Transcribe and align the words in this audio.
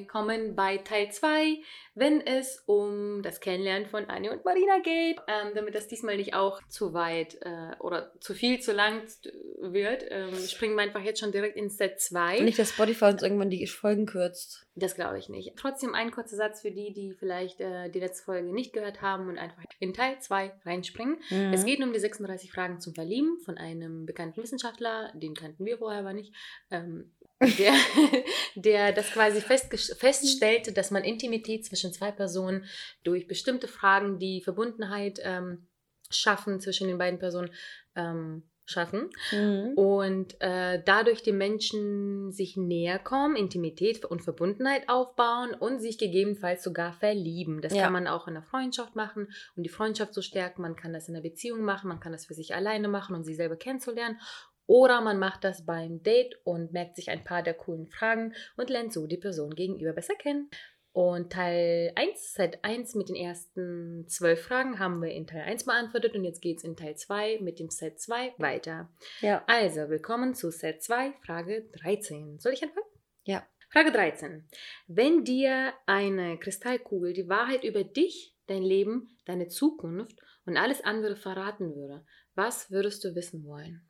Willkommen 0.00 0.56
bei 0.56 0.78
Teil 0.78 1.12
2, 1.12 1.58
wenn 1.94 2.26
es 2.26 2.62
um 2.64 3.20
das 3.22 3.38
Kennenlernen 3.40 3.86
von 3.86 4.06
Annie 4.06 4.32
und 4.32 4.46
Marina 4.46 4.78
geht. 4.78 5.18
Ähm, 5.28 5.52
damit 5.54 5.74
das 5.74 5.88
diesmal 5.88 6.16
nicht 6.16 6.32
auch 6.32 6.62
zu 6.68 6.94
weit 6.94 7.36
äh, 7.42 7.76
oder 7.80 8.10
zu 8.18 8.32
viel, 8.32 8.60
zu 8.60 8.72
lang 8.72 9.02
wird, 9.60 10.06
ähm, 10.08 10.34
springen 10.48 10.74
wir 10.76 10.84
einfach 10.84 11.02
jetzt 11.02 11.20
schon 11.20 11.32
direkt 11.32 11.58
in 11.58 11.68
Set 11.68 12.00
2. 12.00 12.40
Nicht, 12.40 12.58
dass 12.58 12.70
Spotify 12.70 13.06
uns 13.06 13.22
irgendwann 13.22 13.50
die 13.50 13.66
Folgen 13.66 14.06
kürzt. 14.06 14.66
Das 14.74 14.94
glaube 14.94 15.18
ich 15.18 15.28
nicht. 15.28 15.52
Trotzdem 15.56 15.94
ein 15.94 16.10
kurzer 16.10 16.36
Satz 16.36 16.62
für 16.62 16.70
die, 16.70 16.94
die 16.94 17.12
vielleicht 17.12 17.60
äh, 17.60 17.90
die 17.90 18.00
letzte 18.00 18.24
Folge 18.24 18.54
nicht 18.54 18.72
gehört 18.72 19.02
haben 19.02 19.28
und 19.28 19.36
einfach 19.36 19.62
in 19.80 19.92
Teil 19.92 20.18
2 20.18 20.52
reinspringen. 20.64 21.18
Mhm. 21.28 21.52
Es 21.52 21.66
geht 21.66 21.82
um 21.82 21.92
die 21.92 22.00
36 22.00 22.50
Fragen 22.50 22.80
zum 22.80 22.94
Verlieben 22.94 23.38
von 23.44 23.58
einem 23.58 24.06
bekannten 24.06 24.42
Wissenschaftler, 24.42 25.12
den 25.14 25.34
kannten 25.34 25.66
wir 25.66 25.76
vorher 25.76 26.00
aber 26.00 26.14
nicht. 26.14 26.32
Ähm, 26.70 27.12
der, 27.40 27.74
der 28.54 28.92
das 28.92 29.10
quasi 29.10 29.40
feststellte, 29.40 30.72
dass 30.72 30.90
man 30.90 31.04
Intimität 31.04 31.64
zwischen 31.64 31.92
zwei 31.92 32.12
Personen 32.12 32.64
durch 33.02 33.26
bestimmte 33.26 33.68
Fragen, 33.68 34.18
die 34.18 34.42
Verbundenheit 34.42 35.20
ähm, 35.22 35.66
schaffen 36.10 36.60
zwischen 36.60 36.88
den 36.88 36.98
beiden 36.98 37.18
Personen, 37.18 37.50
ähm, 37.96 38.42
schaffen. 38.70 39.10
Mhm. 39.32 39.72
Und 39.74 40.40
äh, 40.40 40.80
dadurch 40.84 41.22
die 41.22 41.32
Menschen 41.32 42.30
sich 42.32 42.56
näher 42.56 42.98
kommen, 42.98 43.36
Intimität 43.36 44.04
und 44.04 44.22
Verbundenheit 44.22 44.88
aufbauen 44.88 45.54
und 45.54 45.80
sich 45.80 45.98
gegebenenfalls 45.98 46.62
sogar 46.62 46.92
verlieben. 46.92 47.60
Das 47.60 47.74
Ja. 47.74 47.84
kann 47.84 47.92
man 47.92 48.06
auch 48.06 48.28
in 48.28 48.34
der 48.34 48.42
Freundschaft 48.42 48.94
machen, 48.96 49.28
um 49.56 49.62
die 49.62 49.68
Freundschaft 49.68 50.14
zu 50.14 50.22
stärken. 50.22 50.62
Man 50.62 50.76
kann 50.76 50.92
das 50.92 51.08
in 51.08 51.14
der 51.14 51.20
Beziehung 51.20 51.62
machen, 51.62 51.88
man 51.88 52.00
kann 52.00 52.12
das 52.12 52.26
für 52.26 52.34
sich 52.34 52.54
alleine 52.54 52.88
machen, 52.88 53.16
um 53.16 53.24
sich 53.24 53.36
selber 53.36 53.56
kennenzulernen. 53.56 54.20
Oder 54.70 55.00
man 55.00 55.18
macht 55.18 55.42
das 55.42 55.66
beim 55.66 56.00
Date 56.04 56.36
und 56.44 56.72
merkt 56.72 56.94
sich 56.94 57.10
ein 57.10 57.24
paar 57.24 57.42
der 57.42 57.54
coolen 57.54 57.88
Fragen 57.88 58.34
und 58.56 58.70
lernt 58.70 58.92
so 58.92 59.08
die 59.08 59.16
Person 59.16 59.56
gegenüber 59.56 59.92
besser 59.92 60.14
kennen. 60.14 60.48
Und 60.92 61.32
Teil 61.32 61.90
1, 61.96 62.34
Set 62.34 62.60
1 62.62 62.94
mit 62.94 63.08
den 63.08 63.16
ersten 63.16 64.06
zwölf 64.06 64.42
Fragen 64.42 64.78
haben 64.78 65.02
wir 65.02 65.10
in 65.10 65.26
Teil 65.26 65.42
1 65.42 65.64
beantwortet 65.64 66.14
und 66.14 66.22
jetzt 66.22 66.40
geht 66.40 66.58
es 66.58 66.62
in 66.62 66.76
Teil 66.76 66.94
2 66.94 67.40
mit 67.40 67.58
dem 67.58 67.68
Set 67.68 67.98
2 67.98 68.34
weiter. 68.38 68.88
Ja. 69.22 69.42
Also, 69.48 69.88
willkommen 69.88 70.36
zu 70.36 70.52
Set 70.52 70.84
2, 70.84 71.14
Frage 71.26 71.68
13. 71.82 72.38
Soll 72.38 72.52
ich 72.52 72.62
anfangen? 72.62 72.86
Ja. 73.24 73.44
Frage 73.70 73.90
13. 73.90 74.48
Wenn 74.86 75.24
dir 75.24 75.72
eine 75.86 76.38
Kristallkugel 76.38 77.12
die 77.12 77.28
Wahrheit 77.28 77.64
über 77.64 77.82
dich, 77.82 78.36
dein 78.46 78.62
Leben, 78.62 79.18
deine 79.24 79.48
Zukunft 79.48 80.16
und 80.46 80.56
alles 80.56 80.80
andere 80.84 81.16
verraten 81.16 81.74
würde, 81.74 82.04
was 82.36 82.70
würdest 82.70 83.02
du 83.02 83.16
wissen 83.16 83.44
wollen? 83.44 83.89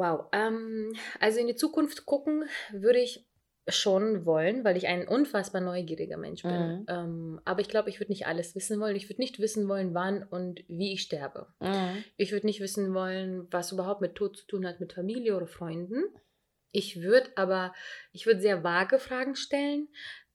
Wow. 0.00 0.28
Ähm, 0.32 0.94
also 1.20 1.40
in 1.40 1.46
die 1.46 1.56
Zukunft 1.56 2.06
gucken 2.06 2.44
würde 2.72 3.00
ich 3.00 3.26
schon 3.68 4.24
wollen, 4.24 4.64
weil 4.64 4.78
ich 4.78 4.86
ein 4.86 5.06
unfassbar 5.06 5.60
neugieriger 5.60 6.16
Mensch 6.16 6.42
bin. 6.42 6.52
Mhm. 6.52 6.86
Ähm, 6.88 7.40
aber 7.44 7.60
ich 7.60 7.68
glaube, 7.68 7.90
ich 7.90 8.00
würde 8.00 8.10
nicht 8.10 8.26
alles 8.26 8.54
wissen 8.54 8.80
wollen. 8.80 8.96
Ich 8.96 9.10
würde 9.10 9.20
nicht 9.20 9.38
wissen 9.40 9.68
wollen, 9.68 9.92
wann 9.92 10.22
und 10.22 10.64
wie 10.68 10.94
ich 10.94 11.02
sterbe. 11.02 11.48
Mhm. 11.60 12.02
Ich 12.16 12.32
würde 12.32 12.46
nicht 12.46 12.60
wissen 12.60 12.94
wollen, 12.94 13.46
was 13.50 13.72
überhaupt 13.72 14.00
mit 14.00 14.14
Tod 14.14 14.38
zu 14.38 14.46
tun 14.46 14.66
hat, 14.66 14.80
mit 14.80 14.94
Familie 14.94 15.36
oder 15.36 15.46
Freunden. 15.46 16.02
Ich 16.72 17.02
würde 17.02 17.30
aber, 17.36 17.74
ich 18.12 18.24
würde 18.24 18.40
sehr 18.40 18.64
vage 18.64 18.98
Fragen 18.98 19.36
stellen. 19.36 19.88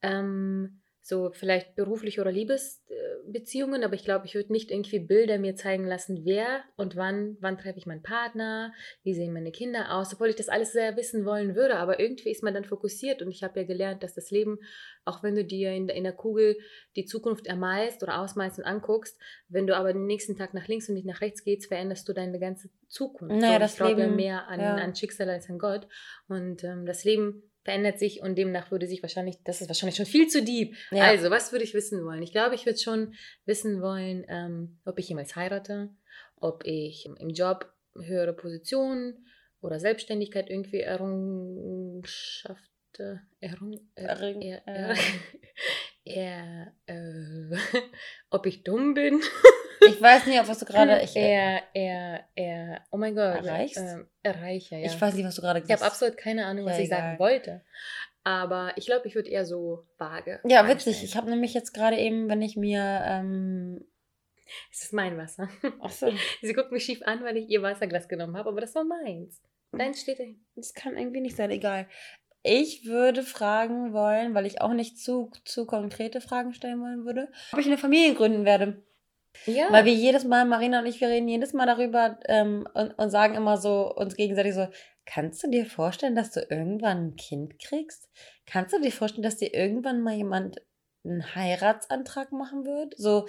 Ähm, 0.04 0.84
so 1.08 1.30
vielleicht 1.34 1.76
berufliche 1.76 2.20
oder 2.20 2.32
Liebesbeziehungen, 2.32 3.84
aber 3.84 3.94
ich 3.94 4.04
glaube, 4.04 4.26
ich 4.26 4.34
würde 4.34 4.52
nicht 4.52 4.72
irgendwie 4.72 4.98
Bilder 4.98 5.38
mir 5.38 5.56
zeigen 5.56 5.86
lassen, 5.86 6.26
wer 6.26 6.64
und 6.78 6.96
wann, 6.96 7.38
wann 7.42 7.60
treffe 7.60 7.78
ich 7.78 7.86
meinen 7.86 8.02
Partner, 8.02 8.74
wie 9.04 9.14
sehen 9.14 9.32
meine 9.32 9.52
Kinder 9.52 9.94
aus, 9.94 10.14
obwohl 10.14 10.30
ich 10.30 10.36
das 10.36 10.50
alles 10.50 10.72
sehr 10.74 10.98
wissen 10.98 11.24
wollen 11.24 11.56
würde, 11.56 11.76
aber 11.78 12.00
irgendwie 12.00 12.32
ist 12.32 12.42
man 12.42 12.56
dann 12.56 12.66
fokussiert 12.66 13.22
und 13.22 13.30
ich 13.30 13.44
habe 13.44 13.60
ja 13.60 13.68
gelernt, 13.68 14.02
dass 14.02 14.16
das 14.16 14.32
Leben, 14.32 14.58
auch 15.04 15.22
wenn 15.22 15.36
du 15.36 15.46
dir 15.46 15.72
in, 15.74 15.86
der- 15.86 15.96
in 15.96 16.06
der 16.06 16.14
Kugel 16.14 16.58
die 16.96 17.06
Zukunft 17.06 17.46
ermalst 17.46 18.02
oder 18.02 18.20
ausmalst 18.20 18.58
und 18.58 18.66
anguckst, 18.66 19.16
wenn 19.48 19.68
du 19.68 19.76
aber 19.78 19.94
den 19.94 20.08
nächsten 20.08 20.36
Tag 20.36 20.56
nach 20.56 20.68
links 20.68 20.90
und 20.90 20.96
nicht 20.96 21.06
nach 21.06 21.22
rechts 21.22 21.44
gehst, 21.44 21.68
veränderst 21.68 22.10
du 22.10 22.14
deine 22.14 22.40
ganze 22.40 22.70
Zukunft. 22.88 23.36
Naja, 23.36 23.56
Und 23.56 23.60
das 23.62 23.74
ich 23.74 23.78
glaube 23.78 24.02
Leben- 24.02 24.16
mehr 24.16 24.48
an, 24.48 24.60
ja. 24.60 24.74
an 24.76 24.96
Schicksal 24.96 25.30
als 25.30 25.50
an 25.52 25.60
Gott 25.60 25.88
und 26.28 26.64
ähm, 26.64 26.88
das 26.88 27.04
Leben 27.04 27.44
verändert 27.66 28.00
sich 28.00 28.22
und 28.22 28.38
demnach 28.38 28.72
würde 28.72 28.88
sich 28.88 29.04
wahrscheinlich, 29.04 29.36
das 29.44 29.60
ist 29.60 29.68
wahrscheinlich 29.68 29.98
schon 29.98 30.06
viel 30.06 30.28
zu 30.28 30.42
deep. 30.42 30.78
Ja. 30.92 31.04
Also, 31.04 31.30
was 31.30 31.52
würde 31.52 31.66
ich 31.66 31.74
wissen 31.74 32.06
wollen? 32.06 32.24
Ich 32.24 32.32
glaube, 32.32 32.56
ich 32.56 32.66
würde 32.66 32.80
schon 32.80 33.14
wissen 33.46 33.82
wollen, 33.82 34.24
ähm, 34.30 34.80
ob 34.86 34.98
ich 35.00 35.10
jemals 35.10 35.36
heirate, 35.36 35.90
ob 36.38 36.64
ich 36.66 37.06
im 37.20 37.30
Job 37.32 37.70
höhere 38.00 38.32
Positionen 38.34 39.26
oder 39.62 39.80
Selbstständigkeit 39.80 40.50
irgendwie 40.50 40.82
Errungenschaften, 40.82 43.22
Errung, 43.40 43.80
er, 43.96 44.10
Errung- 44.10 44.42
er, 44.42 44.68
er, 44.68 44.96
er, 46.06 46.74
äh, 46.86 47.58
ob 48.30 48.46
ich 48.46 48.64
dumm 48.64 48.94
bin. 48.94 49.22
Ich 49.88 50.02
weiß 50.02 50.26
nicht, 50.28 50.40
auf 50.40 50.48
was 50.48 50.60
du 50.60 50.66
gerade. 50.66 51.02
Ich, 51.04 51.16
er, 51.16 51.62
er, 51.74 52.24
er, 52.36 52.82
oh 52.92 52.98
mein 52.98 53.16
Gott. 53.16 53.46
Erreichst? 53.46 53.78
Ähm, 53.78 54.08
erreiche, 54.24 54.76
ja. 54.76 54.86
ich 54.86 55.00
weiß 55.00 55.14
nicht, 55.14 55.26
was 55.26 55.36
du 55.36 55.42
gerade 55.42 55.62
Ich 55.66 55.72
habe 55.72 55.84
absolut 55.84 56.18
keine 56.18 56.46
Ahnung, 56.46 56.66
was 56.66 56.78
Ja, 56.78 56.84
ich 56.84 56.90
sagen 56.90 57.16
egal. 57.16 57.20
wollte. 57.20 57.62
Aber 58.24 58.72
ich 58.76 58.88
glaube, 58.88 59.08
ich 59.08 59.16
würde 59.16 59.30
eher 59.30 59.46
so 59.46 59.86
vage. 59.98 60.40
Ja, 60.46 60.68
witzig. 60.68 61.04
Ich 61.04 61.16
habe 61.16 61.30
nämlich 61.30 61.54
jetzt 61.54 61.74
gerade 61.74 61.98
eben, 61.98 62.28
wenn 62.30 62.42
ich 62.42 62.56
mir. 62.58 63.02
Ähm, 63.06 63.86
Es 64.72 64.84
ist 64.84 64.94
mein 64.94 65.18
Wasser. 65.18 65.50
achso, 65.80 66.12
Sie 66.42 66.54
guckt 66.54 66.72
mich 66.72 66.86
schief 66.86 67.02
an, 67.04 67.24
weil 67.24 67.38
ich 67.38 67.50
ihr 67.50 67.62
Wasserglas 67.62 68.08
genommen 68.08 68.36
habe, 68.38 68.50
aber 68.50 68.62
das 68.62 68.74
war 68.76 68.84
meins. 68.84 69.42
Deins 69.72 70.02
steht 70.02 70.20
dahin. 70.20 70.40
das 70.56 70.74
kann 70.74 70.98
irgendwie 70.98 71.22
nicht 71.22 71.36
sein, 71.36 71.52
egal. 71.52 71.88
Ich 72.44 72.86
würde 72.86 73.24
fragen 73.24 73.92
wollen, 73.92 74.36
weil 74.36 74.46
ich 74.46 74.62
auch 74.62 74.74
nicht 74.74 75.00
zu, 75.00 75.32
zu 75.46 75.66
konkrete 75.66 76.22
Fragen 76.22 76.54
stellen 76.54 76.80
wollen 76.80 77.04
würde, 77.04 77.28
ob 77.52 77.60
ich 77.60 77.66
eine 77.66 77.78
Familie 77.78 78.14
gründen 78.14 78.46
werde. 78.46 78.84
Ja. 79.46 79.72
Weil 79.72 79.86
wir 79.86 79.94
jedes 79.94 80.24
Mal, 80.24 80.46
Marina 80.46 80.80
und 80.80 80.86
ich, 80.86 81.02
wir 81.02 81.10
reden 81.10 81.28
jedes 81.28 81.54
Mal 81.54 81.66
darüber 81.66 82.20
ähm, 82.28 82.68
und, 82.74 82.92
und 82.92 83.10
sagen 83.10 83.36
immer 83.36 83.58
so 83.58 83.94
uns 83.94 84.16
gegenseitig 84.16 84.54
so, 84.54 84.68
kannst 85.06 85.44
du 85.44 85.50
dir 85.50 85.66
vorstellen, 85.66 86.16
dass 86.16 86.32
du 86.32 86.42
irgendwann 86.50 87.08
ein 87.08 87.16
Kind 87.16 87.60
kriegst? 87.60 88.10
Kannst 88.46 88.74
du 88.74 88.82
dir 88.82 88.92
vorstellen, 88.92 89.24
dass 89.24 89.38
dir 89.38 89.54
irgendwann 89.54 90.02
mal 90.02 90.16
jemand 90.16 90.62
einen 91.04 91.36
Heiratsantrag 91.36 92.32
machen 92.32 92.66
wird? 92.66 92.96
So, 92.98 93.28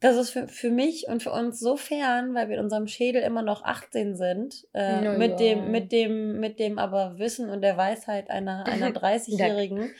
das 0.00 0.16
ist 0.16 0.30
für, 0.30 0.46
für 0.46 0.70
mich 0.70 1.08
und 1.08 1.22
für 1.22 1.32
uns 1.32 1.58
so 1.58 1.76
fern, 1.76 2.34
weil 2.34 2.48
wir 2.48 2.58
in 2.58 2.64
unserem 2.64 2.86
Schädel 2.86 3.22
immer 3.22 3.42
noch 3.42 3.64
18 3.64 4.14
sind, 4.14 4.66
äh, 4.74 5.00
Na 5.00 5.16
mit 5.16 5.32
ja. 5.32 5.36
dem, 5.36 5.70
mit 5.70 5.90
dem, 5.90 6.38
mit 6.38 6.58
dem 6.58 6.78
aber 6.78 7.18
Wissen 7.18 7.48
und 7.48 7.62
der 7.62 7.76
Weisheit 7.76 8.28
einer, 8.28 8.66
einer 8.66 8.90
30-Jährigen. 8.90 9.90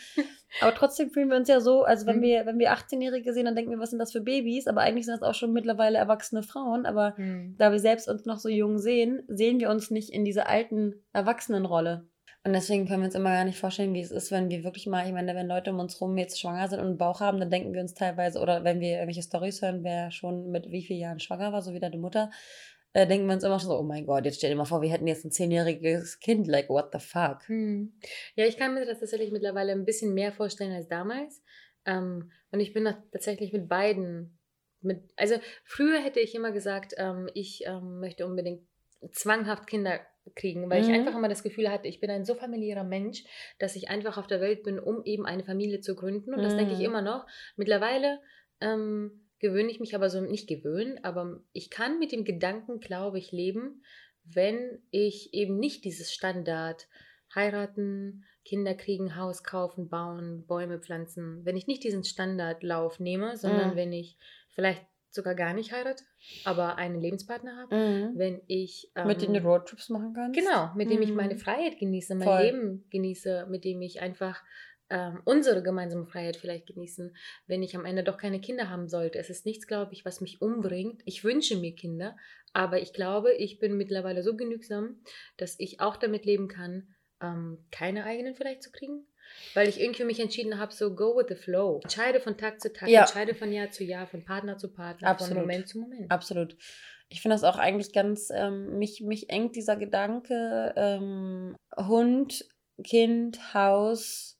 Aber 0.61 0.75
trotzdem 0.75 1.11
fühlen 1.11 1.29
wir 1.29 1.37
uns 1.37 1.49
ja 1.49 1.61
so, 1.61 1.83
also 1.85 2.07
wenn 2.07 2.19
Mhm. 2.19 2.23
wir, 2.23 2.47
wenn 2.47 2.59
wir 2.59 2.73
18-Jährige 2.73 3.33
sehen, 3.33 3.45
dann 3.45 3.57
denken 3.57 3.71
wir, 3.71 3.79
was 3.79 3.91
sind 3.91 3.99
das 3.99 4.13
für 4.13 4.21
Babys? 4.21 4.67
Aber 4.67 4.81
eigentlich 4.81 5.05
sind 5.07 5.21
das 5.21 5.29
auch 5.29 5.35
schon 5.35 5.53
mittlerweile 5.53 5.99
erwachsene 5.99 6.43
Frauen. 6.43 6.87
Aber 6.87 7.17
Hm. 7.17 7.57
da 7.59 7.73
wir 7.73 7.79
selbst 7.81 8.09
uns 8.09 8.25
noch 8.25 8.39
so 8.39 8.49
jung 8.49 8.79
sehen, 8.79 9.23
sehen 9.29 9.61
wir 9.61 9.71
uns 9.71 9.91
nicht 9.91 10.11
in 10.11 10.25
dieser 10.25 10.49
alten 10.49 11.05
Erwachsenenrolle. 11.13 12.09
Und 12.45 12.53
deswegen 12.53 12.87
können 12.87 13.01
wir 13.01 13.07
uns 13.07 13.17
immer 13.17 13.33
gar 13.33 13.45
nicht 13.45 13.59
vorstellen, 13.59 13.93
wie 13.93 14.01
es 14.01 14.13
ist, 14.13 14.31
wenn 14.31 14.49
wir 14.51 14.63
wirklich 14.63 14.87
mal, 14.87 15.05
ich 15.05 15.13
meine, 15.13 15.35
wenn 15.35 15.49
Leute 15.49 15.73
um 15.73 15.81
uns 15.81 16.01
rum 16.01 16.17
jetzt 16.17 16.41
schwanger 16.41 16.69
sind 16.69 16.79
und 16.79 16.87
einen 16.87 16.97
Bauch 16.99 17.19
haben, 17.21 17.41
dann 17.41 17.51
denken 17.51 17.75
wir 17.75 17.81
uns 17.81 17.93
teilweise, 17.95 18.39
oder 18.39 18.63
wenn 18.63 18.79
wir 18.79 18.91
irgendwelche 18.91 19.23
Storys 19.23 19.63
hören, 19.63 19.83
wer 19.83 20.13
schon 20.13 20.51
mit 20.53 20.71
wie 20.71 20.85
vielen 20.85 21.01
Jahren 21.01 21.19
schwanger 21.19 21.53
war, 21.53 21.61
so 21.61 21.75
wie 21.75 21.81
deine 21.81 21.99
Mutter, 21.99 22.31
äh, 22.97 23.07
denken 23.07 23.27
wir 23.27 23.35
uns 23.35 23.45
immer 23.45 23.61
schon 23.61 23.69
so, 23.69 23.79
oh 23.79 23.83
mein 23.83 24.07
Gott, 24.07 24.25
jetzt 24.25 24.39
stell 24.39 24.49
dir 24.49 24.57
mal 24.57 24.65
vor, 24.65 24.81
wir 24.81 24.89
hätten 24.91 25.07
jetzt 25.07 25.23
ein 25.27 25.31
zehnjähriges 25.31 26.19
Kind, 26.19 26.47
like, 26.47 26.71
what 26.71 26.89
the 26.95 26.99
fuck? 26.99 27.47
Hm. 27.47 27.93
Ja, 28.37 28.47
ich 28.47 28.57
kann 28.57 28.73
mir 28.73 28.87
das 28.87 29.01
tatsächlich 29.01 29.33
mittlerweile 29.33 29.73
ein 29.73 29.85
bisschen 29.85 30.15
mehr 30.15 30.33
vorstellen 30.33 30.73
als 30.73 30.89
damals. 30.89 31.43
Ähm, 31.85 32.31
und 32.53 32.61
ich 32.61 32.73
bin 32.73 32.89
tatsächlich 33.13 33.53
mit 33.53 33.69
beiden. 33.69 34.39
Mit, 34.81 35.03
also 35.17 35.35
früher 35.65 36.01
hätte 36.01 36.21
ich 36.21 36.35
immer 36.35 36.53
gesagt, 36.53 36.95
ähm, 36.97 37.29
ich 37.35 37.67
ähm, 37.67 38.01
möchte 38.01 38.25
unbedingt 38.25 38.63
zwanghaft 39.13 39.67
Kinder 39.67 40.01
kriegen, 40.35 40.71
weil 40.71 40.81
ich 40.81 40.89
Mhm. 40.89 40.95
einfach 40.95 41.15
immer 41.17 41.29
das 41.29 41.43
Gefühl 41.43 41.71
hatte, 41.71 41.89
ich 41.89 42.01
bin 42.01 42.11
ein 42.11 42.25
so 42.25 42.35
familiärer 42.35 42.85
Mensch, 42.85 43.25
dass 43.59 43.77
ich 43.77 43.91
einfach 43.91 44.17
auf 44.17 44.27
der 44.27 44.41
Welt 44.41 44.63
bin, 44.63 44.79
um 44.79 45.05
eben 45.05 45.27
eine 45.27 45.45
Familie 45.45 45.81
zu 45.81 45.95
gründen. 45.97 46.33
Und 46.33 46.43
das 46.43 46.57
denke 46.57 46.73
ich 46.73 46.79
Mhm. 46.79 46.87
immer 46.87 47.03
noch. 47.03 47.27
Mittlerweile 47.57 48.21
ähm, 48.63 49.26
gewöhne 49.39 49.71
ich 49.71 49.81
mich 49.81 49.95
aber 49.95 50.11
so, 50.11 50.21
nicht 50.21 50.49
gewöhnen, 50.49 51.03
aber 51.05 51.43
ich 51.53 51.71
kann 51.71 51.99
mit 51.99 52.13
dem 52.13 52.25
Gedanken, 52.25 52.81
glaube 52.81 53.19
ich, 53.19 53.33
leben, 53.33 53.83
wenn 54.25 54.83
ich 54.91 55.33
eben 55.35 55.59
nicht 55.59 55.85
dieses 55.85 56.13
Standard 56.13 56.89
heiraten, 57.35 58.25
Kinder 58.45 58.75
kriegen, 58.75 59.17
Haus 59.17 59.43
kaufen, 59.43 59.89
bauen, 59.89 60.47
Bäume 60.47 60.79
pflanzen. 60.81 61.45
Wenn 61.45 61.57
ich 61.57 61.67
nicht 61.67 61.83
diesen 61.85 62.05
Standardlauf 62.05 63.01
nehme, 63.01 63.37
sondern 63.37 63.75
Mhm. 63.75 63.77
wenn 63.77 63.93
ich 63.93 64.19
vielleicht 64.51 64.87
sogar 65.11 65.35
gar 65.35 65.53
nicht 65.53 65.73
heirate, 65.73 66.05
aber 66.45 66.77
einen 66.77 67.01
Lebenspartner 67.01 67.57
habe, 67.57 67.73
Mhm. 67.73 68.13
wenn 68.13 68.43
ich 68.47 68.93
Mit 69.03 69.23
denen 69.23 69.35
du 69.35 69.41
ähm, 69.41 69.47
Roadtrips 69.49 69.89
machen 69.89 70.13
kannst. 70.15 70.41
Genau, 70.41 70.73
mit 70.75 70.91
dem 70.91 71.03
ich 71.03 71.15
meine 71.15 71.37
Mhm. 71.37 71.39
Freiheit 71.39 71.79
genieße, 71.79 72.15
mein 72.15 72.25
Voll. 72.25 72.37
Leben 72.37 72.87
genieße, 72.91 73.47
mit 73.49 73.65
dem 73.65 73.81
ich 73.83 74.01
einfach 74.01 74.43
ähm, 74.91 75.21
unsere 75.25 75.63
gemeinsame 75.63 76.07
Freiheit 76.07 76.37
vielleicht 76.37 76.67
genießen, 76.67 77.17
wenn 77.47 77.63
ich 77.63 77.77
am 77.77 77.85
Ende 77.85 78.05
doch 78.05 78.19
keine 78.19 78.41
Kinder 78.41 78.71
haben 78.71 78.89
sollte. 78.89 79.19
Es 79.19 79.31
ist 79.31 79.47
nichts, 79.47 79.67
glaube 79.67 79.93
ich, 79.93 80.05
was 80.05 80.21
mich 80.21 80.41
umbringt. 80.41 81.03
Ich 81.05 81.25
wünsche 81.25 81.57
mir 81.57 81.75
Kinder, 81.75 82.17
aber 82.53 82.81
ich 82.81 82.93
glaube, 82.93 83.33
ich 83.33 83.59
bin 83.59 83.77
mittlerweile 83.77 84.23
so 84.23 84.37
genügsam, 84.37 85.01
dass 85.37 85.59
ich 85.59 85.81
auch 85.81 85.97
damit 85.97 86.25
leben 86.25 86.49
kann, 86.49 86.95
ähm, 87.21 87.67
keine 87.71 88.05
eigenen 88.05 88.35
vielleicht 88.35 88.63
zu 88.63 88.71
kriegen. 88.71 89.07
Weil 89.55 89.69
ich 89.69 89.81
irgendwie 89.81 90.05
mich 90.05 90.21
entschieden 90.21 90.59
habe, 90.59 90.73
so 90.73 90.95
go 90.95 91.17
with 91.17 91.27
the 91.29 91.35
flow. 91.35 91.81
Entscheide 91.83 92.21
von 92.21 92.39
Tag 92.39 92.61
zu 92.61 92.73
Tag, 92.73 92.89
Ja. 92.89 93.01
entscheide 93.01 93.35
von 93.35 93.53
Jahr 93.53 93.71
zu 93.73 93.83
Jahr, 93.83 94.07
von 94.07 94.25
Partner 94.25 94.57
zu 94.57 94.73
Partner, 94.73 95.09
Absolut. 95.09 95.35
von 95.35 95.43
Moment 95.43 95.69
zu 95.69 95.81
Moment. 95.81 96.11
Absolut. 96.13 96.57
Ich 97.09 97.23
finde 97.23 97.35
das 97.35 97.43
auch 97.43 97.59
eigentlich 97.59 97.93
ganz, 97.93 98.31
ähm, 98.33 98.79
mich, 98.79 99.01
mich 99.01 99.29
engt 99.31 99.57
dieser 99.57 99.77
Gedanke, 99.77 100.73
ähm, 100.77 101.57
Hund, 101.77 102.49
Kind, 102.85 103.55
Haus, 103.55 104.36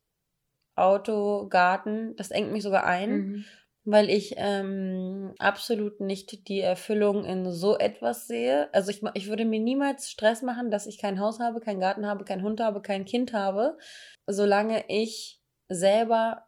Auto, 0.77 1.49
Garten, 1.49 2.15
das 2.17 2.31
engt 2.31 2.53
mich 2.53 2.63
sogar 2.63 2.85
ein, 2.85 3.11
Mhm. 3.11 3.45
weil 3.85 4.11
ich 4.11 4.35
ähm, 4.37 5.35
absolut 5.39 6.01
nicht 6.01 6.49
die 6.49 6.61
Erfüllung 6.61 7.25
in 7.25 7.51
so 7.51 7.79
etwas 7.79 8.27
sehe. 8.27 8.73
Also 8.73 8.91
ich, 8.91 9.03
ich 9.15 9.29
würde 9.29 9.45
mir 9.45 9.61
niemals 9.61 10.11
Stress 10.11 10.43
machen, 10.43 10.71
dass 10.71 10.87
ich 10.87 10.99
kein 10.99 11.19
Haus 11.19 11.41
habe, 11.41 11.61
keinen 11.61 11.81
Garten 11.81 12.07
habe, 12.07 12.25
keinen 12.25 12.43
Hund 12.43 12.61
habe, 12.61 12.83
kein 12.83 13.05
Kind 13.05 13.33
habe, 13.33 13.79
solange 14.27 14.85
ich 14.89 15.41
selber 15.69 16.47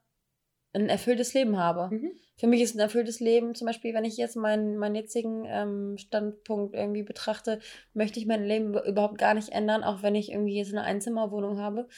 ein 0.74 0.88
erfülltes 0.88 1.32
Leben 1.34 1.56
habe. 1.56 1.94
Mhm. 1.94 2.12
Für 2.36 2.46
mich 2.46 2.60
ist 2.60 2.76
ein 2.76 2.80
erfülltes 2.80 3.18
Leben, 3.18 3.54
zum 3.56 3.66
Beispiel, 3.66 3.94
wenn 3.94 4.04
ich 4.04 4.16
jetzt 4.16 4.36
meinen, 4.36 4.76
meinen 4.76 4.94
jetzigen 4.94 5.44
ähm, 5.46 5.96
Standpunkt 5.98 6.74
irgendwie 6.74 7.02
betrachte, 7.02 7.58
möchte 7.94 8.20
ich 8.20 8.26
mein 8.26 8.44
Leben 8.44 8.68
über- 8.68 8.86
überhaupt 8.86 9.18
gar 9.18 9.34
nicht 9.34 9.48
ändern, 9.48 9.82
auch 9.82 10.02
wenn 10.02 10.14
ich 10.14 10.30
irgendwie 10.30 10.56
jetzt 10.56 10.72
eine 10.72 10.84
Einzimmerwohnung 10.84 11.58
habe. 11.58 11.88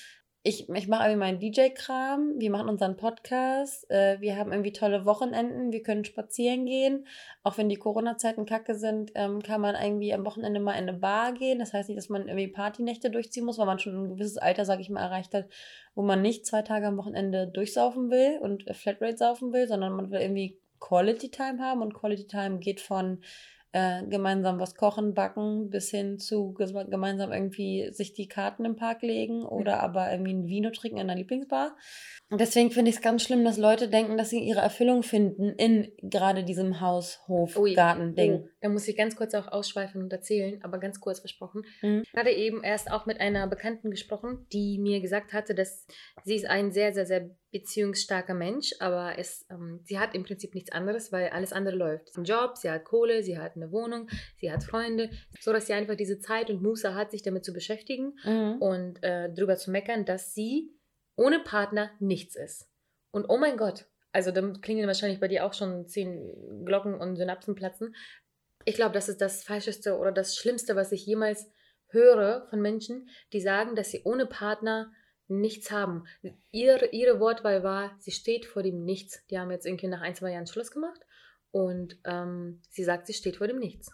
Ich, 0.43 0.71
ich 0.71 0.89
mache 0.89 1.03
irgendwie 1.03 1.19
meinen 1.19 1.39
DJ-Kram, 1.39 2.37
wir 2.39 2.51
machen 2.51 2.71
unseren 2.71 2.97
Podcast, 2.97 3.91
äh, 3.91 4.19
wir 4.23 4.37
haben 4.37 4.53
irgendwie 4.53 4.73
tolle 4.73 5.05
Wochenenden, 5.05 5.71
wir 5.71 5.83
können 5.83 6.07
spazieren 6.07 6.65
gehen. 6.65 7.07
Auch 7.43 7.59
wenn 7.59 7.69
die 7.69 7.77
Corona-Zeiten 7.77 8.47
kacke 8.47 8.75
sind, 8.75 9.13
ähm, 9.17 9.43
kann 9.43 9.61
man 9.61 9.75
irgendwie 9.75 10.15
am 10.15 10.25
Wochenende 10.25 10.59
mal 10.59 10.73
in 10.73 10.89
eine 10.89 10.95
Bar 10.95 11.35
gehen. 11.35 11.59
Das 11.59 11.75
heißt 11.75 11.91
nicht, 11.91 11.99
dass 11.99 12.09
man 12.09 12.23
irgendwie 12.23 12.49
Partynächte 12.49 13.11
durchziehen 13.11 13.45
muss, 13.45 13.59
weil 13.59 13.67
man 13.67 13.79
schon 13.79 13.95
ein 13.95 14.09
gewisses 14.15 14.39
Alter, 14.39 14.65
sage 14.65 14.81
ich 14.81 14.89
mal, 14.89 15.03
erreicht 15.03 15.35
hat, 15.35 15.47
wo 15.95 16.01
man 16.01 16.23
nicht 16.23 16.47
zwei 16.47 16.63
Tage 16.63 16.87
am 16.87 16.97
Wochenende 16.97 17.47
durchsaufen 17.47 18.11
will 18.11 18.39
und 18.41 18.67
äh, 18.67 18.73
Flatrate 18.73 19.19
saufen 19.19 19.53
will, 19.53 19.69
sondern 19.69 19.93
man 19.93 20.11
will 20.11 20.23
irgendwie 20.23 20.59
Quality 20.81 21.31
Time 21.31 21.59
haben 21.63 21.83
und 21.83 21.93
Quality 21.93 22.27
Time 22.27 22.61
geht 22.61 22.81
von 22.81 23.23
äh, 23.73 24.05
gemeinsam 24.07 24.59
was 24.59 24.75
kochen, 24.75 25.15
backen 25.15 25.71
bis 25.71 25.91
hin 25.91 26.19
zu 26.19 26.53
gemeinsam 26.55 27.33
irgendwie 27.33 27.91
sich 27.93 28.13
die 28.13 28.27
Karten 28.27 28.65
im 28.65 28.77
Park 28.77 29.03
legen 29.03 29.45
oder 29.45 29.81
aber 29.81 30.11
irgendwie 30.11 30.35
ein 30.35 30.47
Vino 30.47 30.71
trinken 30.71 30.99
in 30.99 31.09
einer 31.09 31.19
Lieblingsbar. 31.19 31.77
Und 32.31 32.41
deswegen 32.41 32.71
finde 32.71 32.91
ich 32.91 32.97
es 32.97 33.03
ganz 33.03 33.23
schlimm, 33.23 33.45
dass 33.45 33.59
Leute 33.59 33.89
denken, 33.89 34.17
dass 34.17 34.31
sie 34.31 34.41
ihre 34.41 34.61
Erfüllung 34.61 35.03
finden 35.03 35.51
in 35.51 35.91
gerade 36.03 36.45
diesem 36.45 36.81
Haus, 36.81 37.21
Hof, 37.29 37.55
Garten-Ding. 37.75 38.49
Da 38.63 38.69
muss 38.69 38.87
ich 38.89 38.97
ganz 38.97 39.17
kurz 39.17 39.35
auch 39.35 39.49
ausschweifen 39.49 40.03
und 40.03 40.13
erzählen, 40.13 40.63
aber 40.63 40.79
ganz 40.79 41.01
kurz 41.01 41.21
versprochen. 41.21 41.65
Mhm. 41.83 42.03
Ich 42.05 42.13
hatte 42.15 42.31
eben 42.31 42.63
erst 42.63 42.91
auch 42.91 43.07
mit 43.07 43.19
einer 43.21 43.47
Bekannten 43.47 43.91
gesprochen, 43.91 44.47
die 44.53 44.79
mir 44.79 45.01
gesagt 45.01 45.33
hatte, 45.33 45.55
dass 45.55 45.87
sie 46.25 46.35
ist 46.37 46.47
ein 46.47 46.71
sehr, 46.71 46.93
sehr, 46.93 47.07
sehr 47.07 47.31
beziehungsstarker 47.53 48.35
Mensch, 48.35 48.75
aber 48.81 49.19
es, 49.19 49.47
ähm, 49.51 49.81
sie 49.85 49.99
hat 49.99 50.15
im 50.15 50.25
Prinzip 50.25 50.55
nichts 50.55 50.73
anderes, 50.73 51.11
weil 51.13 51.31
alles 51.31 51.53
andere 51.53 51.77
läuft. 51.77 52.07
Sie 52.09 52.13
hat 52.13 52.17
einen 52.17 52.25
Job, 52.27 52.57
sie 52.59 52.71
hat 52.71 52.85
Kohle, 52.85 53.23
sie 53.23 53.39
hat 53.39 53.57
eine 53.57 53.73
Wohnung, 53.73 54.09
sie 54.37 54.53
hat 54.53 54.63
Freunde, 54.63 55.11
so 55.41 55.53
dass 55.53 55.67
sie 55.67 55.73
einfach 55.73 55.97
diese 55.97 56.19
Zeit 56.19 56.51
und 56.51 56.63
Muße 56.63 56.95
hat, 56.95 57.11
sich 57.11 57.23
damit 57.23 57.45
zu 57.45 57.53
beschäftigen 57.53 58.15
Mhm. 58.25 58.57
und 58.61 59.03
äh, 59.03 59.33
drüber 59.33 59.57
zu 59.57 59.71
meckern, 59.71 60.05
dass 60.05 60.35
sie 60.35 60.71
ohne 61.17 61.41
Partner 61.41 61.91
nichts 61.99 62.37
ist. 62.37 62.69
Und 63.11 63.27
oh 63.29 63.37
mein 63.39 63.57
Gott, 63.57 63.87
also 64.13 64.33
dann 64.33 64.61
klingen 64.61 64.87
wahrscheinlich 64.87 65.21
bei 65.21 65.29
dir 65.29 65.45
auch 65.45 65.53
schon 65.53 65.87
zehn 65.87 66.65
Glocken 66.65 66.95
und 66.95 67.17
Synapsen 67.17 67.55
platzen. 67.55 67.95
Ich 68.65 68.75
glaube, 68.75 68.93
das 68.93 69.09
ist 69.09 69.21
das 69.21 69.43
Falscheste 69.43 69.97
oder 69.97 70.13
das 70.13 70.37
Schlimmste, 70.37 70.77
was 70.77 70.93
ich 70.93 71.07
jemals 71.07 71.51
höre 71.89 72.47
von 72.51 72.61
Menschen, 72.61 73.09
die 73.33 73.41
sagen, 73.41 73.75
dass 73.75 73.91
sie 73.91 74.03
ohne 74.05 74.27
Partner 74.27 74.93
nichts 75.29 75.71
haben. 75.71 76.05
Ihre, 76.51 76.87
ihre 76.91 77.21
Wortwahl 77.21 77.63
war, 77.63 77.97
sie 77.99 78.11
steht 78.11 78.47
vor 78.47 78.63
dem 78.63 78.85
Nichts. 78.85 79.25
Die 79.29 79.39
haben 79.39 79.51
jetzt 79.51 79.67
irgendwie 79.67 79.87
nach 79.87 80.01
ein, 80.01 80.15
zwei 80.15 80.33
Jahren 80.33 80.47
Schluss 80.47 80.71
gemacht 80.71 81.01
und 81.53 81.99
ähm, 82.05 82.61
sie 82.69 82.85
sagt, 82.85 83.07
sie 83.07 83.15
steht 83.15 83.37
vor 83.37 83.47
dem 83.47 83.59
Nichts. 83.59 83.89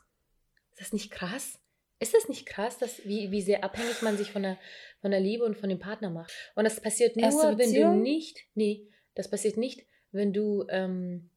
Ist 0.72 0.80
das 0.80 0.92
nicht 0.92 1.10
krass? 1.10 1.58
Ist 1.98 2.14
das 2.14 2.28
nicht 2.28 2.46
krass, 2.46 2.78
dass, 2.78 3.04
wie, 3.06 3.30
wie 3.30 3.40
sehr 3.40 3.64
abhängig 3.64 4.02
man 4.02 4.18
sich 4.18 4.30
von 4.30 4.42
der, 4.42 4.58
von 5.00 5.10
der 5.10 5.20
Liebe 5.20 5.44
und 5.44 5.56
von 5.56 5.70
dem 5.70 5.78
Partner 5.78 6.10
macht? 6.10 6.32
Und 6.54 6.64
das 6.64 6.80
passiert 6.80 7.16
nur, 7.16 7.58
wenn 7.58 7.72
du 7.72 7.94
nicht, 7.94 8.40
nee, 8.54 8.88
das 9.14 9.30
passiert 9.30 9.56
nicht, 9.56 9.86
wenn 10.12 10.32
du 10.32 10.66
ähm, 10.68 11.30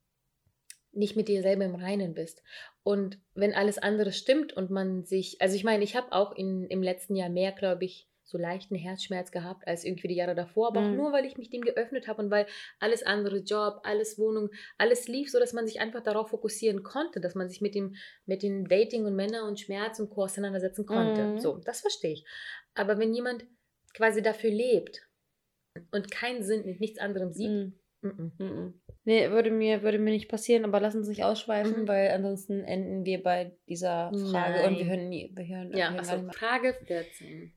nicht 1.00 1.16
mit 1.16 1.28
dir 1.28 1.42
selber 1.42 1.66
im 1.66 1.76
Reinen 1.76 2.14
bist. 2.14 2.44
Und 2.84 3.20
wenn 3.34 3.54
alles 3.54 3.78
andere 3.78 4.12
stimmt 4.12 4.54
und 4.54 4.70
man 4.70 5.04
sich, 5.06 5.42
also 5.42 5.56
ich 5.56 5.64
meine, 5.64 5.84
ich 5.84 5.96
habe 5.96 6.12
auch 6.12 6.36
in, 6.36 6.66
im 6.68 6.84
letzten 6.84 7.16
Jahr 7.16 7.30
mehr, 7.30 7.52
glaube 7.52 7.86
ich, 7.86 8.08
so 8.24 8.38
leichten 8.38 8.76
Herzschmerz 8.76 9.32
gehabt 9.32 9.68
als 9.68 9.84
irgendwie 9.84 10.08
die 10.08 10.16
Jahre 10.16 10.36
davor, 10.36 10.68
aber 10.68 10.82
auch 10.82 10.92
Mhm. 10.92 10.98
nur, 10.98 11.12
weil 11.12 11.26
ich 11.26 11.38
mich 11.38 11.50
dem 11.50 11.62
geöffnet 11.62 12.08
habe 12.08 12.22
und 12.22 12.30
weil 12.30 12.46
alles 12.80 13.02
andere, 13.02 13.38
Job, 13.40 13.80
alles 13.84 14.20
Wohnung, 14.20 14.50
alles 14.78 15.08
lief, 15.08 15.32
so 15.32 15.40
dass 15.40 15.52
man 15.54 15.66
sich 15.66 15.80
einfach 15.82 16.04
darauf 16.04 16.30
fokussieren 16.30 16.84
konnte, 16.84 17.22
dass 17.22 17.34
man 17.34 17.50
sich 17.50 17.60
mit 17.60 17.74
dem, 17.74 17.96
mit 18.28 18.44
dem 18.44 18.68
Dating 18.68 19.06
und 19.06 19.16
Männer 19.16 19.46
und 19.48 19.60
Schmerz 19.60 20.00
und 20.00 20.12
Co. 20.12 20.26
auseinandersetzen 20.26 20.86
konnte. 20.86 21.26
Mhm. 21.26 21.40
So, 21.40 21.58
das 21.66 21.82
verstehe 21.82 22.12
ich. 22.14 22.26
Aber 22.76 23.00
wenn 23.00 23.16
jemand 23.16 23.48
quasi 23.96 24.22
dafür 24.22 24.52
lebt 24.52 25.08
und 25.92 26.12
keinen 26.12 26.44
Sinn 26.44 26.66
mit 26.66 26.80
nichts 26.80 27.00
anderem 27.00 27.32
sieht, 27.32 27.50
Mhm. 27.50 27.80
Mm, 28.02 28.32
mm. 28.44 28.82
Nee, 29.06 29.30
würde 29.32 29.52
mir, 29.52 29.82
würde 29.84 29.98
mir 30.00 30.12
nicht 30.12 30.30
passieren, 30.30 30.66
aber 30.66 30.80
lass 30.80 30.96
uns 30.96 31.08
nicht 31.08 31.24
ausschweifen, 31.24 31.84
Mhm. 31.84 31.88
weil 31.88 32.10
ansonsten 32.12 32.64
enden 32.64 33.06
wir 33.06 33.22
bei 33.24 33.58
dieser 33.68 34.12
Frage 34.32 34.64
und 34.68 34.78
wir 34.78 34.86
Nein. 34.86 34.88
hören 34.90 35.10
nie. 35.10 35.32
Wir 35.36 35.48
hören, 35.48 35.72
wir 35.72 35.78
Ja, 35.80 35.92
hören 35.92 36.04
gar 36.04 36.10
also. 36.14 36.32
Frage 36.32 36.74
14. 36.86 37.54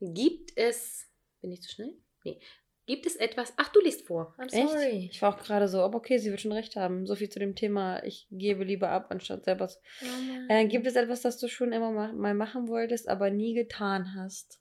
Gibt 0.00 0.52
es, 0.56 1.06
bin 1.40 1.52
ich 1.52 1.62
zu 1.62 1.70
schnell? 1.72 1.94
Nee. 2.24 2.40
Gibt 2.86 3.06
es 3.06 3.14
etwas, 3.14 3.52
ach, 3.58 3.68
du 3.70 3.80
liest 3.80 4.08
vor. 4.08 4.34
I'm 4.38 4.50
sorry. 4.50 4.86
Echt? 5.04 5.12
Ich 5.14 5.22
war 5.22 5.32
auch 5.34 5.40
gerade 5.40 5.68
so, 5.68 5.80
aber 5.82 5.96
okay, 5.98 6.18
sie 6.18 6.30
wird 6.30 6.40
schon 6.40 6.50
recht 6.52 6.74
haben. 6.74 7.06
So 7.06 7.14
viel 7.14 7.28
zu 7.28 7.38
dem 7.38 7.54
Thema, 7.54 8.02
ich 8.04 8.26
gebe 8.32 8.64
lieber 8.64 8.88
ab, 8.90 9.06
anstatt 9.10 9.44
selber. 9.44 9.68
zu- 9.68 9.78
Oh. 10.02 10.52
Äh, 10.52 10.66
gibt 10.66 10.86
es 10.88 10.96
etwas, 10.96 11.22
das 11.22 11.38
du 11.38 11.46
schon 11.48 11.72
immer 11.72 11.92
ma 11.92 12.12
mal 12.12 12.34
machen 12.34 12.66
wolltest, 12.66 13.08
aber 13.08 13.30
nie 13.30 13.54
getan 13.54 14.14
hast? 14.16 14.58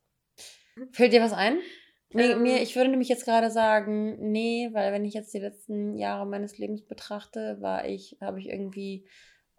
Fällt 0.91 1.13
dir 1.13 1.21
was 1.21 1.33
ein? 1.33 1.57
Nee, 2.13 2.31
Ähm. 2.31 2.43
mir, 2.43 2.61
ich 2.61 2.75
würde 2.75 2.89
nämlich 2.89 3.09
jetzt 3.09 3.25
gerade 3.25 3.51
sagen, 3.51 4.31
nee, 4.31 4.69
weil 4.73 4.91
wenn 4.91 5.05
ich 5.05 5.13
jetzt 5.13 5.33
die 5.33 5.39
letzten 5.39 5.97
Jahre 5.97 6.25
meines 6.25 6.57
Lebens 6.57 6.81
betrachte, 6.81 7.57
war 7.61 7.85
ich, 7.85 8.17
habe 8.21 8.39
ich 8.39 8.49
irgendwie 8.49 9.05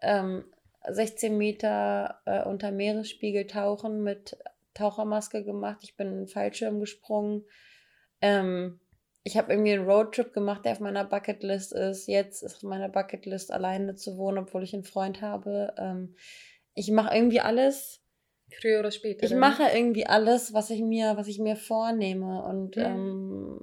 ähm, 0.00 0.44
16 0.88 1.36
Meter 1.36 2.20
äh, 2.26 2.42
unter 2.44 2.72
Meeresspiegel 2.72 3.46
tauchen 3.46 4.02
mit 4.02 4.36
Tauchermaske 4.74 5.44
gemacht. 5.44 5.78
Ich 5.82 5.96
bin 5.96 6.08
in 6.08 6.14
einen 6.14 6.28
Fallschirm 6.28 6.80
gesprungen. 6.80 7.44
Ähm, 8.20 8.80
ich 9.24 9.36
habe 9.36 9.52
irgendwie 9.52 9.72
einen 9.72 9.88
Roadtrip 9.88 10.32
gemacht, 10.32 10.64
der 10.64 10.72
auf 10.72 10.80
meiner 10.80 11.04
Bucketlist 11.04 11.72
ist. 11.72 12.08
Jetzt 12.08 12.42
ist 12.42 12.56
auf 12.56 12.62
meiner 12.64 12.88
Bucketlist 12.88 13.52
alleine 13.52 13.94
zu 13.94 14.16
wohnen, 14.16 14.38
obwohl 14.38 14.64
ich 14.64 14.74
einen 14.74 14.84
Freund 14.84 15.22
habe. 15.22 15.74
Ähm, 15.78 16.16
ich 16.74 16.90
mache 16.90 17.14
irgendwie 17.14 17.40
alles, 17.40 18.01
Früher 18.60 18.80
oder 18.80 18.90
später. 18.90 19.24
ich 19.24 19.34
mache 19.34 19.64
irgendwie 19.74 20.06
alles, 20.06 20.52
was 20.52 20.70
ich 20.70 20.80
mir, 20.82 21.16
was 21.16 21.28
ich 21.28 21.38
mir 21.38 21.56
vornehme 21.56 22.42
und 22.44 22.76
Mhm. 22.76 22.82
ähm, 22.82 23.60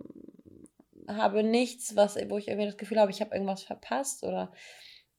habe 1.07 1.43
nichts, 1.43 1.95
was, 1.95 2.15
wo 2.29 2.37
ich 2.37 2.47
irgendwie 2.47 2.67
das 2.67 2.77
Gefühl 2.77 2.99
habe, 2.99 3.11
ich 3.11 3.21
habe 3.21 3.33
irgendwas 3.33 3.63
verpasst 3.63 4.23
oder 4.23 4.51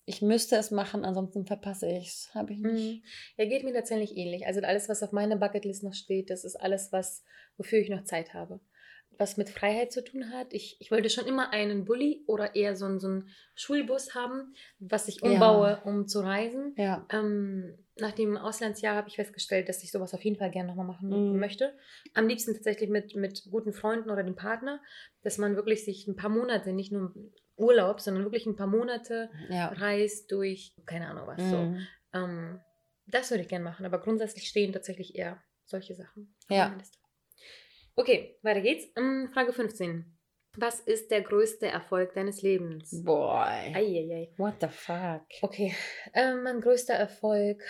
ich 0.06 0.22
müsste 0.22 0.56
es 0.56 0.70
machen, 0.70 1.04
ansonsten 1.04 1.46
verpasse 1.46 1.86
ich 1.88 2.08
es. 2.08 2.30
Habe 2.34 2.52
ich 2.52 2.58
nicht. 2.60 3.02
Mhm. 3.02 3.02
Ja, 3.36 3.44
geht 3.44 3.64
mir 3.64 3.72
tatsächlich 3.72 4.16
ähnlich. 4.16 4.46
Also 4.46 4.60
alles, 4.60 4.88
was 4.88 5.02
auf 5.02 5.12
meiner 5.12 5.36
Bucketlist 5.36 5.82
noch 5.82 5.94
steht, 5.94 6.30
das 6.30 6.44
ist 6.44 6.56
alles, 6.56 6.90
was, 6.92 7.24
wofür 7.56 7.78
ich 7.78 7.90
noch 7.90 8.04
Zeit 8.04 8.34
habe. 8.34 8.60
Was 9.20 9.36
mit 9.36 9.50
Freiheit 9.50 9.92
zu 9.92 10.02
tun 10.02 10.30
hat. 10.32 10.54
Ich, 10.54 10.76
ich 10.80 10.90
wollte 10.90 11.10
schon 11.10 11.26
immer 11.26 11.52
einen 11.52 11.84
Bulli 11.84 12.24
oder 12.26 12.54
eher 12.56 12.74
so, 12.74 12.86
einen- 12.86 13.00
so 13.00 13.08
einen 13.08 13.28
Schulbus 13.54 14.14
haben, 14.14 14.54
was 14.78 15.08
ich 15.08 15.20
Ja. 15.20 15.30
umbaue, 15.30 15.82
um 15.84 16.06
zu 16.08 16.20
reisen. 16.20 16.72
Ja. 16.78 17.06
Ähm, 17.12 17.76
nach 17.96 18.12
dem 18.12 18.38
Auslandsjahr 18.38 18.96
habe 18.96 19.08
ich 19.08 19.16
festgestellt, 19.16 19.68
dass 19.68 19.82
ich 19.82 19.92
sowas 19.92 20.14
auf 20.14 20.24
jeden 20.24 20.36
Fall 20.38 20.50
gerne 20.50 20.68
nochmal 20.68 20.86
machen 20.86 21.10
Mhm. 21.32 21.38
möchte. 21.38 21.76
Am 22.14 22.28
liebsten 22.28 22.54
tatsächlich 22.54 22.88
mit, 22.88 23.14
mit 23.14 23.44
guten 23.50 23.74
Freunden 23.74 24.08
oder 24.10 24.22
dem 24.22 24.36
Partner, 24.36 24.80
dass 25.22 25.36
man 25.36 25.54
wirklich 25.54 25.84
sich 25.84 26.06
ein 26.08 26.16
paar 26.16 26.30
Monate, 26.30 26.72
nicht 26.72 26.90
nur 26.90 27.14
Urlaub, 27.56 28.00
sondern 28.00 28.24
wirklich 28.24 28.46
ein 28.46 28.56
paar 28.56 28.68
Monate 28.68 29.28
Ja. 29.50 29.66
reist 29.68 30.32
durch, 30.32 30.74
keine 30.86 31.08
Ahnung 31.10 31.26
was. 31.26 31.42
So. 31.50 31.56
Mhm. 31.58 31.86
Ähm, 32.14 32.60
das 33.06 33.30
würde 33.30 33.42
ich 33.42 33.48
gerne 33.48 33.64
machen, 33.66 33.84
aber 33.84 33.98
grundsätzlich 34.00 34.48
stehen 34.48 34.72
tatsächlich 34.72 35.14
eher 35.14 35.42
solche 35.66 35.94
Sachen. 35.94 36.34
Ja. 36.48 36.74
Okay, 37.96 38.38
weiter 38.42 38.60
geht's. 38.60 38.86
Ähm, 38.96 39.28
Frage 39.32 39.52
15. 39.52 40.16
Was 40.56 40.80
ist 40.80 41.10
der 41.10 41.22
größte 41.22 41.66
Erfolg 41.66 42.14
deines 42.14 42.42
Lebens? 42.42 43.04
Boy. 43.04 43.72
Eieiei. 43.74 44.32
What 44.36 44.54
the 44.60 44.68
fuck? 44.68 45.22
Okay, 45.42 45.74
ähm, 46.14 46.42
mein 46.42 46.60
größter 46.60 46.94
Erfolg 46.94 47.62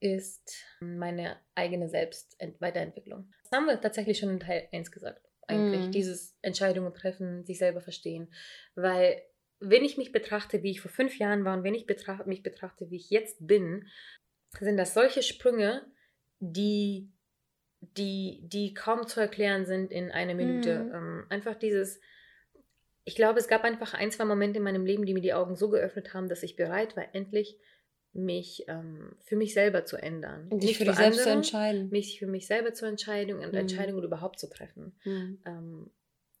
ist 0.00 0.54
meine 0.80 1.38
eigene 1.54 1.88
Selbstweiterentwicklung. 1.88 3.30
Das 3.44 3.52
haben 3.52 3.66
wir 3.66 3.80
tatsächlich 3.80 4.18
schon 4.18 4.28
in 4.30 4.40
Teil 4.40 4.68
1 4.72 4.90
gesagt. 4.90 5.22
Eigentlich 5.48 5.86
Mhm. 5.86 5.92
dieses 5.92 6.36
Entscheidungen 6.42 6.92
treffen, 6.92 7.44
sich 7.44 7.58
selber 7.58 7.80
verstehen. 7.80 8.30
Weil 8.74 9.22
wenn 9.60 9.84
ich 9.84 9.96
mich 9.96 10.12
betrachte, 10.12 10.62
wie 10.62 10.72
ich 10.72 10.80
vor 10.82 10.90
fünf 10.90 11.18
Jahren 11.18 11.44
war 11.44 11.56
und 11.56 11.64
wenn 11.64 11.74
ich 11.74 11.86
betracht, 11.86 12.26
mich 12.26 12.42
betrachte, 12.42 12.90
wie 12.90 12.96
ich 12.96 13.08
jetzt 13.10 13.38
bin, 13.46 13.86
sind 14.60 14.76
das 14.76 14.92
solche 14.92 15.22
Sprünge, 15.22 15.86
die, 16.40 17.10
die, 17.80 18.40
die 18.42 18.74
kaum 18.74 19.06
zu 19.06 19.20
erklären 19.20 19.66
sind 19.66 19.92
in 19.92 20.10
einer 20.10 20.34
Minute. 20.34 20.84
Mhm. 20.84 20.94
Ähm, 20.94 21.26
einfach 21.28 21.54
dieses, 21.54 22.00
ich 23.04 23.16
glaube, 23.16 23.38
es 23.38 23.48
gab 23.48 23.64
einfach 23.64 23.94
ein, 23.94 24.10
zwei 24.10 24.24
Momente 24.24 24.58
in 24.58 24.64
meinem 24.64 24.86
Leben, 24.86 25.06
die 25.06 25.14
mir 25.14 25.20
die 25.20 25.34
Augen 25.34 25.56
so 25.56 25.68
geöffnet 25.68 26.14
haben, 26.14 26.28
dass 26.28 26.42
ich 26.42 26.56
bereit 26.56 26.96
war, 26.96 27.14
endlich 27.14 27.58
mich 28.12 28.64
ähm, 28.68 29.14
für 29.20 29.36
mich 29.36 29.52
selber 29.52 29.84
zu 29.84 29.96
ändern. 29.96 30.48
Und 30.48 30.62
dich 30.62 30.78
für 30.78 30.84
dich 30.84 30.94
selbst 30.94 31.22
zu 31.22 31.30
entscheiden. 31.30 31.90
Mich 31.90 32.18
für 32.18 32.26
mich 32.26 32.46
selber 32.46 32.72
zu 32.72 32.86
entscheiden 32.86 33.38
und 33.38 33.52
Mhm. 33.52 33.58
Entscheidungen 33.58 34.02
überhaupt 34.02 34.40
zu 34.40 34.48
treffen. 34.48 34.98
Mhm. 35.04 35.42
Ähm, 35.44 35.90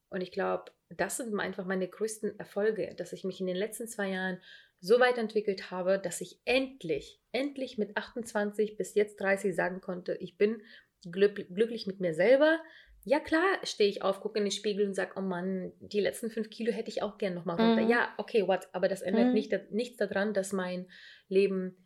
und 0.08 0.20
ich 0.22 0.32
glaube, 0.32 0.72
das 0.88 1.18
sind 1.18 1.38
einfach 1.38 1.66
meine 1.66 1.88
größten 1.88 2.38
Erfolge, 2.38 2.94
dass 2.96 3.12
ich 3.12 3.24
mich 3.24 3.40
in 3.40 3.46
den 3.46 3.56
letzten 3.56 3.88
zwei 3.88 4.08
Jahren 4.10 4.38
so 4.80 5.00
weit 5.00 5.18
entwickelt 5.18 5.70
habe, 5.70 5.98
dass 5.98 6.20
ich 6.20 6.40
endlich, 6.44 7.20
endlich 7.32 7.76
mit 7.76 7.96
28 7.96 8.76
bis 8.76 8.94
jetzt 8.94 9.20
30 9.20 9.54
sagen 9.54 9.80
konnte, 9.80 10.14
ich 10.14 10.38
bin 10.38 10.62
glück, 11.10 11.34
glücklich 11.54 11.86
mit 11.86 12.00
mir 12.00 12.14
selber. 12.14 12.58
Ja 13.04 13.20
klar, 13.20 13.44
stehe 13.62 13.88
ich 13.88 14.02
auf, 14.02 14.20
gucke 14.20 14.38
in 14.38 14.44
den 14.46 14.50
Spiegel 14.50 14.86
und 14.86 14.94
sage, 14.94 15.12
oh 15.16 15.20
Mann, 15.20 15.72
die 15.80 16.00
letzten 16.00 16.28
fünf 16.30 16.50
Kilo 16.50 16.72
hätte 16.72 16.88
ich 16.90 17.02
auch 17.02 17.18
gern 17.18 17.34
nochmal 17.34 17.56
runter. 17.56 17.82
Mhm. 17.82 17.88
Ja, 17.88 18.12
okay, 18.18 18.46
what? 18.48 18.68
Aber 18.72 18.88
das 18.88 19.02
ändert 19.02 19.28
Mhm. 19.28 19.32
nicht, 19.34 19.70
nichts 19.70 19.96
daran, 19.98 20.34
dass 20.34 20.52
mein 20.52 20.88
Leben 21.28 21.76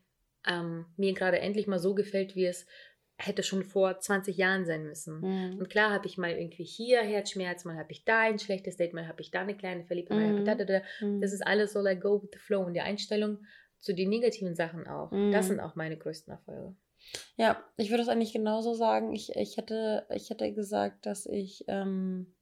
ähm, 0.48 0.86
mir 0.96 1.12
gerade 1.12 1.38
endlich 1.38 1.66
mal 1.66 1.78
so 1.78 1.94
gefällt, 1.94 2.36
wie 2.36 2.46
es 2.46 2.66
hätte 3.18 3.42
schon 3.42 3.64
vor 3.64 3.98
20 3.98 4.38
Jahren 4.38 4.64
sein 4.64 4.86
müssen. 4.86 5.20
Mhm. 5.20 5.58
Und 5.58 5.68
klar 5.68 5.90
habe 5.92 6.06
ich 6.06 6.16
mal 6.16 6.30
irgendwie 6.30 6.64
hier 6.64 7.02
Herzschmerz, 7.02 7.66
mal 7.66 7.76
habe 7.76 7.92
ich 7.92 8.06
da 8.06 8.20
ein 8.20 8.38
schlechtes 8.38 8.78
Date, 8.78 8.94
mal 8.94 9.06
habe 9.06 9.20
ich 9.20 9.30
da 9.30 9.42
eine 9.42 9.54
kleine 9.54 9.84
Verliebtheit, 9.84 10.16
mal 10.16 10.28
habe 10.28 10.38
ich 10.38 10.44
da, 10.46 10.54
da, 10.54 10.64
da. 10.64 10.80
Mhm. 11.06 11.20
Das 11.20 11.34
ist 11.34 11.46
alles 11.46 11.74
so 11.74 11.80
like 11.82 12.00
go 12.00 12.22
with 12.22 12.30
the 12.32 12.38
flow 12.38 12.62
und 12.62 12.72
die 12.72 12.80
Einstellung 12.80 13.44
zu 13.76 13.92
den 13.94 14.08
negativen 14.08 14.54
Sachen 14.54 14.86
auch. 14.86 15.10
Das 15.10 15.44
Mhm. 15.44 15.48
sind 15.50 15.60
auch 15.60 15.74
meine 15.74 15.98
größten 15.98 16.32
Erfolge. 16.32 16.74
Ja, 17.36 17.62
ich 17.76 17.90
würde 17.90 18.02
es 18.02 18.08
eigentlich 18.08 18.32
genauso 18.32 18.74
sagen. 18.74 19.12
Ich, 19.12 19.34
ich, 19.36 19.56
hätte, 19.56 20.06
ich 20.14 20.30
hätte 20.30 20.52
gesagt, 20.52 21.06
dass 21.06 21.26
ich 21.26 21.64
ähm, 21.68 22.34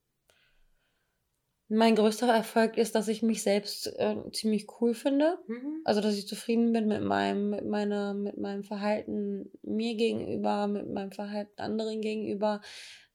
mein 1.69 1.97
größter 1.97 2.29
Erfolg 2.29 2.79
ist, 2.79 2.95
dass 2.95 3.09
ich 3.09 3.23
mich 3.23 3.43
selbst 3.43 3.87
äh, 3.99 4.17
ziemlich 4.33 4.67
cool 4.81 4.95
finde. 4.95 5.39
Mhm. 5.47 5.83
Also, 5.85 6.01
dass 6.01 6.17
ich 6.17 6.27
zufrieden 6.27 6.73
bin 6.73 6.89
mit 6.89 7.03
meinem, 7.03 7.51
mit 7.51 7.67
meiner, 7.67 8.15
mit 8.15 8.39
meinem 8.39 8.65
Verhalten 8.65 9.51
mir 9.63 9.95
gegenüber, 9.95 10.67
mit 10.67 10.89
meinem 10.89 11.13
Verhalten 11.13 11.61
anderen 11.61 12.01
gegenüber. 12.01 12.63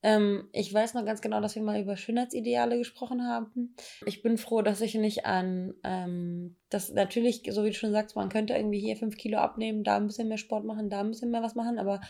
Ähm, 0.04 0.50
ich 0.52 0.72
weiß 0.72 0.94
noch 0.94 1.06
ganz 1.06 1.22
genau, 1.22 1.40
dass 1.42 1.56
wir 1.56 1.64
mal 1.64 1.82
über 1.82 1.98
Schönheitsideale 1.98 2.78
gesprochen 2.78 3.26
haben. 3.26 3.74
Ich 4.06 4.22
bin 4.22 4.38
froh, 4.38 4.62
dass 4.62 4.82
ich 4.82 4.94
nicht 4.96 5.26
an, 5.26 5.74
ähm, 5.84 6.58
das 6.70 6.92
natürlich, 6.92 7.44
so 7.50 7.64
wie 7.64 7.70
du 7.70 7.76
schon 7.76 7.94
sagst, 7.94 8.16
man 8.16 8.30
könnte 8.30 8.54
irgendwie 8.54 8.82
hier 8.82 8.98
fünf 8.98 9.18
Kilo 9.18 9.38
abnehmen, 9.38 9.84
da 9.84 9.96
ein 9.96 10.08
bisschen 10.08 10.28
mehr 10.28 10.38
Sport 10.38 10.66
machen, 10.66 10.90
da 10.90 11.00
ein 11.00 11.10
bisschen 11.10 11.32
mehr 11.32 11.42
was 11.42 11.56
machen, 11.56 11.80
aber 11.80 12.02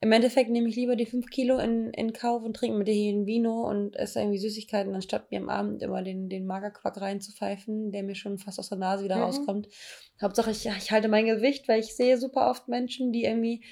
im 0.00 0.12
Endeffekt 0.12 0.50
nehme 0.50 0.68
ich 0.68 0.76
lieber 0.76 0.94
die 0.94 1.06
fünf 1.06 1.26
Kilo 1.26 1.58
in, 1.58 1.90
in 1.90 2.12
Kauf 2.12 2.44
und 2.44 2.54
trinke 2.54 2.78
mit 2.78 2.86
dir 2.86 2.94
hier 2.94 3.12
ein 3.12 3.26
Vino 3.26 3.68
und 3.68 3.96
esse 3.96 4.20
irgendwie 4.20 4.38
Süßigkeiten, 4.38 4.94
anstatt 4.94 5.30
mir 5.30 5.40
am 5.40 5.48
Abend 5.48 5.82
immer 5.82 6.02
den, 6.02 6.28
den 6.28 6.46
Magerquark 6.46 7.00
reinzupfeifen, 7.00 7.90
der 7.90 8.04
mir 8.04 8.14
schon 8.14 8.38
fast 8.38 8.60
aus 8.60 8.68
der 8.68 8.78
Nase 8.78 9.04
wieder 9.04 9.16
Mhm. 9.16 9.22
rauskommt. 9.22 9.68
Hauptsache, 10.22 10.52
ich, 10.52 10.66
ich 10.66 10.92
halte 10.92 11.08
mein 11.08 11.26
Gewicht, 11.26 11.66
weil 11.68 11.80
ich 11.80 11.96
sehe 11.96 12.16
super 12.16 12.48
oft 12.48 12.68
Menschen, 12.68 13.12
die 13.12 13.24
irgendwie 13.24 13.64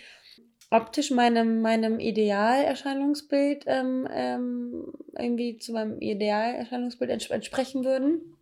optisch 0.71 1.13
meinem, 1.13 1.61
meinem 1.61 2.01
Idealerscheinungsbild 2.01 3.65
ähm, 3.69 4.09
ähm, 4.11 4.93
irgendwie 5.17 5.59
zu 5.59 5.73
meinem 5.73 6.01
Idealerscheinungsbild 6.01 7.11
ents 7.11 7.31
entsprechen 7.31 7.85
würden. 7.85 8.37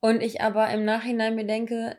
Und 0.00 0.20
ich 0.22 0.40
aber 0.40 0.68
im 0.70 0.84
Nachhinein 0.84 1.36
mir 1.36 1.46
denke, 1.46 1.96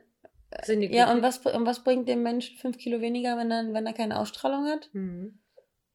Sind 0.63 0.81
die 0.81 0.87
ja, 0.87 1.11
und 1.11 1.21
was, 1.21 1.37
und 1.45 1.65
was 1.65 1.83
bringt 1.83 2.09
dem 2.09 2.23
Menschen 2.23 2.57
fünf 2.57 2.77
Kilo 2.77 3.01
weniger, 3.01 3.37
wenn 3.37 3.51
er, 3.51 3.71
wenn 3.71 3.85
er 3.85 3.93
keine 3.93 4.19
Ausstrahlung 4.19 4.65
hat? 4.65 4.89
Mhm. 4.93 5.39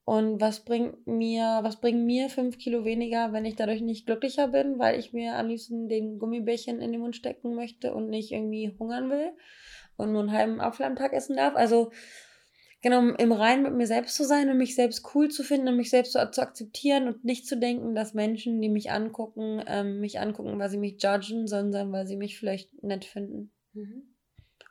Und 0.04 0.40
was 0.40 0.64
bringt 0.64 1.06
mir, 1.06 1.61
was 1.62 1.80
bringen 1.80 2.04
mir 2.04 2.28
fünf 2.28 2.58
Kilo 2.58 2.84
weniger, 2.84 3.32
wenn 3.32 3.46
ich 3.46 3.56
dadurch 3.56 3.80
nicht 3.80 4.04
glücklicher 4.04 4.49
bin, 4.49 4.78
weil 4.78 4.99
ich 4.99 5.14
mir 5.14 5.34
am 5.37 5.49
liebsten 5.49 5.88
den 5.88 6.18
Gummibärchen 6.18 6.80
in 6.82 6.92
den 6.92 7.00
Mund 7.00 7.16
stecken 7.16 7.54
möchte 7.54 7.94
und 7.94 8.11
nicht 8.11 8.30
irgendwie 8.30 8.75
hungern 8.78 9.08
will 9.08 9.32
und 9.96 10.12
nur 10.12 10.20
einen 10.20 10.32
halben 10.32 10.61
Apfel 10.61 10.84
am 10.84 10.96
Tag 10.96 11.14
essen 11.14 11.37
darf? 11.37 11.56
Also, 11.56 11.90
genau, 12.82 13.14
im 13.14 13.32
Reinen 13.32 13.62
mit 13.62 13.73
mir 13.73 13.87
selbst 13.87 14.14
zu 14.14 14.25
sein 14.25 14.50
und 14.50 14.58
mich 14.58 14.75
selbst 14.75 15.14
cool 15.14 15.30
zu 15.30 15.42
finden 15.42 15.68
und 15.68 15.78
mich 15.78 15.88
selbst 15.88 16.12
zu, 16.12 16.30
zu 16.30 16.42
akzeptieren 16.42 17.08
und 17.08 17.25
nicht 17.25 17.49
zu 17.49 17.56
denken, 17.56 17.94
dass 17.94 18.12
Menschen, 18.12 18.61
die 18.61 18.68
mich 18.68 18.90
angucken, 18.90 19.64
ähm, 19.66 20.00
mich 20.00 20.20
angucken, 20.20 20.58
weil 20.58 20.68
sie 20.68 20.78
mich 20.78 21.02
judgen, 21.02 21.46
sondern 21.46 21.90
weil 21.92 22.06
sie 22.06 22.16
mich 22.16 22.38
vielleicht 22.38 22.82
nett 22.82 23.06
finden. 23.06 23.52
Mhm. 23.73 24.13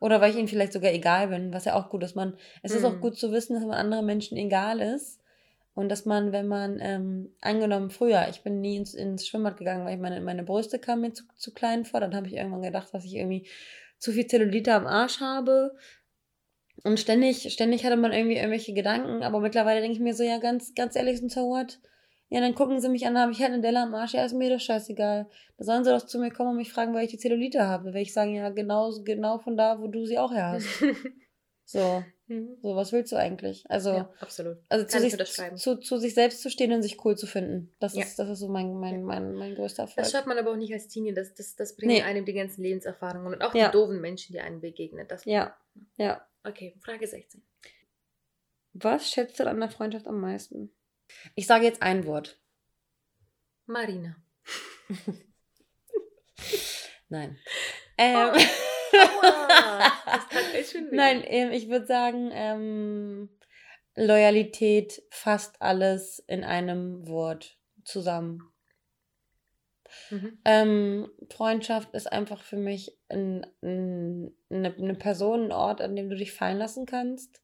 Oder 0.04 0.20
weil 0.20 0.32
ich 0.32 0.38
ihnen 0.38 0.50
vielleicht 0.50 0.74
sogar 0.74 0.92
egal 0.92 1.30
bin, 1.30 1.54
was 1.54 1.64
ja 1.64 1.76
auch 1.76 1.90
gut 1.90 2.04
ist. 2.04 2.14
Man, 2.14 2.36
es 2.62 2.74
ist 2.74 2.84
auch 2.84 2.96
Mhm. 2.96 3.00
gut 3.00 3.18
zu 3.18 3.32
wissen, 3.32 3.54
dass 3.54 3.64
man 3.64 3.76
anderen 3.78 4.06
Menschen 4.06 4.36
egal 4.38 4.82
ist. 4.82 5.22
Und 5.76 5.88
dass 5.88 6.06
man, 6.06 6.34
wenn 6.34 6.46
man, 6.46 6.78
ähm, 6.82 7.32
angenommen 7.40 7.90
früher, 7.90 8.28
ich 8.30 8.42
bin 8.42 8.60
nie 8.60 8.76
ins, 8.76 8.96
ins 8.96 9.26
Schwimmbad 9.26 9.56
gegangen, 9.56 9.86
weil 9.86 9.96
ich 9.96 10.02
meine, 10.02 10.20
meine 10.20 10.44
Brüste 10.44 10.78
kamen 10.78 11.04
mir 11.04 11.14
zu, 11.14 11.24
zu 11.38 11.54
klein 11.54 11.86
vor. 11.86 12.02
Dann 12.02 12.14
habe 12.18 12.28
ich 12.28 12.34
irgendwann 12.34 12.64
gedacht, 12.64 12.94
dass 12.94 13.06
ich 13.06 13.16
irgendwie 13.16 13.48
zu 13.98 14.12
viel 14.12 14.28
Zellulite 14.28 14.74
am 14.74 14.88
Arsch 14.88 15.22
habe. 15.22 15.72
Und 16.84 17.00
ständig, 17.00 17.54
ständig 17.54 17.86
hatte 17.86 17.96
man 17.96 18.12
irgendwie 18.12 18.36
irgendwelche 18.36 18.74
Gedanken. 18.74 19.24
Aber 19.24 19.40
mittlerweile 19.40 19.80
denke 19.80 19.96
ich 19.96 20.02
mir 20.02 20.14
so, 20.14 20.24
ja, 20.24 20.38
ganz, 20.38 20.76
ganz 20.76 20.98
ehrlich, 20.98 21.22
so 21.30 21.48
what? 21.48 21.80
Ja, 22.34 22.40
dann 22.42 22.56
gucken 22.56 22.80
sie 22.82 22.90
mich 22.90 23.06
an, 23.06 23.16
habe 23.16 23.32
ich 23.32 23.42
halt 23.42 23.52
eine 23.54 23.62
Delle 23.62 23.80
am 23.82 23.94
Arsch. 23.94 24.14
Ja, 24.16 24.26
ist 24.26 24.34
mir 24.34 24.50
doch 24.50 24.60
scheißegal. 24.60 25.28
Da 25.58 25.64
sollen 25.64 25.84
sie 25.84 25.92
doch 25.92 26.04
zu 26.04 26.18
mir 26.18 26.32
kommen 26.32 26.50
und 26.50 26.58
mich 26.58 26.74
fragen, 26.74 26.92
weil 26.96 27.06
ich 27.06 27.12
die 27.12 27.20
Zellulite 27.20 27.68
habe. 27.68 27.86
Werde 27.86 28.00
ich 28.02 28.12
sagen, 28.12 28.34
ja, 28.34 28.50
genau, 28.50 28.92
genau 29.04 29.38
von 29.38 29.56
da, 29.56 29.80
wo 29.80 29.86
du 29.88 30.06
sie 30.08 30.18
auch 30.18 30.32
her 30.34 30.50
hast. 30.52 30.68
So, 31.66 32.04
Mhm. 32.28 32.58
so, 32.62 32.76
was 32.76 32.92
willst 32.92 33.12
du 33.12 33.16
eigentlich? 33.16 33.64
Also, 33.70 33.92
Ja, 33.92 34.10
absolut. 34.20 34.58
also 34.70 34.86
zu 34.86 35.00
sich, 35.00 35.16
zu, 35.56 35.78
zu 35.78 35.98
sich 35.98 36.14
selbst 36.14 36.42
zu 36.42 36.50
stehen 36.50 36.72
und 36.74 36.82
sich 36.84 37.04
cool 37.06 37.16
zu 37.18 37.26
finden. 37.26 37.72
Das, 37.80 37.96
Ja. 37.96 38.04
ist, 38.04 38.18
das 38.20 38.30
ist 38.30 38.40
so 38.40 38.48
mein, 38.50 38.74
mein, 38.76 39.04
mein, 39.04 39.34
mein 39.36 39.56
größter 39.56 39.84
Erfolg. 39.84 40.04
Das 40.04 40.12
schafft 40.12 40.28
man 40.28 40.38
aber 40.38 40.52
auch 40.52 40.56
nicht 40.58 40.74
als 40.74 40.88
Teenie. 40.90 41.14
Das, 41.14 41.34
das, 41.34 41.56
das 41.56 41.76
bringt 41.76 41.92
Nee. 41.94 42.02
einem 42.02 42.26
die 42.26 42.34
ganzen 42.34 42.64
Lebenserfahrungen 42.64 43.34
und 43.34 43.42
auch 43.42 43.56
Ja. 43.56 43.68
die 43.68 43.72
doofen 43.78 44.02
Menschen, 44.02 44.34
die 44.34 44.40
einem 44.42 44.60
begegnen. 44.60 45.08
Das 45.08 45.24
Ja, 45.26 45.56
ja. 45.98 46.26
Okay, 46.44 46.76
Frage 46.82 47.08
16. 47.08 47.42
Was 48.74 49.10
schätzt 49.10 49.40
du 49.40 49.48
an 49.48 49.60
der 49.60 49.70
Freundschaft 49.70 50.08
am 50.08 50.20
meisten? 50.20 50.72
Ich 51.36 51.48
sage 51.48 51.66
jetzt 51.66 51.82
ein 51.82 52.06
Wort. 52.06 52.40
Marina. 53.66 54.16
Nein. 57.10 57.38
Ähm, 57.98 58.34
weh. 60.92 60.96
Nein, 60.96 61.24
ähm, 61.26 61.52
ich 61.52 61.70
würde 61.70 61.86
sagen, 61.86 62.32
ähm, 62.34 63.30
Loyalität, 63.96 65.04
fast 65.10 65.62
alles 65.62 66.20
in 66.28 66.44
einem 66.44 67.08
Wort 67.08 67.58
zusammen. 67.84 68.52
Mhm. 70.10 70.40
Ähm, 70.44 71.12
Freundschaft 71.30 71.94
ist 71.94 72.12
einfach 72.12 72.42
für 72.42 72.58
mich 72.58 72.98
ein, 73.10 73.46
ein, 73.62 74.36
eine, 74.50 74.74
eine 74.76 74.96
Person, 74.96 75.46
ein 75.46 75.52
Ort, 75.52 75.82
an 75.82 75.96
dem 75.96 76.10
du 76.10 76.16
dich 76.16 76.32
fallen 76.32 76.58
lassen 76.58 76.86
kannst. 76.86 77.43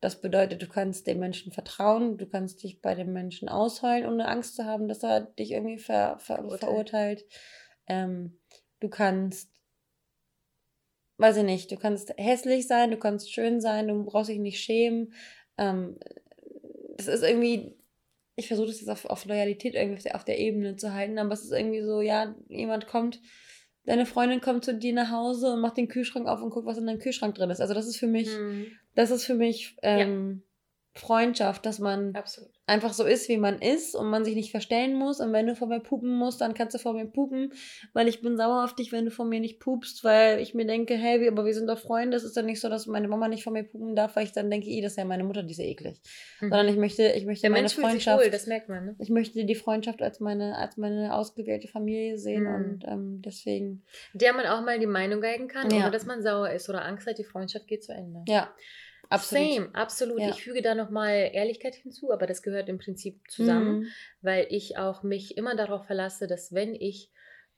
Das 0.00 0.20
bedeutet, 0.20 0.62
du 0.62 0.66
kannst 0.66 1.06
dem 1.06 1.18
Menschen 1.18 1.52
vertrauen, 1.52 2.16
du 2.16 2.26
kannst 2.26 2.62
dich 2.62 2.80
bei 2.80 2.94
dem 2.94 3.12
Menschen 3.12 3.48
ausheulen, 3.50 4.06
ohne 4.06 4.28
Angst 4.28 4.56
zu 4.56 4.64
haben, 4.64 4.88
dass 4.88 5.02
er 5.02 5.20
dich 5.20 5.52
irgendwie 5.52 5.78
ver, 5.78 6.18
ver, 6.18 6.36
Verurteilt. 6.36 6.60
verurteilt. 6.60 7.24
Ähm, 7.86 8.38
du 8.80 8.88
kannst, 8.88 9.50
weiß 11.18 11.36
ich 11.36 11.44
nicht, 11.44 11.70
du 11.70 11.76
kannst 11.76 12.14
hässlich 12.16 12.66
sein, 12.66 12.90
du 12.90 12.96
kannst 12.96 13.30
schön 13.30 13.60
sein, 13.60 13.88
du 13.88 14.04
brauchst 14.04 14.30
dich 14.30 14.38
nicht 14.38 14.60
schämen. 14.60 15.12
Ähm, 15.58 15.98
es 16.96 17.06
ist 17.06 17.22
irgendwie, 17.22 17.76
ich 18.36 18.48
versuche 18.48 18.68
das 18.68 18.80
jetzt 18.80 18.88
auf, 18.88 19.04
auf 19.04 19.26
Loyalität 19.26 19.74
irgendwie 19.74 19.98
auf 19.98 20.02
der, 20.02 20.14
auf 20.16 20.24
der 20.24 20.38
Ebene 20.38 20.76
zu 20.76 20.94
halten, 20.94 21.18
aber 21.18 21.34
es 21.34 21.44
ist 21.44 21.52
irgendwie 21.52 21.82
so, 21.82 22.00
ja, 22.00 22.34
jemand 22.48 22.86
kommt, 22.86 23.20
deine 23.90 24.06
Freundin 24.06 24.40
kommt 24.40 24.64
zu 24.64 24.72
dir 24.74 24.92
nach 24.94 25.10
Hause 25.10 25.52
und 25.52 25.60
macht 25.60 25.76
den 25.76 25.88
Kühlschrank 25.88 26.26
auf 26.28 26.40
und 26.42 26.50
guckt, 26.50 26.66
was 26.66 26.78
in 26.78 26.86
deinem 26.86 27.00
Kühlschrank 27.00 27.34
drin 27.34 27.50
ist. 27.50 27.60
Also 27.60 27.74
das 27.74 27.86
ist 27.86 27.96
für 27.96 28.06
mich, 28.06 28.28
Mhm. 28.28 28.66
das 28.94 29.10
ist 29.10 29.24
für 29.24 29.34
mich 29.34 29.76
ähm, 29.82 30.42
Freundschaft, 31.00 31.64
dass 31.66 31.78
man 31.78 32.14
Absolut. 32.14 32.50
einfach 32.66 32.92
so 32.92 33.04
ist, 33.04 33.28
wie 33.28 33.38
man 33.38 33.58
ist 33.60 33.94
und 33.94 34.08
man 34.10 34.24
sich 34.24 34.34
nicht 34.34 34.50
verstellen 34.50 34.94
muss. 34.94 35.18
Und 35.20 35.32
wenn 35.32 35.46
du 35.46 35.56
vor 35.56 35.66
mir 35.68 35.80
pupen 35.80 36.10
musst, 36.14 36.40
dann 36.40 36.54
kannst 36.54 36.74
du 36.74 36.78
vor 36.78 36.92
mir 36.92 37.06
pupen, 37.06 37.52
weil 37.94 38.06
ich 38.06 38.20
bin 38.20 38.36
sauer 38.36 38.64
auf 38.64 38.74
dich, 38.74 38.92
wenn 38.92 39.06
du 39.06 39.10
vor 39.10 39.24
mir 39.24 39.40
nicht 39.40 39.58
pupst, 39.60 40.04
weil 40.04 40.38
ich 40.40 40.54
mir 40.54 40.66
denke, 40.66 40.94
hey, 40.94 41.26
aber 41.26 41.44
wir 41.46 41.54
sind 41.54 41.66
doch 41.68 41.78
Freunde. 41.78 42.16
Es 42.16 42.24
ist 42.24 42.36
dann 42.36 42.46
nicht 42.46 42.60
so, 42.60 42.68
dass 42.68 42.86
meine 42.86 43.08
Mama 43.08 43.28
nicht 43.28 43.42
vor 43.44 43.52
mir 43.52 43.64
pupen 43.64 43.96
darf, 43.96 44.14
weil 44.14 44.24
ich 44.24 44.32
dann 44.32 44.50
denke, 44.50 44.68
das 44.82 44.92
ist 44.92 44.98
ja 44.98 45.04
meine 45.04 45.24
Mutter, 45.24 45.42
die 45.42 45.52
ist 45.52 45.58
ja 45.58 45.64
eklig. 45.64 46.00
Mhm. 46.40 46.50
Sondern 46.50 46.68
ich 46.68 46.76
möchte, 46.76 47.08
ich 47.12 47.24
möchte 47.26 47.42
Der 47.42 47.50
meine 47.50 47.62
Mensch 47.62 47.74
Freundschaft. 47.74 48.22
wohl, 48.24 48.30
das 48.30 48.46
merkt 48.46 48.68
man, 48.68 48.84
ne? 48.84 48.96
Ich 48.98 49.08
möchte 49.10 49.44
die 49.44 49.54
Freundschaft 49.54 50.02
als 50.02 50.20
meine, 50.20 50.56
als 50.58 50.76
meine 50.76 51.14
ausgewählte 51.14 51.66
Familie 51.68 52.18
sehen 52.18 52.44
Mhm. 52.44 52.54
und 52.54 52.84
ähm, 52.86 53.22
deswegen, 53.24 53.84
Der 54.12 54.32
man 54.34 54.46
auch 54.46 54.62
mal 54.64 54.78
die 54.78 54.86
Meinung 54.86 55.20
geigen 55.20 55.48
kann, 55.48 55.70
Ja. 55.70 55.78
ohne 55.82 55.90
dass 55.90 56.04
man 56.06 56.22
sauer 56.22 56.50
ist 56.50 56.68
oder 56.68 56.84
Angst 56.84 57.06
hat, 57.06 57.18
die 57.18 57.24
Freundschaft 57.24 57.66
geht 57.66 57.82
zu 57.84 57.92
Ende. 57.92 58.22
ja, 58.28 58.50
absolut. 59.10 59.54
Same, 59.54 59.74
absolut. 59.74 60.20
Ja. 60.20 60.30
Ich 60.30 60.42
füge 60.42 60.62
da 60.62 60.74
nochmal 60.74 61.30
Ehrlichkeit 61.32 61.74
hinzu, 61.74 62.10
aber 62.12 62.26
das 62.26 62.42
gehört 62.42 62.68
im 62.68 62.78
Prinzip 62.78 63.20
zusammen, 63.30 63.80
Mhm. 63.80 63.86
weil 64.22 64.46
ich 64.50 64.78
auch 64.78 65.02
mich 65.02 65.36
immer 65.36 65.54
darauf 65.56 65.84
verlasse, 65.86 66.26
dass 66.26 66.54
wenn 66.54 66.74
ich 66.74 67.10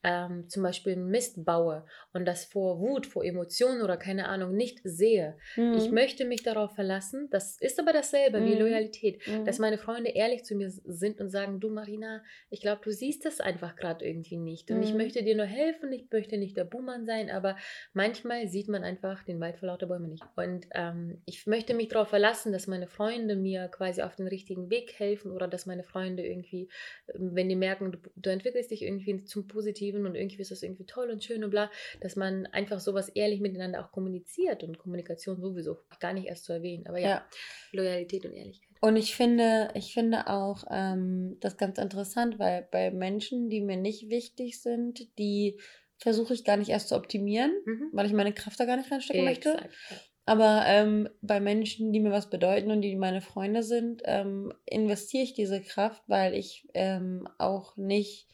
ähm, 0.03 0.49
zum 0.49 0.63
Beispiel 0.63 0.95
Mist 0.95 1.45
baue 1.45 1.85
und 2.13 2.25
das 2.25 2.45
vor 2.45 2.79
Wut, 2.79 3.05
vor 3.07 3.23
Emotionen 3.23 3.81
oder 3.81 3.97
keine 3.97 4.27
Ahnung 4.27 4.55
nicht 4.55 4.79
sehe, 4.83 5.37
Mhm. 5.55 5.73
ich 5.75 5.91
möchte 5.91 6.25
mich 6.25 6.43
darauf 6.43 6.75
verlassen, 6.75 7.29
das 7.31 7.57
ist 7.59 7.79
aber 7.79 7.93
dasselbe 7.93 8.43
wie 8.43 8.53
Mhm. 8.53 8.59
Loyalität, 8.59 9.25
Mhm. 9.27 9.45
dass 9.45 9.59
meine 9.59 9.77
Freunde 9.77 10.11
ehrlich 10.11 10.43
zu 10.43 10.55
mir 10.55 10.69
sind 10.69 11.19
und 11.21 11.29
sagen, 11.29 11.59
du 11.59 11.69
Marina, 11.69 12.23
ich 12.49 12.61
glaube, 12.61 12.81
du 12.83 12.91
siehst 12.91 13.25
das 13.25 13.39
einfach 13.39 13.75
gerade 13.75 14.05
irgendwie 14.05 14.37
nicht 14.37 14.69
und 14.71 14.81
ich 14.83 14.91
Mhm. 14.91 14.97
möchte 14.97 15.23
dir 15.23 15.35
nur 15.35 15.45
helfen, 15.45 15.91
ich 15.91 16.05
möchte 16.11 16.37
nicht 16.37 16.57
der 16.57 16.65
Buhmann 16.65 17.05
sein, 17.05 17.29
aber 17.29 17.55
manchmal 17.93 18.47
sieht 18.47 18.67
man 18.67 18.83
einfach 18.83 19.23
den 19.23 19.39
Wald 19.39 19.57
vor 19.57 19.67
lauter 19.67 19.87
Bäumen 19.87 20.09
nicht. 20.09 20.23
Und 20.35 20.67
ähm, 20.73 21.21
ich 21.25 21.47
möchte 21.47 21.73
mich 21.73 21.87
darauf 21.87 22.09
verlassen, 22.09 22.51
dass 22.51 22.67
meine 22.67 22.87
Freunde 22.87 23.35
mir 23.35 23.67
quasi 23.69 24.01
auf 24.01 24.15
den 24.15 24.27
richtigen 24.27 24.69
Weg 24.69 24.93
helfen 24.99 25.31
oder 25.31 25.47
dass 25.47 25.65
meine 25.65 25.83
Freunde 25.83 26.25
irgendwie, 26.25 26.69
wenn 27.13 27.49
die 27.49 27.55
merken, 27.55 27.91
du, 27.93 27.99
du 28.15 28.29
entwickelst 28.29 28.71
dich 28.71 28.81
irgendwie 28.81 29.23
zum 29.25 29.47
Positiven 29.47 29.92
und 30.05 30.15
irgendwie 30.15 30.41
ist 30.41 30.51
das 30.51 30.63
irgendwie 30.63 30.85
toll 30.85 31.09
und 31.09 31.23
schön 31.23 31.43
und 31.43 31.49
bla, 31.51 31.69
dass 32.01 32.15
man 32.15 32.45
einfach 32.47 32.79
sowas 32.79 33.09
ehrlich 33.09 33.39
miteinander 33.39 33.83
auch 33.85 33.91
kommuniziert 33.91 34.63
und 34.63 34.77
Kommunikation 34.77 35.39
sowieso 35.39 35.77
gar 35.99 36.13
nicht 36.13 36.27
erst 36.27 36.45
zu 36.45 36.53
erwähnen. 36.53 36.87
Aber 36.87 36.99
ja, 36.99 37.09
Ja. 37.09 37.25
Loyalität 37.71 38.25
und 38.25 38.33
Ehrlichkeit. 38.33 38.69
Und 38.81 38.97
ich 38.97 39.15
finde, 39.15 39.69
ich 39.75 39.93
finde 39.93 40.27
auch 40.27 40.65
ähm, 40.69 41.37
das 41.39 41.57
ganz 41.57 41.77
interessant, 41.77 42.37
weil 42.39 42.67
bei 42.71 42.91
Menschen, 42.91 43.49
die 43.49 43.61
mir 43.61 43.77
nicht 43.77 44.09
wichtig 44.09 44.61
sind, 44.61 45.07
die 45.17 45.57
versuche 45.97 46.33
ich 46.33 46.43
gar 46.43 46.57
nicht 46.57 46.69
erst 46.69 46.89
zu 46.89 46.95
optimieren, 46.95 47.51
Mhm. 47.65 47.89
weil 47.93 48.05
ich 48.07 48.13
meine 48.13 48.33
Kraft 48.33 48.59
da 48.59 48.65
gar 48.65 48.75
nicht 48.75 48.91
reinstecken 48.91 49.23
möchte. 49.23 49.53
Exakt, 49.53 49.73
ja. 49.89 49.97
Aber 50.25 50.63
ähm, 50.67 51.09
bei 51.21 51.39
Menschen, 51.41 51.91
die 51.91 51.99
mir 51.99 52.11
was 52.11 52.29
bedeuten 52.29 52.71
und 52.71 52.81
die 52.81 52.95
meine 52.95 53.21
Freunde 53.21 53.61
sind, 53.61 54.01
ähm, 54.05 54.53
investiere 54.65 55.23
ich 55.23 55.33
diese 55.33 55.61
Kraft, 55.61 56.01
weil 56.07 56.33
ich 56.33 56.65
ähm, 56.73 57.27
auch 57.37 57.75
nicht 57.75 58.27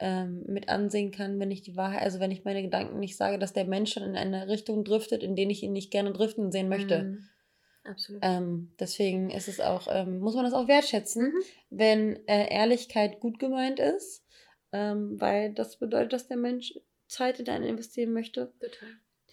ähm, 0.00 0.44
mit 0.46 0.68
ansehen 0.68 1.10
kann, 1.10 1.38
wenn 1.40 1.50
ich 1.50 1.62
die 1.62 1.76
Wahrheit, 1.76 2.02
also 2.02 2.20
wenn 2.20 2.30
ich 2.30 2.44
meine 2.44 2.62
Gedanken 2.62 2.98
nicht 2.98 3.16
sage, 3.16 3.38
dass 3.38 3.52
der 3.52 3.64
Mensch 3.64 3.92
schon 3.92 4.04
in 4.04 4.16
eine 4.16 4.48
Richtung 4.48 4.84
driftet, 4.84 5.22
in 5.22 5.34
den 5.36 5.50
ich 5.50 5.62
ihn 5.62 5.72
nicht 5.72 5.90
gerne 5.90 6.12
driften 6.12 6.52
sehen 6.52 6.68
möchte. 6.68 7.02
Mhm. 7.02 7.28
Absolut. 7.84 8.20
Ähm, 8.22 8.72
deswegen 8.78 9.30
ist 9.30 9.48
es 9.48 9.60
auch, 9.60 9.88
ähm, 9.90 10.18
muss 10.18 10.34
man 10.34 10.44
das 10.44 10.52
auch 10.52 10.68
wertschätzen, 10.68 11.32
Mhm. 11.32 11.42
wenn 11.70 12.28
äh, 12.28 12.52
Ehrlichkeit 12.52 13.18
gut 13.20 13.38
gemeint 13.38 13.80
ist, 13.80 14.24
ähm, 14.72 15.20
weil 15.20 15.54
das 15.54 15.78
bedeutet, 15.78 16.12
dass 16.12 16.28
der 16.28 16.36
Mensch 16.36 16.74
Zeit 17.06 17.40
in 17.40 17.48
einen 17.48 17.64
investieren 17.64 18.12
möchte. 18.12 18.52
Total. 18.60 18.88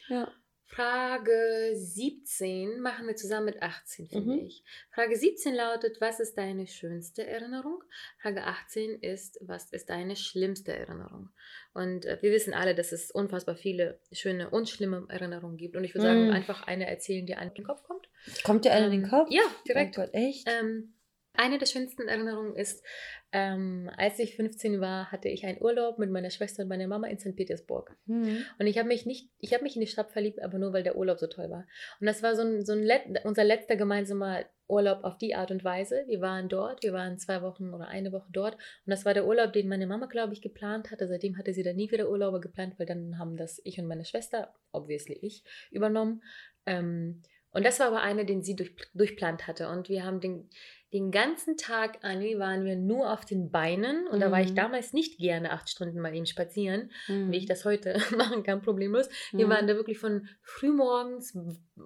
Ja. 0.07 0.31
Frage 0.67 1.71
17 1.75 2.79
machen 2.81 3.05
wir 3.07 3.15
zusammen 3.15 3.45
mit 3.45 3.61
18, 3.61 4.07
finde 4.07 4.33
Mhm. 4.33 4.39
ich. 4.45 4.63
Frage 4.91 5.15
17 5.15 5.53
lautet, 5.53 6.01
was 6.01 6.19
ist 6.19 6.37
deine 6.37 6.65
schönste 6.65 7.25
Erinnerung? 7.25 7.83
Frage 8.19 8.43
18 8.43 8.99
ist, 9.01 9.37
was 9.41 9.71
ist 9.71 9.89
deine 9.89 10.15
schlimmste 10.15 10.73
Erinnerung? 10.73 11.29
Und 11.73 12.05
äh, 12.05 12.17
wir 12.21 12.31
wissen 12.31 12.53
alle, 12.55 12.73
dass 12.73 12.91
es 12.91 13.11
unfassbar 13.11 13.55
viele 13.55 13.99
schöne 14.11 14.49
und 14.49 14.67
schlimme 14.67 15.05
Erinnerungen 15.07 15.57
gibt. 15.57 15.75
Und 15.75 15.83
ich 15.83 15.93
würde 15.93 16.07
sagen, 16.07 16.25
Mhm. 16.25 16.31
einfach 16.31 16.63
eine 16.63 16.87
erzählen, 16.87 17.25
die 17.27 17.35
an 17.35 17.53
den 17.53 17.63
Kopf 17.63 17.83
kommt. 17.83 18.09
Kommt 18.43 18.65
dir 18.65 18.71
einer 18.73 18.87
in 18.87 18.91
den 18.91 19.03
Ähm, 19.03 19.09
Kopf? 19.11 19.29
Ja, 19.29 19.43
direkt. 19.67 19.97
Oh 19.99 20.01
Gott, 20.01 20.13
echt? 20.13 20.47
Ähm, 20.49 20.94
eine 21.37 21.57
der 21.57 21.65
schönsten 21.65 22.07
Erinnerungen 22.07 22.55
ist, 22.55 22.83
ähm, 23.31 23.89
als 23.97 24.19
ich 24.19 24.35
15 24.35 24.79
war, 24.79 25.11
hatte 25.11 25.29
ich 25.29 25.45
einen 25.45 25.61
Urlaub 25.61 25.99
mit 25.99 26.09
meiner 26.09 26.29
Schwester 26.29 26.63
und 26.63 26.69
meiner 26.69 26.87
Mama 26.87 27.07
in 27.07 27.19
St. 27.19 27.35
Petersburg. 27.35 27.95
Hm. 28.07 28.45
Und 28.59 28.67
ich 28.67 28.77
habe 28.77 28.87
mich 28.87 29.05
nicht, 29.05 29.29
ich 29.39 29.53
habe 29.53 29.63
mich 29.63 29.75
in 29.75 29.81
die 29.81 29.87
Stadt 29.87 30.11
verliebt, 30.11 30.41
aber 30.41 30.57
nur 30.57 30.73
weil 30.73 30.83
der 30.83 30.97
Urlaub 30.97 31.19
so 31.19 31.27
toll 31.27 31.49
war. 31.49 31.65
Und 31.99 32.07
das 32.07 32.23
war 32.23 32.35
so 32.35 32.43
ein, 32.43 32.65
so 32.65 32.73
ein 32.73 32.83
let, 32.83 33.25
unser 33.25 33.43
letzter 33.43 33.75
gemeinsamer 33.75 34.45
Urlaub 34.67 35.03
auf 35.03 35.17
die 35.17 35.35
Art 35.35 35.51
und 35.51 35.63
Weise. 35.63 36.03
Wir 36.07 36.21
waren 36.21 36.49
dort, 36.49 36.83
wir 36.83 36.93
waren 36.93 37.19
zwei 37.19 37.41
Wochen 37.41 37.73
oder 37.73 37.87
eine 37.87 38.11
Woche 38.11 38.29
dort. 38.31 38.55
Und 38.55 38.91
das 38.91 39.05
war 39.05 39.13
der 39.13 39.27
Urlaub, 39.27 39.53
den 39.53 39.67
meine 39.67 39.87
Mama, 39.87 40.07
glaube 40.07 40.33
ich, 40.33 40.41
geplant 40.41 40.91
hatte. 40.91 41.07
Seitdem 41.07 41.37
hatte 41.37 41.53
sie 41.53 41.63
dann 41.63 41.75
nie 41.75 41.91
wieder 41.91 42.09
Urlaube 42.09 42.39
geplant, 42.39 42.75
weil 42.77 42.85
dann 42.85 43.19
haben 43.19 43.37
das 43.37 43.61
ich 43.63 43.79
und 43.79 43.87
meine 43.87 44.05
Schwester, 44.05 44.53
obviously 44.71 45.17
ich, 45.21 45.43
übernommen. 45.71 46.23
Ähm, 46.65 47.21
und 47.51 47.65
das 47.65 47.79
war 47.79 47.87
aber 47.87 48.01
einer, 48.01 48.25
den 48.25 48.43
sie 48.43 48.55
durch, 48.55 48.75
durchplant 48.93 49.47
hatte. 49.47 49.69
Und 49.69 49.87
wir 49.87 50.03
haben 50.03 50.19
den, 50.19 50.49
den 50.93 51.11
ganzen 51.11 51.57
Tag, 51.57 51.97
Anni, 52.03 52.39
waren 52.39 52.63
wir 52.63 52.75
nur 52.75 53.11
auf 53.11 53.25
den 53.25 53.51
Beinen. 53.51 54.07
Und 54.07 54.19
da 54.21 54.31
war 54.31 54.41
ich 54.41 54.51
Mhm. 54.51 54.55
damals 54.55 54.93
nicht 54.93 55.17
gerne 55.17 55.51
acht 55.51 55.69
Stunden 55.69 55.99
mal 55.99 56.13
eben 56.15 56.25
spazieren, 56.25 56.91
Hm. 57.07 57.31
wie 57.31 57.37
ich 57.37 57.45
das 57.45 57.65
heute 57.65 57.95
machen 58.17 58.43
kann, 58.43 58.61
problemlos. 58.61 59.09
Wir 59.31 59.45
Hm. 59.45 59.49
waren 59.49 59.67
da 59.67 59.75
wirklich 59.75 59.97
von 59.99 60.27
frühmorgens, 60.41 61.37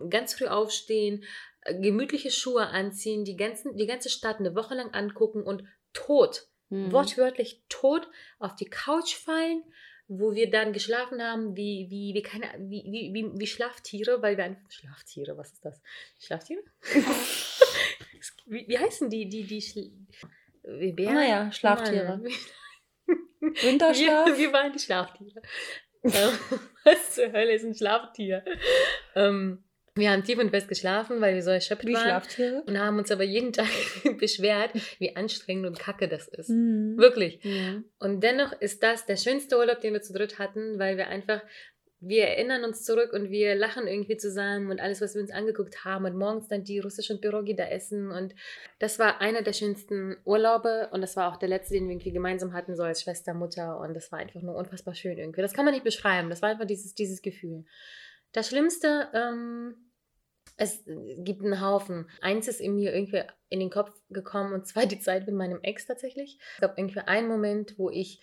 ganz 0.09 0.33
früh 0.35 0.45
aufstehen, 0.47 1.23
äh, 1.61 1.79
gemütliche 1.79 2.29
Schuhe 2.31 2.67
anziehen, 2.67 3.25
die, 3.25 3.35
ganzen, 3.37 3.75
die 3.77 3.87
ganze 3.87 4.09
Stadt 4.09 4.39
eine 4.39 4.55
Woche 4.55 4.75
lang 4.75 4.93
angucken 4.93 5.43
und 5.43 5.63
tot, 5.93 6.47
Hm. 6.69 6.91
wortwörtlich 6.91 7.63
tot, 7.67 8.07
auf 8.37 8.55
die 8.55 8.69
Couch 8.69 9.15
fallen, 9.15 9.63
wo 10.07 10.33
wir 10.33 10.49
dann 10.51 10.73
geschlafen 10.73 11.21
haben, 11.21 11.55
wie, 11.55 11.87
wie, 11.89 12.13
wie, 12.15 12.21
keine, 12.21 12.45
wie, 12.59 12.83
wie, 12.85 13.11
wie, 13.13 13.31
wie 13.39 13.47
Schlaftiere, 13.47 14.21
weil 14.21 14.37
wir 14.37 14.43
einfach. 14.43 14.69
Schlaftiere, 14.69 15.37
was 15.37 15.51
ist 15.53 15.65
das? 15.65 15.81
Schlaftiere? 16.19 16.61
wie, 18.45 18.67
wie 18.67 18.77
heißen 18.77 19.09
die, 19.09 19.27
die, 19.29 19.43
die 19.43 19.61
Schl 19.61 19.91
wie 20.63 20.91
Bären? 20.91 21.15
Naja, 21.15 21.51
Schlaftiere. 21.51 22.21
Winterschlaf? 23.39 24.27
Wir, 24.27 24.37
wir 24.37 24.53
waren 24.53 24.71
die 24.71 24.79
Schlaftiere. 24.79 25.41
Ähm, 26.03 26.11
Was 26.83 27.15
zur 27.15 27.31
Hölle 27.31 27.53
ist 27.53 27.65
ein 27.65 27.73
Schlaftier? 27.73 28.43
Ähm, 29.15 29.63
wir 29.95 30.11
haben 30.11 30.23
tief 30.23 30.39
und 30.39 30.49
fest 30.49 30.67
geschlafen, 30.67 31.19
weil 31.19 31.35
wir 31.35 31.43
so 31.43 31.51
erschöpft 31.51 31.85
Wie 31.85 31.93
waren. 31.93 32.03
Schlaftiere? 32.03 32.63
Und 32.65 32.79
haben 32.79 32.97
uns 32.97 33.11
aber 33.11 33.23
jeden 33.23 33.51
Tag 33.53 33.67
beschwert, 34.17 34.71
wie 34.99 35.15
anstrengend 35.15 35.65
und 35.65 35.79
kacke 35.79 36.07
das 36.07 36.27
ist. 36.27 36.49
Hm. 36.49 36.97
Wirklich. 36.97 37.39
Ja. 37.43 37.81
Und 37.99 38.21
dennoch 38.21 38.53
ist 38.53 38.83
das 38.83 39.05
der 39.05 39.17
schönste 39.17 39.57
Urlaub, 39.57 39.81
den 39.81 39.93
wir 39.93 40.01
zu 40.01 40.13
dritt 40.13 40.39
hatten, 40.39 40.79
weil 40.79 40.97
wir 40.97 41.07
einfach, 41.07 41.41
wir 42.01 42.27
erinnern 42.27 42.63
uns 42.63 42.83
zurück 42.83 43.11
und 43.11 43.29
wir 43.29 43.55
lachen 43.55 43.85
irgendwie 43.85 44.15
zusammen 44.15 44.71
und 44.71 44.79
alles, 44.79 45.01
was 45.01 45.15
wir 45.15 45.21
uns 45.21 45.31
angeguckt 45.31 45.83
haben 45.83 46.05
und 46.05 46.15
morgens 46.15 46.47
dann 46.47 46.63
die 46.63 46.79
russischen 46.79 47.19
Pirogi 47.19 47.55
da 47.55 47.65
essen. 47.65 48.09
Und 48.09 48.33
das 48.79 48.99
war 48.99 49.19
einer 49.19 49.41
der 49.41 49.51
schönsten 49.51 50.15
Urlaube 50.23 50.89
und 50.93 51.01
das 51.01 51.17
war 51.17 51.31
auch 51.31 51.37
der 51.37 51.49
letzte, 51.49 51.73
den 51.73 51.87
wir 51.87 51.93
irgendwie 51.93 52.13
gemeinsam 52.13 52.53
hatten, 52.53 52.75
so 52.75 52.83
als 52.83 53.01
Schwester, 53.01 53.33
Mutter. 53.33 53.79
Und 53.79 53.93
das 53.93 54.11
war 54.11 54.19
einfach 54.19 54.41
nur 54.41 54.55
unfassbar 54.55 54.95
schön 54.95 55.17
irgendwie. 55.17 55.41
Das 55.41 55.53
kann 55.53 55.65
man 55.65 55.73
nicht 55.73 55.83
beschreiben. 55.83 56.29
Das 56.29 56.41
war 56.41 56.49
einfach 56.49 56.67
dieses, 56.67 56.95
dieses 56.95 57.21
Gefühl. 57.21 57.65
Das 58.31 58.47
Schlimmste, 58.47 59.09
ähm, 59.13 59.75
es 60.55 60.85
gibt 60.85 61.43
einen 61.43 61.59
Haufen. 61.59 62.09
Eins 62.21 62.47
ist 62.47 62.61
in 62.61 62.75
mir 62.75 62.93
irgendwie 62.93 63.23
in 63.49 63.59
den 63.59 63.69
Kopf 63.69 63.91
gekommen 64.09 64.53
und 64.53 64.67
zwar 64.67 64.85
die 64.85 64.99
Zeit 64.99 65.25
mit 65.25 65.35
meinem 65.35 65.59
Ex 65.63 65.85
tatsächlich. 65.85 66.39
Es 66.55 66.61
gab 66.61 66.77
irgendwie 66.77 66.99
einen 66.99 67.27
Moment, 67.27 67.77
wo 67.77 67.89
ich 67.89 68.21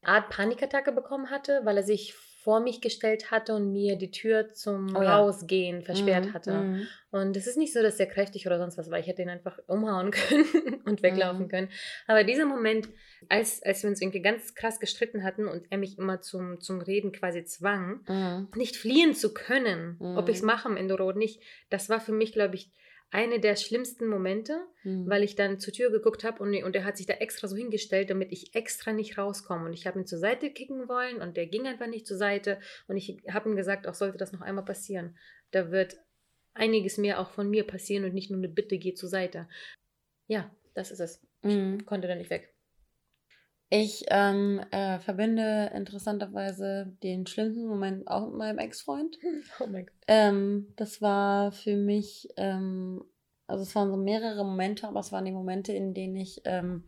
eine 0.00 0.16
Art 0.16 0.30
Panikattacke 0.30 0.92
bekommen 0.92 1.30
hatte, 1.30 1.60
weil 1.64 1.76
er 1.76 1.82
sich 1.82 2.14
vor 2.44 2.60
mich 2.60 2.82
gestellt 2.82 3.30
hatte 3.30 3.54
und 3.54 3.72
mir 3.72 3.96
die 3.96 4.10
Tür 4.10 4.52
zum 4.52 4.94
Oh 4.94 5.00
ja. 5.02 5.16
Rausgehen 5.18 5.80
versperrt 5.82 6.26
Mhm, 6.26 6.34
hatte. 6.34 6.52
mhm. 6.52 6.86
Und 7.10 7.36
es 7.38 7.46
ist 7.46 7.56
nicht 7.56 7.72
so, 7.72 7.80
dass 7.80 7.98
er 7.98 8.06
kräftig 8.06 8.46
oder 8.46 8.58
sonst 8.58 8.76
was 8.76 8.90
war. 8.90 8.98
Ich 8.98 9.06
hätte 9.06 9.22
ihn 9.22 9.30
einfach 9.30 9.58
umhauen 9.66 10.10
können 10.12 10.82
und 10.84 11.02
weglaufen 11.02 11.46
Mhm. 11.46 11.48
können. 11.48 11.68
Aber 12.06 12.22
dieser 12.22 12.44
Moment, 12.44 12.88
als, 13.30 13.62
als 13.62 13.82
wir 13.82 13.88
uns 13.88 14.02
irgendwie 14.02 14.20
ganz 14.20 14.54
krass 14.54 14.78
gestritten 14.78 15.24
hatten 15.24 15.48
und 15.48 15.64
er 15.70 15.78
mich 15.78 15.96
immer 15.96 16.20
zum, 16.20 16.60
zum 16.60 16.80
Reden 16.82 17.12
quasi 17.12 17.44
zwang, 17.44 18.00
Mhm. 18.08 18.48
nicht 18.56 18.76
fliehen 18.76 19.14
zu 19.14 19.32
können, 19.32 19.96
ob 20.00 20.24
Mhm. 20.26 20.30
ich 20.30 20.36
es 20.36 20.42
mache 20.42 20.68
am 20.68 20.76
Ende 20.76 20.92
oder 20.94 21.14
nicht, 21.14 21.40
das 21.70 21.88
war 21.88 22.00
für 22.00 22.12
mich, 22.12 22.32
glaube 22.32 22.56
ich, 22.56 22.70
eine 23.14 23.38
der 23.38 23.54
schlimmsten 23.54 24.08
Momente, 24.08 24.60
Mhm. 24.82 25.08
weil 25.08 25.22
ich 25.22 25.36
dann 25.36 25.60
zur 25.60 25.72
Tür 25.72 25.90
geguckt 25.92 26.24
habe 26.24 26.42
und, 26.42 26.52
und 26.64 26.74
er 26.74 26.84
hat 26.84 26.96
sich 26.96 27.06
da 27.06 27.14
extra 27.14 27.46
so 27.46 27.56
hingestellt, 27.56 28.10
damit 28.10 28.32
ich 28.32 28.54
extra 28.56 28.92
nicht 28.92 29.16
rauskomme. 29.16 29.66
Und 29.66 29.72
ich 29.72 29.86
habe 29.86 30.00
ihn 30.00 30.06
zur 30.06 30.18
Seite 30.18 30.50
kicken 30.50 30.88
wollen 30.88 31.22
und 31.22 31.36
der 31.36 31.46
ging 31.46 31.66
einfach 31.66 31.86
nicht 31.86 32.06
zur 32.08 32.16
Seite. 32.16 32.58
Und 32.88 32.96
ich 32.96 33.22
habe 33.30 33.48
ihm 33.48 33.56
gesagt, 33.56 33.86
auch 33.86 33.94
sollte 33.94 34.18
das 34.18 34.32
noch 34.32 34.40
einmal 34.40 34.64
passieren, 34.64 35.16
da 35.52 35.70
wird 35.70 35.96
einiges 36.54 36.98
mehr 36.98 37.20
auch 37.20 37.30
von 37.30 37.48
mir 37.48 37.64
passieren 37.64 38.04
und 38.04 38.14
nicht 38.14 38.30
nur 38.30 38.38
eine 38.38 38.48
Bitte, 38.48 38.78
geh 38.78 38.94
zur 38.94 39.08
Seite. 39.08 39.48
Ja, 40.26 40.54
das 40.74 40.90
ist 40.90 41.00
es. 41.00 41.22
Mhm. 41.42 41.84
Konnte 41.86 42.08
da 42.08 42.14
nicht 42.14 42.30
weg. 42.30 42.53
Ich 43.76 44.04
ähm, 44.06 44.60
äh, 44.70 45.00
verbinde 45.00 45.72
interessanterweise 45.74 46.96
den 47.02 47.26
schlimmsten 47.26 47.66
Moment 47.66 48.06
auch 48.06 48.28
mit 48.28 48.36
meinem 48.36 48.58
Ex-Freund. 48.58 49.18
Oh 49.58 49.66
mein 49.66 49.86
Gott. 49.86 49.94
Ähm, 50.06 50.72
das 50.76 51.02
war 51.02 51.50
für 51.50 51.74
mich 51.76 52.28
ähm, 52.36 53.04
Also 53.48 53.64
es 53.64 53.74
waren 53.74 53.90
so 53.90 53.96
mehrere 53.96 54.44
Momente, 54.44 54.86
aber 54.86 55.00
es 55.00 55.10
waren 55.10 55.24
die 55.24 55.32
Momente, 55.32 55.72
in 55.72 55.92
denen 55.92 56.14
ich 56.14 56.42
ähm, 56.44 56.84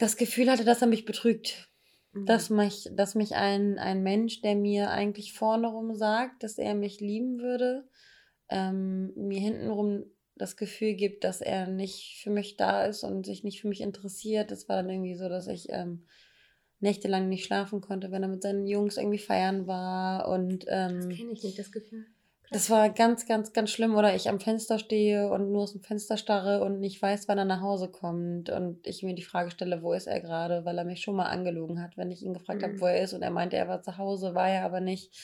das 0.00 0.16
Gefühl 0.16 0.50
hatte, 0.50 0.64
dass 0.64 0.82
er 0.82 0.88
mich 0.88 1.04
betrügt. 1.04 1.68
Mhm. 2.14 2.26
Dass 2.26 2.50
mich, 2.50 2.90
dass 2.92 3.14
mich 3.14 3.36
ein, 3.36 3.78
ein 3.78 4.02
Mensch, 4.02 4.40
der 4.40 4.56
mir 4.56 4.90
eigentlich 4.90 5.34
vorne 5.34 5.68
rum 5.68 5.94
sagt, 5.94 6.42
dass 6.42 6.58
er 6.58 6.74
mich 6.74 6.98
lieben 6.98 7.38
würde, 7.38 7.88
ähm, 8.48 9.12
mir 9.14 9.38
hintenrum 9.38 10.02
das 10.40 10.56
Gefühl 10.56 10.94
gibt, 10.94 11.24
dass 11.24 11.40
er 11.40 11.66
nicht 11.66 12.20
für 12.22 12.30
mich 12.30 12.56
da 12.56 12.84
ist 12.84 13.04
und 13.04 13.26
sich 13.26 13.44
nicht 13.44 13.60
für 13.60 13.68
mich 13.68 13.80
interessiert. 13.80 14.50
Das 14.50 14.68
war 14.68 14.76
dann 14.76 14.88
irgendwie 14.88 15.14
so, 15.14 15.28
dass 15.28 15.46
ich 15.46 15.68
ähm, 15.70 16.06
nächtelang 16.80 17.28
nicht 17.28 17.44
schlafen 17.44 17.80
konnte, 17.80 18.10
wenn 18.10 18.22
er 18.22 18.28
mit 18.28 18.42
seinen 18.42 18.66
Jungs 18.66 18.96
irgendwie 18.96 19.18
feiern 19.18 19.66
war. 19.66 20.28
Und, 20.28 20.64
ähm, 20.68 21.08
das 21.08 21.16
kenne 21.16 21.32
ich 21.32 21.42
nicht, 21.42 21.58
das 21.58 21.72
Gefühl. 21.72 22.06
Das 22.52 22.68
war 22.68 22.90
ganz, 22.90 23.26
ganz, 23.26 23.52
ganz 23.52 23.70
schlimm. 23.70 23.94
Oder 23.94 24.16
ich 24.16 24.28
am 24.28 24.40
Fenster 24.40 24.78
stehe 24.78 25.30
und 25.30 25.52
nur 25.52 25.62
aus 25.62 25.72
dem 25.72 25.82
Fenster 25.82 26.16
starre 26.16 26.64
und 26.64 26.80
nicht 26.80 27.00
weiß, 27.00 27.28
wann 27.28 27.38
er 27.38 27.44
nach 27.44 27.60
Hause 27.60 27.88
kommt. 27.88 28.50
Und 28.50 28.86
ich 28.86 29.02
mir 29.02 29.14
die 29.14 29.22
Frage 29.22 29.50
stelle, 29.50 29.82
wo 29.82 29.92
ist 29.92 30.06
er 30.06 30.20
gerade? 30.20 30.64
Weil 30.64 30.78
er 30.78 30.84
mich 30.84 31.00
schon 31.00 31.16
mal 31.16 31.26
angelogen 31.26 31.80
hat, 31.80 31.96
wenn 31.96 32.10
ich 32.10 32.22
ihn 32.22 32.34
gefragt 32.34 32.62
mhm. 32.62 32.64
habe, 32.64 32.80
wo 32.80 32.86
er 32.86 33.02
ist. 33.02 33.12
Und 33.12 33.22
er 33.22 33.30
meinte, 33.30 33.56
er 33.56 33.68
war 33.68 33.82
zu 33.82 33.98
Hause, 33.98 34.34
war 34.34 34.48
er 34.48 34.64
aber 34.64 34.80
nicht, 34.80 35.14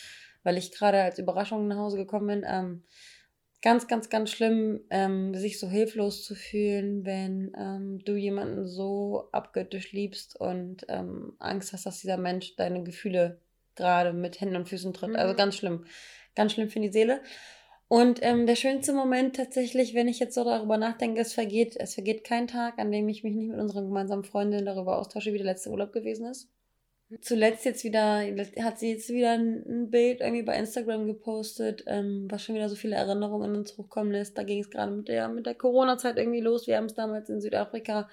weil 0.45 0.57
ich 0.57 0.71
gerade 0.71 1.01
als 1.03 1.19
Überraschung 1.19 1.67
nach 1.67 1.79
Hause 1.79 1.97
gekommen 1.97 2.27
bin. 2.27 2.45
Ähm, 2.47 2.85
ganz, 3.63 3.89
ganz, 3.89 4.09
ganz 4.09 4.31
schlimm, 4.31 4.81
ähm, 4.91 5.35
sich 5.35 5.59
so 5.59 5.69
hilflos 5.69 6.25
zu 6.25 6.35
fühlen, 6.35 7.05
wenn 7.05 7.53
ähm, 7.59 7.99
du 8.05 8.15
jemanden 8.15 8.67
so 8.67 9.29
abgöttisch 9.33 9.93
liebst 9.93 10.39
und 10.39 10.85
ähm, 10.89 11.35
Angst 11.39 11.73
hast, 11.73 11.87
dass 11.87 12.01
dieser 12.01 12.17
Mensch 12.17 12.57
deine 12.57 12.83
Gefühle 12.83 13.41
gerade 13.75 14.13
mit 14.13 14.41
Händen 14.41 14.57
und 14.57 14.69
Füßen 14.69 14.93
tritt. 14.93 15.11
Also 15.11 15.17
mhm. 15.17 15.21
Also 15.21 15.37
ganz 15.37 15.57
schlimm. 15.57 15.85
Ganz 16.35 16.53
schlimm 16.53 16.69
für 16.69 16.81
die 16.81 16.93
Seele. 16.93 17.23
Und 17.89 18.19
ähm, 18.23 18.47
der 18.47 18.57
schönste 18.57 18.93
Moment 18.93 19.37
tatsächlich, 19.37 19.95
wenn 19.95 20.09
ich 20.09 20.19
jetzt 20.19 20.35
so 20.35 20.43
darüber 20.43 20.77
nachdenke, 20.77 21.21
es 21.21 21.33
vergeht, 21.33 21.77
es 21.77 21.95
vergeht 21.95 22.25
kein 22.25 22.49
Tag, 22.49 22.79
an 22.79 22.91
dem 22.91 23.09
ich 23.09 23.23
mich 23.23 23.35
nicht 23.35 23.49
mit 23.49 23.61
unserer 23.61 23.83
gemeinsamen 23.83 24.25
Freundin 24.25 24.67
darüber 24.67 24.99
austausche, 24.99 25.33
wie 25.33 25.39
der 25.39 25.47
letzte 25.47 25.71
Urlaub 25.71 25.93
gewesen 25.93 26.27
ist. 26.27 26.51
Zuletzt 27.21 27.65
jetzt 27.65 27.85
wieder, 27.85 28.23
hat 28.65 28.81
sie 28.81 28.91
jetzt 28.91 29.11
wieder 29.11 29.33
ein 29.33 29.91
Bild 29.91 30.21
irgendwie 30.21 30.43
bei 30.43 30.59
Instagram 30.59 31.07
gepostet, 31.07 31.85
ähm, 31.87 32.27
was 32.29 32.43
schon 32.43 32.57
wieder 32.57 32.69
so 32.69 32.75
viele 32.75 32.97
Erinnerungen 32.97 33.53
in 33.53 33.57
uns 33.59 33.79
hochkommen 33.79 34.13
lässt. 34.13 34.37
Da 34.37 34.43
ging 34.43 34.61
es 34.61 34.71
gerade 34.71 34.91
mit 34.91 35.07
der, 35.07 35.29
mit 35.29 35.47
der 35.47 35.55
Corona-Zeit 35.55 36.17
irgendwie 36.17 36.41
los. 36.41 36.67
Wir 36.67 36.77
haben 36.77 36.87
es 36.87 36.95
damals 36.95 37.29
in 37.31 37.41
Südafrika 37.41 38.09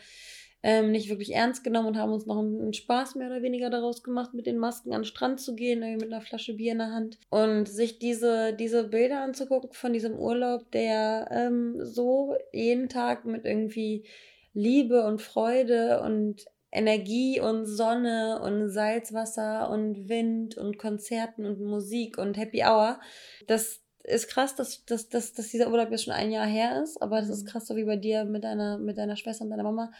ähm, 0.61 0.91
nicht 0.91 1.09
wirklich 1.09 1.33
ernst 1.33 1.63
genommen 1.63 1.89
und 1.89 1.97
haben 1.97 2.13
uns 2.13 2.27
noch 2.27 2.37
einen, 2.37 2.71
Spaß 2.71 3.15
mehr 3.15 3.27
oder 3.27 3.41
weniger 3.41 3.71
daraus 3.71 4.03
gemacht, 4.03 4.35
mit 4.35 4.45
den 4.45 4.57
Masken 4.57 4.93
an 4.93 5.01
den 5.01 5.05
Strand 5.05 5.41
zu 5.41 5.55
gehen, 5.55 5.81
irgendwie 5.81 6.05
mit 6.05 6.13
einer 6.13 6.21
Flasche 6.21 6.53
Bier 6.53 6.71
in 6.73 6.77
der 6.77 6.91
Hand. 6.91 7.17
Und 7.31 7.67
sich 7.67 7.97
diese, 7.97 8.53
diese 8.53 8.85
Bilder 8.85 9.21
anzugucken 9.21 9.73
von 9.73 9.91
diesem 9.91 10.13
Urlaub, 10.13 10.71
der 10.71 11.29
ähm, 11.31 11.83
so 11.83 12.35
jeden 12.53 12.89
Tag 12.89 13.25
mit 13.25 13.43
irgendwie 13.45 14.05
Liebe 14.53 15.03
und 15.03 15.21
Freude 15.21 16.01
und 16.01 16.45
Energie 16.73 17.39
und 17.39 17.65
Sonne 17.67 18.41
und 18.41 18.69
Salzwasser 18.69 19.69
und 19.69 20.09
Wind 20.09 20.57
und 20.57 20.79
Konzerten 20.79 21.45
und 21.45 21.61
Musik 21.61 22.17
und 22.17 22.35
Happy 22.35 22.63
Hour. 22.63 22.99
Das 23.47 23.81
ist 24.03 24.27
krass, 24.27 24.55
dass, 24.55 24.83
dass, 24.85 25.07
dass, 25.07 25.33
dass 25.33 25.49
dieser 25.49 25.69
Urlaub 25.69 25.91
jetzt 25.91 26.05
schon 26.05 26.13
ein 26.13 26.31
Jahr 26.31 26.47
her 26.47 26.81
ist, 26.83 27.01
aber 27.01 27.19
das 27.19 27.29
ist 27.29 27.43
mhm. 27.43 27.47
krass, 27.47 27.67
so 27.67 27.75
wie 27.75 27.85
bei 27.85 27.95
dir 27.95 28.25
mit 28.25 28.43
deiner, 28.43 28.79
mit 28.79 28.97
deiner 28.97 29.15
Schwester 29.15 29.43
und 29.43 29.51
deiner 29.51 29.63
Mama 29.63 29.91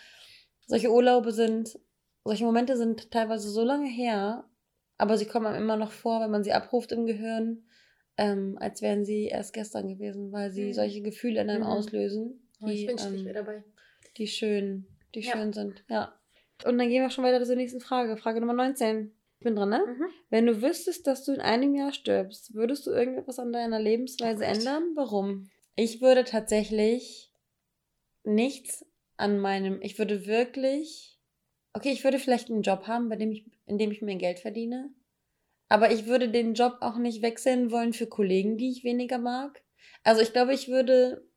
solche 0.66 0.92
Urlaube 0.92 1.32
sind, 1.32 1.80
solche 2.24 2.44
Momente 2.44 2.76
sind 2.76 3.12
teilweise 3.12 3.50
so 3.50 3.64
lange 3.64 3.90
her, 3.90 4.46
aber 4.98 5.18
sie 5.18 5.26
kommen 5.26 5.46
einem 5.46 5.64
immer 5.64 5.78
noch 5.78 5.92
vor, 5.92 6.22
wenn 6.22 6.32
man 6.32 6.44
sie 6.44 6.54
abruft 6.54 6.92
im 6.92 7.06
Gehirn, 7.06 7.66
ähm, 8.18 8.58
als 8.60 8.82
wären 8.82 9.06
sie 9.06 9.26
erst 9.26 9.54
gestern 9.54 9.88
gewesen, 9.88 10.32
weil 10.32 10.52
sie 10.52 10.66
mhm. 10.66 10.74
solche 10.74 11.02
Gefühle 11.02 11.42
in 11.42 11.50
einem 11.50 11.64
mhm. 11.64 11.68
auslösen. 11.68 12.50
Die, 12.62 12.66
oh, 12.66 12.68
ich 12.70 12.88
wünschte, 12.88 13.10
ähm, 13.10 13.16
ich 13.16 13.26
wäre 13.26 13.36
dabei. 13.36 13.64
Die 14.18 14.28
schön, 14.28 14.88
die 15.14 15.22
ja. 15.22 15.34
schön 15.34 15.54
sind, 15.54 15.84
ja. 15.88 16.14
Und 16.66 16.78
dann 16.78 16.90
gehen 16.90 17.02
wir 17.04 17.10
schon 17.10 17.24
weiter 17.24 17.44
zur 17.44 17.56
nächsten 17.56 17.82
Frage. 17.82 18.18
Frage 18.18 18.40
Nummer 18.40 18.54
19. 18.54 19.12
Ich 19.40 19.46
bin 19.46 19.56
dran, 19.56 19.70
ne? 19.70 19.84
Mhm. 19.86 20.06
Wenn 20.30 20.46
du 20.46 20.62
wüsstest, 20.62 21.06
dass 21.06 21.26
du 21.26 21.34
in 21.34 21.42
einem 21.42 21.76
Jahr 21.76 21.92
stirbst, 21.92 22.54
würdest 22.54 22.88
du 22.88 22.92
irgendetwas 22.92 23.40
an 23.40 23.52
deiner 23.52 23.80
Lebensweise 23.80 24.44
oh 24.44 24.48
ändern? 24.48 24.92
Warum? 24.96 25.50
Ich 25.76 26.02
würde 26.02 26.24
tatsächlich 26.24 27.34
nichts 28.24 28.86
an 29.18 29.40
meinem, 29.40 29.82
ich 29.82 29.98
würde 29.98 30.26
wirklich, 30.26 31.20
okay, 31.74 31.92
ich 31.92 32.04
würde 32.04 32.20
vielleicht 32.20 32.50
einen 32.50 32.62
Job 32.62 32.88
haben, 32.88 33.10
bei 33.10 33.16
dem 33.16 33.32
ich, 33.32 33.46
in 33.66 33.78
dem 33.78 33.92
ich 33.92 34.02
mir 34.02 34.16
Geld 34.16 34.40
verdiene. 34.40 34.94
Aber 35.70 35.92
ich 35.92 36.06
würde 36.06 36.30
den 36.30 36.54
Job 36.54 36.78
auch 36.82 36.98
nicht 36.98 37.22
wechseln 37.22 37.72
wollen 37.72 37.94
für 37.94 38.08
Kollegen, 38.08 38.58
die 38.58 38.70
ich 38.70 38.84
weniger 38.84 39.18
mag. 39.18 39.64
Also 40.04 40.22
ich 40.22 40.32
glaube, 40.32 40.54
ich 40.54 40.68
würde, 40.68 41.28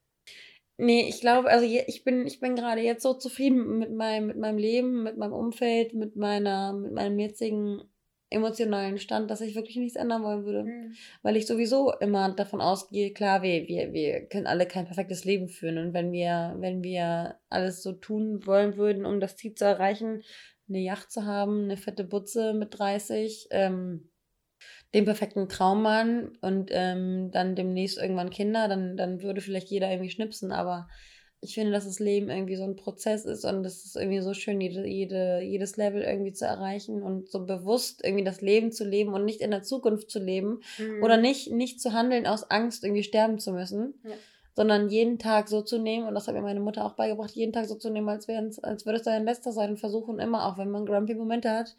nee, 0.77 1.09
ich 1.09 1.21
glaube, 1.21 1.49
also 1.49 1.65
ich 1.65 2.05
bin, 2.05 2.27
ich 2.27 2.41
bin 2.41 2.57
gerade 2.57 2.81
jetzt 2.81 3.03
so 3.03 3.15
zufrieden 3.15 3.79
mit 3.79 3.93
meinem, 3.93 4.27
mit 4.27 4.37
meinem 4.37 4.59
Leben, 4.59 5.03
mit 5.03 5.17
meinem 5.17 5.33
Umfeld, 5.33 5.95
mit 5.95 6.17
meiner, 6.17 6.73
mit 6.73 6.93
meinem 6.93 7.19
jetzigen 7.19 7.83
emotionalen 8.29 8.99
Stand, 8.99 9.31
dass 9.31 9.41
ich 9.41 9.55
wirklich 9.55 9.77
nichts 9.77 9.97
ändern 9.97 10.23
wollen 10.23 10.45
würde. 10.45 10.65
Mhm. 10.65 10.95
Weil 11.23 11.37
ich 11.37 11.47
sowieso 11.47 11.93
immer 12.01 12.33
davon 12.35 12.61
ausgehe, 12.61 13.13
klar, 13.13 13.43
wir, 13.43 13.69
wir, 13.69 13.93
wir 13.93 14.27
können 14.27 14.47
alle 14.47 14.67
kein 14.67 14.87
perfektes 14.87 15.25
Leben 15.25 15.49
führen. 15.49 15.79
Und 15.79 15.95
wenn 15.95 16.13
wir, 16.13 16.57
wenn 16.59 16.83
wir 16.83 17.37
alles 17.49 17.83
so 17.83 17.93
tun 17.93 18.45
wollen 18.47 18.77
würden, 18.77 19.07
um 19.07 19.21
das 19.21 19.37
Ziel 19.37 19.55
zu 19.55 19.65
erreichen, 19.65 20.23
eine 20.69 20.81
Yacht 20.81 21.13
zu 21.13 21.25
haben, 21.25 21.65
eine 21.65 21.77
fette 21.77 22.03
Butze 22.03 22.53
mit 22.53 22.77
30, 22.77 23.49
ähm, 23.51 24.11
den 24.97 25.05
perfekten 25.05 25.51
Traummann 25.51 26.39
und 26.41 26.71
ähm, 26.73 27.31
dann 27.31 27.55
demnächst 27.55 27.99
irgendwann 27.99 28.31
Kinder, 28.31 28.67
dann, 28.67 28.97
dann 28.97 29.23
würde 29.23 29.43
vielleicht 29.43 29.69
jeder 29.69 29.91
irgendwie 29.91 30.11
schnipsen, 30.11 30.53
aber 30.53 30.89
ich 31.43 31.53
finde, 31.53 31.71
dass 31.71 31.85
das 31.85 31.99
Leben 31.99 32.31
irgendwie 32.31 32.57
so 32.57 32.65
ein 32.65 32.77
Prozess 32.77 33.27
ist 33.27 33.45
und 33.45 33.63
es 33.67 33.85
ist 33.85 33.97
irgendwie 33.97 34.21
so 34.21 34.33
schön, 34.33 34.59
jede, 34.59 34.87
jede, 34.87 35.43
jedes 35.43 35.77
Level 35.77 36.01
irgendwie 36.01 36.33
zu 36.33 36.47
erreichen 36.47 37.03
und 37.03 37.31
so 37.31 37.45
bewusst 37.45 38.03
irgendwie 38.03 38.25
das 38.25 38.41
Leben 38.41 38.73
zu 38.73 38.85
leben 38.85 39.13
und 39.13 39.27
nicht 39.27 39.43
in 39.43 39.51
der 39.51 39.63
Zukunft 39.63 40.11
zu 40.11 40.19
leben 40.19 40.61
mhm. 40.79 41.03
oder 41.03 41.19
nicht, 41.19 41.53
nicht 41.53 41.79
zu 41.79 41.93
handeln 41.93 42.27
aus 42.27 42.51
Angst, 42.51 42.83
irgendwie 42.83 43.03
sterben 43.03 43.39
zu 43.39 43.53
müssen. 43.53 44.01
Ja. 44.03 44.15
Sondern 44.55 44.89
jeden 44.89 45.19
Tag 45.19 45.51
so 45.51 45.61
zu 45.61 45.79
nehmen, 45.79 46.09
und 46.09 46.15
das 46.15 46.27
hat 46.27 46.35
mir 46.35 46.41
meine 46.41 46.61
Mutter 46.61 46.87
auch 46.87 46.95
beigebracht, 46.95 47.33
jeden 47.33 47.53
Tag 47.53 47.67
so 47.67 47.75
zu 47.75 47.91
nehmen, 47.91 48.09
als, 48.09 48.27
als 48.31 48.87
würde 48.87 48.97
es 48.97 49.03
dein 49.03 49.27
letzter 49.27 49.53
sein 49.53 49.73
und 49.73 49.77
versuchen 49.77 50.19
immer, 50.19 50.47
auch 50.47 50.57
wenn 50.57 50.71
man 50.71 50.87
grumpy 50.87 51.15
Momente 51.15 51.51
hat, 51.51 51.77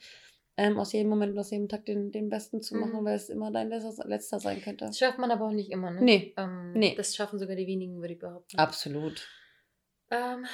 ähm, 0.58 0.80
aus 0.80 0.92
jedem 0.92 1.10
Moment 1.10 1.34
und 1.34 1.40
aus 1.40 1.52
jedem 1.52 1.70
Tag 1.70 1.86
den, 1.86 2.12
den 2.12 2.30
besten 2.30 2.62
zu 2.62 2.76
machen, 2.76 3.00
mhm. 3.00 3.06
weil 3.06 3.16
es 3.16 3.30
immer 3.30 3.52
dein 3.52 3.70
letzter, 3.70 4.08
letzter 4.08 4.40
sein 4.40 4.60
könnte. 4.62 4.86
Das 4.86 4.98
schafft 4.98 5.20
man 5.20 5.30
aber 5.30 5.46
auch 5.46 5.52
nicht 5.52 5.72
immer, 5.72 5.92
ne? 5.92 6.02
Nee. 6.02 6.34
Ähm, 6.36 6.74
nee. 6.74 6.96
Das 6.96 7.16
schaffen 7.16 7.38
sogar 7.38 7.56
die 7.56 7.68
wenigen, 7.68 8.02
würde 8.02 8.16
ich 8.16 8.20
behaupten. 8.20 8.58
Absolut. 8.58 9.28
Ähm, 10.10 10.48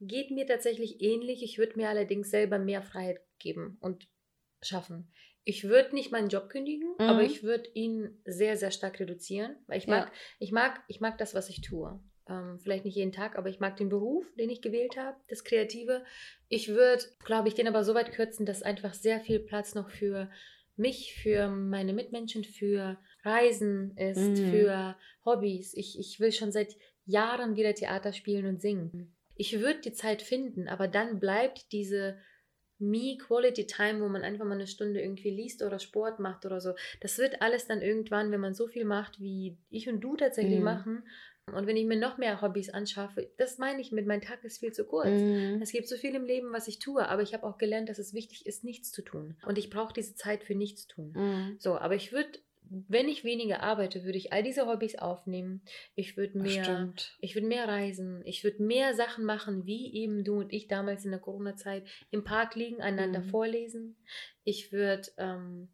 geht 0.00 0.32
mir 0.32 0.46
tatsächlich 0.46 1.00
ähnlich. 1.00 1.44
Ich 1.44 1.58
würde 1.58 1.76
mir 1.76 1.88
allerdings 1.88 2.30
selber 2.30 2.58
mehr 2.58 2.82
Freiheit 2.82 3.20
geben 3.38 3.78
und 3.80 4.08
schaffen. 4.62 5.12
Ich 5.44 5.62
würde 5.62 5.94
nicht 5.94 6.10
meinen 6.10 6.28
Job 6.28 6.48
kündigen, 6.48 6.88
mhm. 6.98 7.06
aber 7.06 7.22
ich 7.22 7.44
würde 7.44 7.70
ihn 7.74 8.20
sehr, 8.24 8.56
sehr 8.56 8.72
stark 8.72 8.98
reduzieren, 8.98 9.54
weil 9.68 9.78
ich 9.78 9.86
mag, 9.86 10.06
ja. 10.06 10.12
ich 10.40 10.50
mag, 10.50 10.82
ich 10.88 11.00
mag 11.00 11.18
das, 11.18 11.34
was 11.34 11.48
ich 11.48 11.60
tue. 11.60 12.00
Ähm, 12.28 12.58
vielleicht 12.60 12.84
nicht 12.84 12.96
jeden 12.96 13.12
Tag, 13.12 13.36
aber 13.38 13.48
ich 13.48 13.60
mag 13.60 13.76
den 13.76 13.88
Beruf, 13.88 14.26
den 14.34 14.50
ich 14.50 14.60
gewählt 14.60 14.96
habe, 14.96 15.16
das 15.28 15.44
Kreative. 15.44 16.04
Ich 16.48 16.68
würde, 16.68 17.04
glaube 17.24 17.48
ich, 17.48 17.54
den 17.54 17.68
aber 17.68 17.84
so 17.84 17.94
weit 17.94 18.12
kürzen, 18.12 18.46
dass 18.46 18.62
einfach 18.62 18.94
sehr 18.94 19.20
viel 19.20 19.38
Platz 19.38 19.74
noch 19.74 19.90
für 19.90 20.28
mich, 20.76 21.14
für 21.14 21.48
meine 21.48 21.92
Mitmenschen, 21.92 22.44
für 22.44 22.98
Reisen 23.22 23.96
ist, 23.96 24.38
mhm. 24.38 24.50
für 24.50 24.96
Hobbys. 25.24 25.72
Ich, 25.74 25.98
ich 25.98 26.20
will 26.20 26.32
schon 26.32 26.52
seit 26.52 26.74
Jahren 27.04 27.56
wieder 27.56 27.74
Theater 27.74 28.12
spielen 28.12 28.46
und 28.46 28.60
singen. 28.60 29.14
Ich 29.36 29.60
würde 29.60 29.80
die 29.80 29.92
Zeit 29.92 30.22
finden, 30.22 30.68
aber 30.68 30.88
dann 30.88 31.20
bleibt 31.20 31.72
diese 31.72 32.18
Me-Quality-Time, 32.78 34.02
wo 34.02 34.08
man 34.08 34.22
einfach 34.22 34.44
mal 34.44 34.54
eine 34.54 34.66
Stunde 34.66 35.00
irgendwie 35.00 35.30
liest 35.30 35.62
oder 35.62 35.78
Sport 35.78 36.20
macht 36.20 36.44
oder 36.44 36.60
so. 36.60 36.74
Das 37.00 37.18
wird 37.18 37.40
alles 37.40 37.66
dann 37.66 37.80
irgendwann, 37.80 38.30
wenn 38.32 38.40
man 38.40 38.54
so 38.54 38.66
viel 38.66 38.84
macht, 38.84 39.20
wie 39.20 39.58
ich 39.70 39.88
und 39.88 40.00
du 40.00 40.16
tatsächlich 40.16 40.58
mhm. 40.58 40.64
machen. 40.64 41.04
Und 41.54 41.66
wenn 41.66 41.76
ich 41.76 41.86
mir 41.86 41.98
noch 41.98 42.18
mehr 42.18 42.42
Hobbys 42.42 42.70
anschaffe, 42.70 43.30
das 43.36 43.58
meine 43.58 43.80
ich 43.80 43.92
mit, 43.92 44.06
mein 44.06 44.20
Tag 44.20 44.42
ist 44.42 44.58
viel 44.58 44.72
zu 44.72 44.84
kurz. 44.84 45.08
Mhm. 45.08 45.60
Es 45.62 45.70
gibt 45.70 45.88
so 45.88 45.96
viel 45.96 46.14
im 46.14 46.24
Leben, 46.24 46.52
was 46.52 46.66
ich 46.66 46.80
tue, 46.80 47.08
aber 47.08 47.22
ich 47.22 47.34
habe 47.34 47.46
auch 47.46 47.56
gelernt, 47.56 47.88
dass 47.88 47.98
es 47.98 48.14
wichtig 48.14 48.46
ist, 48.46 48.64
nichts 48.64 48.90
zu 48.90 49.02
tun. 49.02 49.36
Und 49.46 49.56
ich 49.56 49.70
brauche 49.70 49.92
diese 49.92 50.16
Zeit 50.16 50.42
für 50.42 50.56
nichts 50.56 50.88
tun. 50.88 51.12
Mhm. 51.14 51.56
So, 51.60 51.78
aber 51.78 51.94
ich 51.94 52.12
würde 52.12 52.38
wenn 52.88 53.08
ich 53.08 53.24
weniger 53.24 53.62
arbeite, 53.62 54.04
würde 54.04 54.18
ich 54.18 54.32
all 54.32 54.42
diese 54.42 54.66
Hobbys 54.66 54.96
aufnehmen. 54.96 55.62
Ich 55.94 56.16
würde 56.16 56.38
mehr, 56.38 56.92
ich 57.20 57.34
würde 57.34 57.46
mehr 57.46 57.68
reisen. 57.68 58.22
Ich 58.24 58.42
würde 58.42 58.62
mehr 58.62 58.94
Sachen 58.94 59.24
machen, 59.24 59.66
wie 59.66 59.94
eben 59.94 60.24
du 60.24 60.40
und 60.40 60.52
ich 60.52 60.66
damals 60.66 61.04
in 61.04 61.12
der 61.12 61.20
Corona-Zeit 61.20 61.84
im 62.10 62.24
Park 62.24 62.54
liegen, 62.56 62.80
einander 62.80 63.20
mhm. 63.20 63.28
vorlesen. 63.28 63.96
Ich 64.42 64.72
würde 64.72 65.08
ähm, 65.16 65.68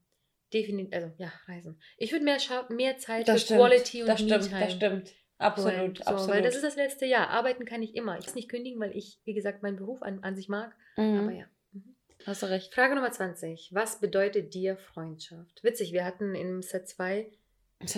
definitiv, 0.53 0.93
also 0.95 1.11
ja, 1.17 1.33
reisen. 1.47 1.81
Ich 1.97 2.13
würde 2.13 2.25
mehr, 2.25 2.39
mehr 2.69 2.99
Zeit 2.99 3.27
das 3.27 3.41
für 3.41 3.47
stimmt. 3.47 3.61
Quality 3.61 4.03
und 4.03 4.09
das 4.09 4.21
stimmt, 4.21 4.53
Das 4.53 4.73
stimmt. 4.73 5.15
Absolut, 5.39 5.99
so, 5.99 6.05
absolut. 6.05 6.37
Weil 6.37 6.43
das 6.43 6.55
ist 6.55 6.65
das 6.65 6.77
letzte 6.77 7.07
Jahr. 7.07 7.29
Arbeiten 7.31 7.65
kann 7.65 7.83
ich 7.83 7.97
immer. 7.97 8.19
Ich 8.19 8.27
muss 8.27 8.35
nicht 8.35 8.49
kündigen, 8.49 8.81
weil 8.81 8.97
ich, 8.97 9.19
wie 9.25 9.35
gesagt, 9.35 9.63
meinen 9.63 9.77
Beruf 9.77 10.03
an, 10.03 10.23
an 10.23 10.37
sich 10.37 10.49
mag. 10.49 10.75
Mhm. 10.97 11.19
Aber 11.19 11.33
ja. 11.33 11.45
Hast 12.27 12.43
du 12.43 12.47
recht. 12.47 12.73
Frage 12.73 12.95
Nummer 12.95 13.11
20. 13.11 13.71
Was 13.73 13.99
bedeutet 13.99 14.55
dir 14.55 14.77
Freundschaft? 14.77 15.65
Witzig, 15.65 15.93
wir 15.93 16.05
hatten 16.05 16.37
im 16.37 16.63
Set 16.63 16.89
2 16.89 17.31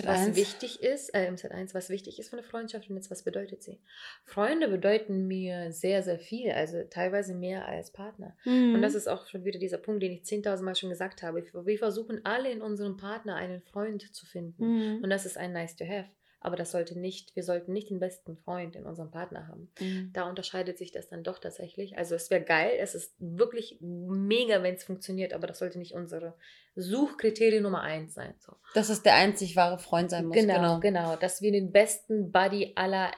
was 0.03 0.35
wichtig 0.35 0.81
ist, 0.81 1.13
äh, 1.13 1.27
im 1.27 1.37
Set 1.37 1.51
1, 1.51 1.73
was 1.73 1.89
wichtig 1.89 2.19
ist 2.19 2.29
für 2.29 2.37
eine 2.37 2.43
Freundschaft 2.43 2.89
und 2.89 2.95
jetzt 2.95 3.11
was 3.11 3.23
bedeutet 3.23 3.63
sie. 3.63 3.79
Freunde 4.23 4.67
bedeuten 4.67 5.27
mir 5.27 5.71
sehr, 5.71 6.03
sehr 6.03 6.19
viel, 6.19 6.51
also 6.51 6.83
teilweise 6.89 7.35
mehr 7.35 7.67
als 7.67 7.91
Partner. 7.91 8.35
Mhm. 8.45 8.75
Und 8.75 8.81
das 8.81 8.95
ist 8.95 9.07
auch 9.07 9.27
schon 9.27 9.45
wieder 9.45 9.59
dieser 9.59 9.77
Punkt, 9.77 10.01
den 10.03 10.11
ich 10.11 10.23
10.000 10.23 10.63
Mal 10.63 10.75
schon 10.75 10.89
gesagt 10.89 11.23
habe. 11.23 11.43
Wir 11.65 11.77
versuchen 11.77 12.25
alle 12.25 12.51
in 12.51 12.61
unserem 12.61 12.97
Partner 12.97 13.35
einen 13.35 13.61
Freund 13.61 14.13
zu 14.13 14.25
finden. 14.25 14.65
Mhm. 14.65 15.03
Und 15.03 15.09
das 15.09 15.25
ist 15.25 15.37
ein 15.37 15.53
nice 15.53 15.75
to 15.75 15.85
have. 15.85 16.09
Aber 16.45 16.55
das 16.55 16.69
sollte 16.69 16.99
nicht, 16.99 17.35
wir 17.35 17.41
sollten 17.41 17.73
nicht 17.73 17.89
den 17.89 17.99
besten 17.99 18.37
Freund 18.37 18.75
in 18.75 18.85
unserem 18.85 19.09
Partner 19.09 19.47
haben. 19.47 19.71
Mhm. 19.79 20.11
Da 20.13 20.29
unterscheidet 20.29 20.77
sich 20.77 20.91
das 20.91 21.07
dann 21.07 21.23
doch 21.23 21.39
tatsächlich. 21.39 21.97
Also 21.97 22.13
es 22.13 22.29
wäre 22.29 22.43
geil, 22.43 22.73
es 22.79 22.93
ist 22.93 23.15
wirklich 23.17 23.79
mega, 23.81 24.61
wenn 24.61 24.75
es 24.75 24.83
funktioniert, 24.83 25.33
aber 25.33 25.47
das 25.47 25.57
sollte 25.57 25.79
nicht 25.79 25.93
unsere 25.93 26.35
Suchkriterien 26.75 27.63
Nummer 27.63 27.81
eins 27.81 28.13
sein. 28.13 28.35
So. 28.37 28.53
Dass 28.75 28.89
es 28.89 29.01
der 29.01 29.15
einzig 29.15 29.55
wahre 29.55 29.79
Freund 29.79 30.11
sein 30.11 30.27
muss. 30.27 30.35
Genau, 30.35 30.79
genau, 30.79 30.79
genau. 30.81 31.15
Dass 31.15 31.41
wir 31.41 31.51
den 31.51 31.71
besten 31.71 32.31
Buddy 32.31 32.73
aller 32.75 33.11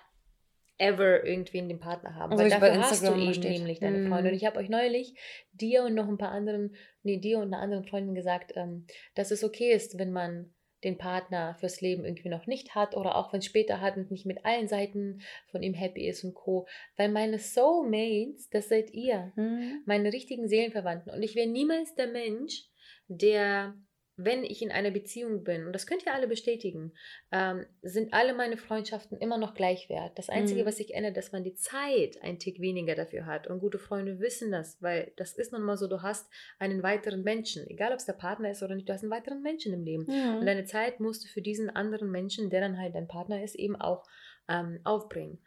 ever 0.77 1.25
irgendwie 1.25 1.57
in 1.57 1.67
dem 1.67 1.79
Partner 1.79 2.15
haben. 2.15 2.31
Also 2.31 2.43
Weil 2.43 2.49
dafür 2.49 2.79
hast 2.79 3.05
du 3.05 3.13
eben 3.13 3.33
steht. 3.33 3.57
nämlich 3.57 3.79
deine 3.81 3.97
mm. 3.97 4.07
Freunde. 4.07 4.29
Und 4.29 4.35
ich 4.35 4.45
habe 4.45 4.57
euch 4.57 4.69
neulich 4.69 5.15
dir 5.51 5.83
und 5.83 5.95
noch 5.95 6.07
ein 6.07 6.17
paar 6.17 6.31
anderen, 6.31 6.75
nee, 7.03 7.17
dir 7.17 7.39
und 7.39 7.53
einer 7.53 7.61
anderen 7.61 7.83
Freundin 7.83 8.15
gesagt, 8.15 8.53
ähm, 8.55 8.85
dass 9.15 9.31
es 9.31 9.43
okay 9.43 9.73
ist, 9.73 9.97
wenn 9.97 10.13
man 10.13 10.53
den 10.83 10.97
Partner 10.97 11.55
fürs 11.55 11.81
Leben 11.81 12.05
irgendwie 12.05 12.29
noch 12.29 12.45
nicht 12.47 12.75
hat 12.75 12.95
oder 12.95 13.15
auch 13.15 13.33
wenn 13.33 13.39
es 13.39 13.45
später 13.45 13.81
hat 13.81 13.97
und 13.97 14.11
nicht 14.11 14.25
mit 14.25 14.45
allen 14.45 14.67
Seiten 14.67 15.21
von 15.47 15.63
ihm 15.63 15.73
happy 15.73 16.07
ist 16.07 16.23
und 16.23 16.35
co. 16.35 16.67
Weil 16.95 17.09
meine 17.09 17.39
Soulmates, 17.39 18.49
das 18.49 18.69
seid 18.69 18.91
ihr, 18.91 19.31
mhm. 19.35 19.81
meine 19.85 20.13
richtigen 20.13 20.47
Seelenverwandten. 20.47 21.11
Und 21.11 21.23
ich 21.23 21.35
wäre 21.35 21.47
niemals 21.47 21.95
der 21.95 22.07
Mensch, 22.07 22.65
der 23.07 23.75
wenn 24.17 24.43
ich 24.43 24.63
in 24.63 24.71
einer 24.71 24.89
Beziehung 24.89 25.43
bin, 25.43 25.67
und 25.67 25.73
das 25.73 25.85
könnt 25.85 26.03
ihr 26.05 26.13
alle 26.13 26.27
bestätigen, 26.27 26.91
ähm, 27.31 27.67
sind 27.83 28.13
alle 28.13 28.33
meine 28.33 28.57
Freundschaften 28.57 29.19
immer 29.19 29.37
noch 29.37 29.53
gleichwert. 29.53 30.17
Das 30.17 30.29
Einzige, 30.29 30.63
mhm. 30.63 30.65
was 30.65 30.77
sich 30.77 30.95
ändert, 30.95 31.15
dass 31.17 31.31
man 31.31 31.43
die 31.43 31.53
Zeit 31.53 32.21
ein 32.23 32.39
Tick 32.39 32.59
weniger 32.59 32.95
dafür 32.95 33.27
hat. 33.27 33.45
Und 33.45 33.59
gute 33.59 33.77
Freunde 33.77 34.19
wissen 34.19 34.51
das, 34.51 34.81
weil 34.81 35.13
das 35.17 35.37
ist 35.37 35.53
nun 35.53 35.61
mal 35.61 35.77
so, 35.77 35.87
du 35.87 36.01
hast 36.01 36.27
einen 36.57 36.81
weiteren 36.81 37.21
Menschen, 37.21 37.67
egal 37.67 37.91
ob 37.91 37.99
es 37.99 38.05
der 38.05 38.13
Partner 38.13 38.49
ist 38.49 38.63
oder 38.63 38.73
nicht, 38.73 38.89
du 38.89 38.93
hast 38.93 39.03
einen 39.03 39.11
weiteren 39.11 39.43
Menschen 39.43 39.71
im 39.71 39.83
Leben. 39.83 40.05
Mhm. 40.07 40.39
Und 40.39 40.45
deine 40.47 40.65
Zeit 40.65 40.99
musst 40.99 41.23
du 41.23 41.27
für 41.27 41.43
diesen 41.43 41.69
anderen 41.69 42.09
Menschen, 42.09 42.49
der 42.49 42.61
dann 42.61 42.79
halt 42.79 42.95
dein 42.95 43.07
Partner 43.07 43.43
ist, 43.43 43.53
eben 43.53 43.75
auch 43.75 44.03
ähm, 44.49 44.79
aufbringen. 44.83 45.39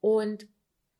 Und 0.00 0.46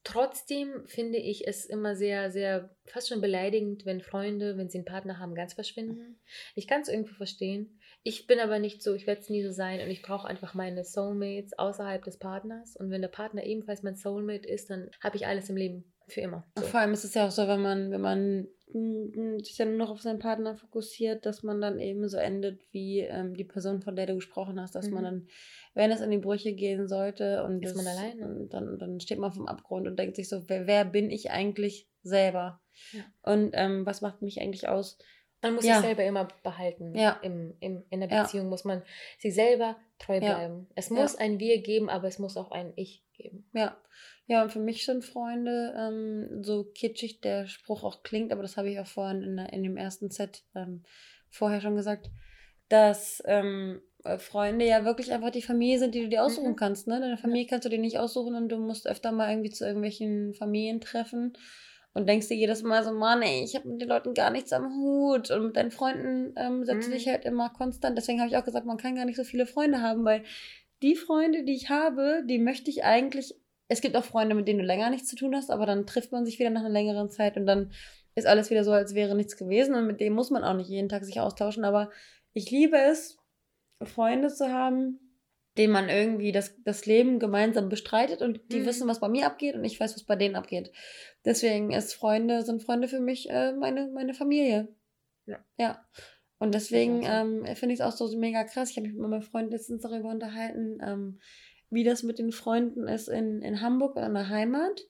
Trotzdem 0.04 0.86
finde 0.86 1.18
ich 1.18 1.46
es 1.46 1.64
immer 1.64 1.94
sehr, 1.94 2.30
sehr 2.32 2.70
fast 2.86 3.08
schon 3.08 3.20
beleidigend, 3.20 3.86
wenn 3.86 4.00
Freunde, 4.00 4.56
wenn 4.56 4.68
sie 4.68 4.78
einen 4.78 4.84
Partner 4.84 5.18
haben, 5.18 5.34
ganz 5.34 5.54
verschwinden. 5.54 6.00
Mhm. 6.00 6.16
Ich 6.54 6.66
kann 6.66 6.82
es 6.82 6.88
irgendwo 6.88 7.14
verstehen. 7.14 7.78
Ich 8.02 8.26
bin 8.26 8.40
aber 8.40 8.58
nicht 8.58 8.82
so, 8.82 8.94
ich 8.94 9.06
werde 9.06 9.20
es 9.20 9.30
nie 9.30 9.44
so 9.44 9.52
sein 9.52 9.80
und 9.80 9.88
ich 9.88 10.02
brauche 10.02 10.26
einfach 10.26 10.54
meine 10.54 10.84
Soulmates 10.84 11.56
außerhalb 11.56 12.02
des 12.04 12.18
Partners. 12.18 12.76
Und 12.76 12.90
wenn 12.90 13.00
der 13.00 13.08
Partner 13.08 13.44
ebenfalls 13.44 13.84
mein 13.84 13.94
Soulmate 13.94 14.48
ist, 14.48 14.70
dann 14.70 14.90
habe 15.00 15.16
ich 15.16 15.26
alles 15.26 15.48
im 15.48 15.56
Leben 15.56 15.84
für 16.08 16.20
immer. 16.20 16.44
So. 16.58 16.64
Vor 16.66 16.80
allem 16.80 16.92
ist 16.92 17.04
es 17.04 17.14
ja 17.14 17.26
auch 17.26 17.30
so, 17.30 17.46
wenn 17.46 17.62
man, 17.62 17.92
wenn 17.92 18.00
man 18.00 18.48
sich 18.72 19.56
dann 19.56 19.76
nur 19.76 19.78
noch 19.78 19.90
auf 19.90 20.00
seinen 20.00 20.18
Partner 20.18 20.56
fokussiert, 20.56 21.26
dass 21.26 21.42
man 21.42 21.60
dann 21.60 21.78
eben 21.78 22.08
so 22.08 22.16
endet 22.16 22.60
wie 22.72 23.00
ähm, 23.00 23.34
die 23.34 23.44
Person, 23.44 23.82
von 23.82 23.96
der 23.96 24.06
du 24.06 24.14
gesprochen 24.14 24.60
hast, 24.60 24.74
dass 24.74 24.88
mhm. 24.88 24.94
man 24.94 25.04
dann 25.04 25.28
wenn 25.74 25.90
es 25.90 26.00
in 26.00 26.10
die 26.10 26.18
Brüche 26.18 26.52
gehen 26.52 26.86
sollte 26.86 27.44
und 27.44 27.64
ist 27.64 27.74
das, 27.74 27.84
man 27.84 27.86
alleine. 27.86 28.46
Dann, 28.50 28.78
dann 28.78 29.00
steht 29.00 29.18
man 29.18 29.32
vom 29.32 29.46
Abgrund 29.46 29.86
und 29.86 29.98
denkt 29.98 30.16
sich 30.16 30.28
so, 30.28 30.48
wer, 30.48 30.66
wer 30.66 30.84
bin 30.84 31.10
ich 31.10 31.30
eigentlich 31.30 31.88
selber? 32.02 32.60
Ja. 32.92 33.04
Und 33.22 33.52
ähm, 33.54 33.86
was 33.86 34.00
macht 34.02 34.22
mich 34.22 34.40
eigentlich 34.40 34.68
aus? 34.68 34.98
Man 35.40 35.54
muss 35.54 35.64
ja. 35.64 35.76
sich 35.76 35.86
selber 35.86 36.04
immer 36.04 36.28
behalten. 36.42 36.94
Ja. 36.94 37.18
Im, 37.22 37.54
im, 37.60 37.84
in 37.90 38.00
der 38.00 38.06
Beziehung 38.06 38.48
muss 38.48 38.64
man 38.64 38.82
sich 39.18 39.34
selber 39.34 39.76
treu 39.98 40.20
bleiben. 40.20 40.68
Es 40.74 40.90
muss 40.90 41.16
ein 41.16 41.40
Wir 41.40 41.62
geben, 41.62 41.88
aber 41.88 42.06
es 42.06 42.18
muss 42.18 42.36
auch 42.36 42.50
ein 42.50 42.72
Ich 42.76 43.02
geben. 43.14 43.48
Ja. 43.52 43.76
Ja, 44.26 44.42
und 44.42 44.52
für 44.52 44.60
mich 44.60 44.86
sind 44.86 45.04
Freunde, 45.04 45.74
ähm, 45.76 46.42
so 46.42 46.64
kitschig 46.64 47.20
der 47.20 47.46
Spruch 47.46 47.82
auch 47.82 48.02
klingt, 48.02 48.32
aber 48.32 48.42
das 48.42 48.56
habe 48.56 48.70
ich 48.70 48.78
auch 48.78 48.86
vorhin 48.86 49.22
in, 49.22 49.38
in 49.38 49.62
dem 49.62 49.76
ersten 49.76 50.10
Set 50.10 50.44
ähm, 50.54 50.84
vorher 51.28 51.60
schon 51.60 51.76
gesagt, 51.76 52.10
dass 52.68 53.22
ähm, 53.26 53.82
äh, 54.04 54.18
Freunde 54.18 54.66
ja 54.66 54.84
wirklich 54.84 55.12
einfach 55.12 55.30
die 55.30 55.42
Familie 55.42 55.78
sind, 55.78 55.94
die 55.94 56.02
du 56.02 56.08
dir 56.08 56.24
aussuchen 56.24 56.52
mhm. 56.52 56.56
kannst. 56.56 56.86
Ne? 56.86 57.00
Deine 57.00 57.18
Familie 57.18 57.46
kannst 57.46 57.66
du 57.66 57.68
dir 57.68 57.78
nicht 57.78 57.98
aussuchen 57.98 58.34
und 58.34 58.48
du 58.48 58.58
musst 58.58 58.86
öfter 58.86 59.12
mal 59.12 59.30
irgendwie 59.30 59.50
zu 59.50 59.66
irgendwelchen 59.66 60.34
Familientreffen 60.34 61.34
und 61.94 62.08
denkst 62.08 62.28
dir 62.28 62.36
jedes 62.36 62.62
Mal 62.62 62.84
so, 62.84 62.92
Mann, 62.92 63.22
ey, 63.22 63.44
ich 63.44 63.54
habe 63.54 63.68
mit 63.68 63.82
den 63.82 63.88
Leuten 63.88 64.14
gar 64.14 64.30
nichts 64.30 64.52
am 64.52 64.74
Hut 64.76 65.30
und 65.30 65.46
mit 65.46 65.56
deinen 65.56 65.70
Freunden 65.70 66.32
ähm, 66.36 66.64
setzt 66.64 66.88
mhm. 66.88 66.92
dich 66.92 67.08
halt 67.08 67.24
immer 67.24 67.50
konstant. 67.50 67.98
Deswegen 67.98 68.20
habe 68.20 68.30
ich 68.30 68.36
auch 68.36 68.44
gesagt, 68.44 68.66
man 68.66 68.78
kann 68.78 68.96
gar 68.96 69.04
nicht 69.04 69.16
so 69.16 69.24
viele 69.24 69.46
Freunde 69.46 69.82
haben, 69.82 70.04
weil 70.04 70.24
die 70.80 70.96
Freunde, 70.96 71.44
die 71.44 71.54
ich 71.54 71.68
habe, 71.68 72.22
die 72.26 72.38
möchte 72.38 72.70
ich 72.70 72.84
eigentlich. 72.84 73.34
Es 73.72 73.80
gibt 73.80 73.96
auch 73.96 74.04
Freunde, 74.04 74.34
mit 74.34 74.46
denen 74.46 74.58
du 74.58 74.66
länger 74.66 74.90
nichts 74.90 75.08
zu 75.08 75.16
tun 75.16 75.34
hast, 75.34 75.50
aber 75.50 75.64
dann 75.64 75.86
trifft 75.86 76.12
man 76.12 76.26
sich 76.26 76.38
wieder 76.38 76.50
nach 76.50 76.60
einer 76.60 76.68
längeren 76.68 77.08
Zeit 77.08 77.38
und 77.38 77.46
dann 77.46 77.72
ist 78.14 78.26
alles 78.26 78.50
wieder 78.50 78.64
so, 78.64 78.72
als 78.72 78.94
wäre 78.94 79.14
nichts 79.14 79.38
gewesen 79.38 79.74
und 79.74 79.86
mit 79.86 79.98
dem 79.98 80.12
muss 80.12 80.30
man 80.30 80.44
auch 80.44 80.52
nicht 80.54 80.68
jeden 80.68 80.90
Tag 80.90 81.06
sich 81.06 81.20
austauschen. 81.20 81.64
Aber 81.64 81.90
ich 82.34 82.50
liebe 82.50 82.76
es, 82.76 83.16
Freunde 83.82 84.28
zu 84.28 84.52
haben, 84.52 85.00
denen 85.56 85.72
man 85.72 85.88
irgendwie 85.88 86.32
das, 86.32 86.54
das 86.64 86.84
Leben 86.84 87.18
gemeinsam 87.18 87.70
bestreitet 87.70 88.20
und 88.20 88.40
die 88.52 88.60
mhm. 88.60 88.66
wissen, 88.66 88.88
was 88.88 89.00
bei 89.00 89.08
mir 89.08 89.26
abgeht 89.26 89.54
und 89.54 89.64
ich 89.64 89.80
weiß, 89.80 89.94
was 89.94 90.04
bei 90.04 90.16
denen 90.16 90.36
abgeht. 90.36 90.70
Deswegen 91.24 91.72
ist 91.72 91.94
Freunde, 91.94 92.42
sind 92.42 92.62
Freunde 92.62 92.88
für 92.88 93.00
mich 93.00 93.30
äh, 93.30 93.52
meine, 93.52 93.88
meine 93.88 94.12
Familie. 94.12 94.68
Ja. 95.24 95.38
Ja. 95.58 95.82
Und 96.38 96.54
deswegen 96.54 97.04
ähm, 97.04 97.46
finde 97.54 97.72
ich 97.72 97.80
es 97.80 97.86
auch 97.86 97.92
so 97.92 98.14
mega 98.18 98.44
krass. 98.44 98.70
Ich 98.70 98.76
habe 98.76 98.86
mich 98.86 98.96
mit 98.96 99.08
meinem 99.08 99.22
Freund 99.22 99.50
letztens 99.50 99.80
darüber 99.80 100.10
unterhalten, 100.10 100.78
ähm, 100.84 101.20
wie 101.72 101.84
das 101.84 102.02
mit 102.02 102.18
den 102.18 102.32
Freunden 102.32 102.86
ist 102.86 103.08
in, 103.08 103.42
in 103.42 103.60
Hamburg 103.60 103.96
oder 103.96 104.06
in 104.06 104.14
der 104.14 104.28
Heimat. 104.28 104.82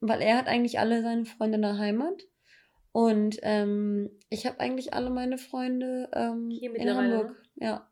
Weil 0.00 0.22
er 0.22 0.38
hat 0.38 0.46
eigentlich 0.46 0.78
alle 0.78 1.02
seine 1.02 1.26
Freunde 1.26 1.56
in 1.56 1.62
der 1.62 1.78
Heimat. 1.78 2.22
Und 2.92 3.38
ähm, 3.42 4.10
ich 4.30 4.46
habe 4.46 4.58
eigentlich 4.60 4.94
alle 4.94 5.10
meine 5.10 5.38
Freunde 5.38 6.08
ähm, 6.12 6.50
in 6.50 6.96
Hamburg. 6.96 7.30
Ne? 7.56 7.66
Ja. 7.66 7.86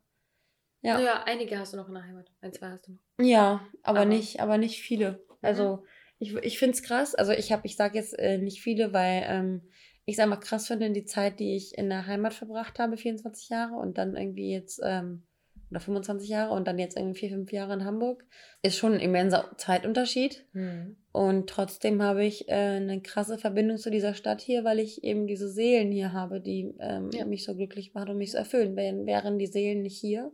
Ja. 0.81 0.99
ja, 0.99 1.23
einige 1.25 1.59
hast 1.59 1.73
du 1.73 1.77
noch 1.77 1.89
in 1.89 1.93
der 1.93 2.03
Heimat. 2.03 2.31
Ein, 2.41 2.53
zwei 2.53 2.69
hast 2.69 2.87
du 2.87 2.93
noch. 2.93 2.99
Ja, 3.19 3.67
aber, 3.83 3.99
aber. 4.01 4.09
nicht, 4.09 4.39
aber 4.39 4.57
nicht 4.57 4.81
viele. 4.81 5.11
Mhm. 5.11 5.35
Also 5.41 5.83
ich, 6.19 6.35
ich 6.35 6.59
finde 6.59 6.75
es 6.75 6.83
krass. 6.83 7.15
Also 7.15 7.31
ich 7.31 7.51
habe, 7.51 7.65
ich 7.65 7.75
sage 7.75 7.97
jetzt 7.97 8.17
äh, 8.17 8.37
nicht 8.37 8.61
viele, 8.61 8.93
weil 8.93 9.23
ähm, 9.27 9.61
ich 10.05 10.15
es 10.15 10.19
einfach 10.19 10.39
krass 10.39 10.67
finde, 10.67 10.91
die 10.91 11.05
Zeit, 11.05 11.39
die 11.39 11.55
ich 11.55 11.77
in 11.77 11.89
der 11.89 12.07
Heimat 12.07 12.33
verbracht 12.33 12.79
habe, 12.79 12.97
24 12.97 13.49
Jahre 13.49 13.75
und 13.75 13.97
dann 13.97 14.15
irgendwie 14.15 14.51
jetzt, 14.51 14.81
ähm, 14.83 15.23
oder 15.71 15.79
25 15.79 16.29
Jahre 16.29 16.53
und 16.53 16.67
dann 16.67 16.79
jetzt 16.79 16.97
irgendwie 16.97 17.19
vier, 17.19 17.29
fünf 17.29 17.51
Jahre 17.51 17.73
in 17.73 17.85
Hamburg, 17.85 18.25
ist 18.61 18.77
schon 18.77 18.93
ein 18.93 18.99
immenser 18.99 19.51
Zeitunterschied. 19.57 20.45
Mhm. 20.53 20.97
Und 21.11 21.49
trotzdem 21.49 22.01
habe 22.01 22.25
ich 22.25 22.49
äh, 22.49 22.53
eine 22.53 23.01
krasse 23.01 23.37
Verbindung 23.37 23.77
zu 23.77 23.91
dieser 23.91 24.13
Stadt 24.13 24.41
hier, 24.41 24.63
weil 24.63 24.79
ich 24.79 25.03
eben 25.03 25.27
diese 25.27 25.49
Seelen 25.49 25.91
hier 25.91 26.13
habe, 26.13 26.41
die 26.41 26.73
ähm, 26.79 27.09
ja. 27.13 27.25
mich 27.25 27.43
so 27.43 27.55
glücklich 27.55 27.93
machen 27.93 28.09
und 28.09 28.17
mich 28.17 28.31
so 28.31 28.37
erfüllen. 28.37 28.75
Wären 28.75 29.37
die 29.37 29.47
Seelen 29.47 29.81
nicht 29.81 29.99
hier, 29.99 30.31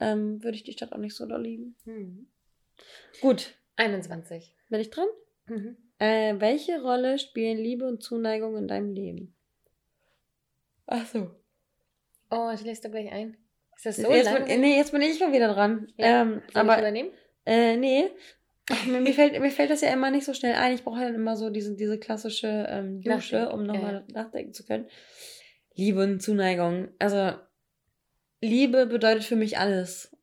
ähm, 0.00 0.42
würde 0.42 0.56
ich 0.56 0.64
die 0.64 0.72
Stadt 0.72 0.92
auch 0.92 0.98
nicht 0.98 1.16
so 1.16 1.26
doll 1.26 1.42
lieben. 1.42 1.76
Mhm. 1.84 2.26
Gut. 3.20 3.54
21. 3.76 4.54
Bin 4.68 4.80
ich 4.80 4.90
dran? 4.90 5.08
Mhm. 5.46 5.76
Äh, 5.98 6.34
welche 6.40 6.82
Rolle 6.82 7.18
spielen 7.18 7.58
Liebe 7.58 7.86
und 7.86 8.02
Zuneigung 8.02 8.56
in 8.56 8.68
deinem 8.68 8.92
Leben? 8.92 9.34
Ach 10.86 11.06
so. 11.06 11.30
Oh, 12.30 12.50
ich 12.52 12.62
lese 12.62 12.82
da 12.82 12.88
gleich 12.88 13.10
ein. 13.12 13.36
Ist 13.84 13.98
das 13.98 14.06
so 14.06 14.12
jetzt 14.12 14.46
bin, 14.46 14.60
Nee, 14.60 14.76
jetzt 14.76 14.92
bin 14.92 15.02
ich 15.02 15.18
mal 15.18 15.32
wieder 15.32 15.52
dran. 15.52 15.88
Ja. 15.96 16.22
Ähm, 16.22 16.42
aber, 16.54 16.78
übernehmen? 16.78 17.10
Äh, 17.44 17.76
nee. 17.76 18.10
Ach, 18.70 18.86
mir, 18.86 19.00
mir, 19.00 19.12
fällt, 19.14 19.40
mir 19.40 19.50
fällt 19.50 19.70
das 19.70 19.80
ja 19.80 19.92
immer 19.92 20.12
nicht 20.12 20.24
so 20.24 20.34
schnell 20.34 20.54
ein. 20.54 20.74
Ich 20.74 20.84
brauche 20.84 20.98
halt 20.98 21.16
immer 21.16 21.36
so 21.36 21.50
diese, 21.50 21.74
diese 21.74 21.98
klassische 21.98 22.66
ähm, 22.68 23.02
Dusche, 23.02 23.50
um 23.50 23.64
nochmal 23.64 24.04
ja. 24.06 24.22
nachdenken 24.22 24.52
zu 24.52 24.64
können. 24.64 24.86
Liebe 25.74 26.00
und 26.00 26.22
Zuneigung. 26.22 26.90
Also, 27.00 27.32
Liebe 28.40 28.86
bedeutet 28.86 29.24
für 29.24 29.36
mich 29.36 29.58
alles. 29.58 30.16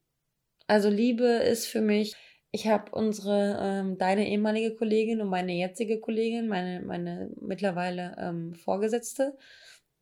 Also 0.67 0.89
Liebe 0.89 1.25
ist 1.25 1.65
für 1.65 1.81
mich, 1.81 2.15
ich 2.51 2.67
habe 2.67 2.91
unsere, 2.91 3.57
ähm, 3.61 3.97
deine 3.97 4.29
ehemalige 4.29 4.75
Kollegin 4.75 5.19
und 5.19 5.29
meine 5.29 5.53
jetzige 5.53 5.99
Kollegin, 5.99 6.47
meine, 6.47 6.81
meine 6.81 7.29
mittlerweile 7.41 8.15
ähm, 8.19 8.53
Vorgesetzte, 8.53 9.37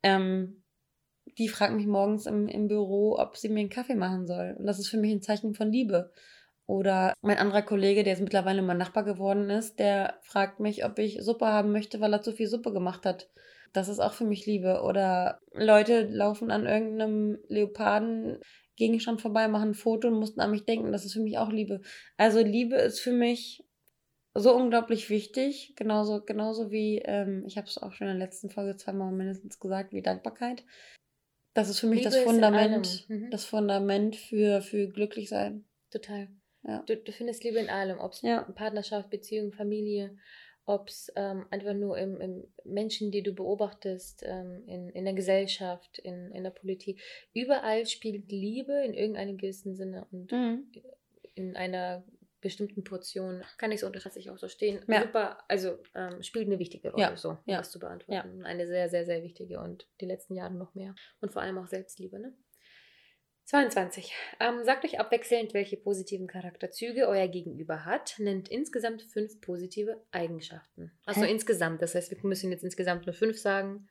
ähm, 0.04 0.62
die 1.36 1.48
fragt 1.48 1.74
mich 1.74 1.86
morgens 1.86 2.26
im, 2.26 2.48
im 2.48 2.68
Büro, 2.68 3.16
ob 3.18 3.36
sie 3.36 3.48
mir 3.48 3.60
einen 3.60 3.70
Kaffee 3.70 3.94
machen 3.94 4.26
soll. 4.26 4.56
Und 4.58 4.66
das 4.66 4.78
ist 4.78 4.88
für 4.88 4.96
mich 4.96 5.12
ein 5.12 5.22
Zeichen 5.22 5.54
von 5.54 5.70
Liebe. 5.70 6.12
Oder 6.66 7.14
mein 7.22 7.38
anderer 7.38 7.62
Kollege, 7.62 8.04
der 8.04 8.12
jetzt 8.12 8.22
mittlerweile 8.22 8.60
mein 8.60 8.76
Nachbar 8.76 9.02
geworden 9.02 9.48
ist, 9.48 9.78
der 9.78 10.18
fragt 10.22 10.60
mich, 10.60 10.84
ob 10.84 10.98
ich 10.98 11.18
Suppe 11.22 11.46
haben 11.46 11.72
möchte, 11.72 12.00
weil 12.00 12.12
er 12.12 12.20
zu 12.20 12.32
viel 12.32 12.46
Suppe 12.46 12.72
gemacht 12.72 13.06
hat. 13.06 13.30
Das 13.72 13.88
ist 13.88 14.00
auch 14.00 14.12
für 14.12 14.24
mich 14.24 14.44
Liebe. 14.44 14.82
Oder 14.82 15.40
Leute 15.52 16.02
laufen 16.02 16.50
an 16.50 16.66
irgendeinem 16.66 17.38
Leoparden-Gegenstand 17.48 19.22
vorbei, 19.22 19.48
machen 19.48 19.70
ein 19.70 19.74
Foto 19.74 20.08
und 20.08 20.18
mussten 20.18 20.40
an 20.40 20.50
mich 20.50 20.66
denken. 20.66 20.92
Das 20.92 21.06
ist 21.06 21.14
für 21.14 21.22
mich 21.22 21.38
auch 21.38 21.50
Liebe. 21.50 21.80
Also 22.18 22.40
Liebe 22.40 22.76
ist 22.76 23.00
für 23.00 23.12
mich 23.12 23.64
so 24.34 24.54
unglaublich 24.54 25.10
wichtig. 25.10 25.72
Genauso, 25.76 26.22
genauso 26.22 26.70
wie, 26.70 26.98
ähm, 26.98 27.44
ich 27.46 27.56
habe 27.56 27.66
es 27.66 27.78
auch 27.78 27.92
schon 27.92 28.08
in 28.08 28.18
der 28.18 28.26
letzten 28.26 28.50
Folge 28.50 28.76
zweimal 28.76 29.12
mindestens 29.12 29.58
gesagt, 29.58 29.92
wie 29.92 30.02
Dankbarkeit. 30.02 30.64
Das 31.54 31.68
ist 31.68 31.80
für 31.80 31.86
mich 31.86 32.00
Liebe 32.00 32.10
das 32.10 32.18
Fundament. 32.22 33.06
Mhm. 33.08 33.30
das 33.30 33.44
Fundament 33.44 34.16
für, 34.16 34.60
für 34.60 34.88
glücklich 34.88 35.28
sein. 35.28 35.64
Total. 35.90 36.28
Ja. 36.62 36.82
Du, 36.86 36.96
du 36.96 37.12
findest 37.12 37.44
Liebe 37.44 37.58
in 37.58 37.68
allem, 37.70 37.98
ob 37.98 38.12
es 38.12 38.22
Ja. 38.22 38.42
Partnerschaft, 38.42 39.10
Beziehung, 39.10 39.52
Familie, 39.52 40.16
ob 40.66 40.88
es 40.88 41.10
ähm, 41.16 41.46
einfach 41.50 41.72
nur 41.72 41.96
im, 41.98 42.20
im 42.20 42.44
Menschen, 42.64 43.10
die 43.10 43.22
du 43.22 43.32
beobachtest, 43.32 44.22
ähm, 44.26 44.64
in, 44.66 44.90
in 44.90 45.04
der 45.06 45.14
Gesellschaft, 45.14 45.98
in, 45.98 46.30
in 46.32 46.44
der 46.44 46.50
Politik. 46.50 47.00
Überall 47.32 47.86
spielt 47.86 48.30
Liebe 48.30 48.84
in 48.84 48.92
irgendeinem 48.92 49.38
gewissen 49.38 49.74
Sinne 49.74 50.06
und 50.12 50.30
Mhm. 50.30 50.66
in 51.34 51.56
einer 51.56 52.04
bestimmten 52.40 52.84
Portion. 52.84 53.42
Kann 53.56 53.72
ich 53.72 53.80
so 53.80 53.86
unterschätze 53.86 54.18
ich 54.18 54.30
auch 54.30 54.38
so 54.38 54.48
stehen. 54.48 54.80
Ja. 54.88 55.02
Super, 55.02 55.38
also 55.48 55.78
ähm, 55.94 56.22
spielt 56.22 56.46
eine 56.46 56.58
wichtige 56.58 56.90
Rolle, 56.90 57.02
Ja, 57.02 57.16
so 57.16 57.38
ja, 57.46 57.58
das 57.58 57.70
zu 57.70 57.78
beantworten. 57.78 58.44
Eine 58.44 58.66
sehr, 58.66 58.88
sehr, 58.88 59.04
sehr 59.04 59.22
wichtige 59.22 59.60
und 59.60 59.86
die 60.00 60.06
letzten 60.06 60.34
Jahre 60.34 60.54
noch 60.54 60.74
mehr. 60.74 60.94
Und 61.20 61.32
vor 61.32 61.42
allem 61.42 61.58
auch 61.58 61.66
Selbstliebe, 61.66 62.18
ne? 62.18 62.34
22. 63.48 64.12
Ähm, 64.40 64.62
sagt 64.62 64.84
euch 64.84 65.00
abwechselnd, 65.00 65.54
welche 65.54 65.78
positiven 65.78 66.26
Charakterzüge 66.26 67.08
euer 67.08 67.28
Gegenüber 67.28 67.86
hat. 67.86 68.14
Nennt 68.18 68.50
insgesamt 68.50 69.02
fünf 69.02 69.40
positive 69.40 70.04
Eigenschaften. 70.10 70.92
Also 71.06 71.22
Hä? 71.22 71.30
insgesamt. 71.30 71.80
Das 71.80 71.94
heißt, 71.94 72.10
wir 72.10 72.18
müssen 72.24 72.52
jetzt 72.52 72.62
insgesamt 72.62 73.06
nur 73.06 73.14
fünf 73.14 73.38
sagen. 73.38 73.88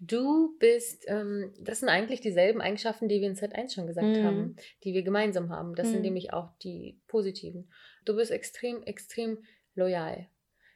Du 0.00 0.56
bist, 0.58 1.04
ähm, 1.08 1.52
das 1.60 1.80
sind 1.80 1.88
eigentlich 1.88 2.20
dieselben 2.20 2.60
Eigenschaften, 2.60 3.08
die 3.08 3.20
wir 3.20 3.28
in 3.28 3.36
Z1 3.36 3.74
schon 3.74 3.86
gesagt 3.86 4.06
Mhm. 4.18 4.22
haben, 4.24 4.56
die 4.82 4.92
wir 4.92 5.02
gemeinsam 5.02 5.50
haben. 5.50 5.74
Das 5.74 5.88
sind 5.88 5.98
Mhm. 5.98 6.02
nämlich 6.06 6.32
auch 6.32 6.50
die 6.62 7.00
positiven. 7.06 7.70
Du 8.04 8.16
bist 8.16 8.30
extrem, 8.30 8.82
extrem 8.82 9.38
loyal. 9.74 10.26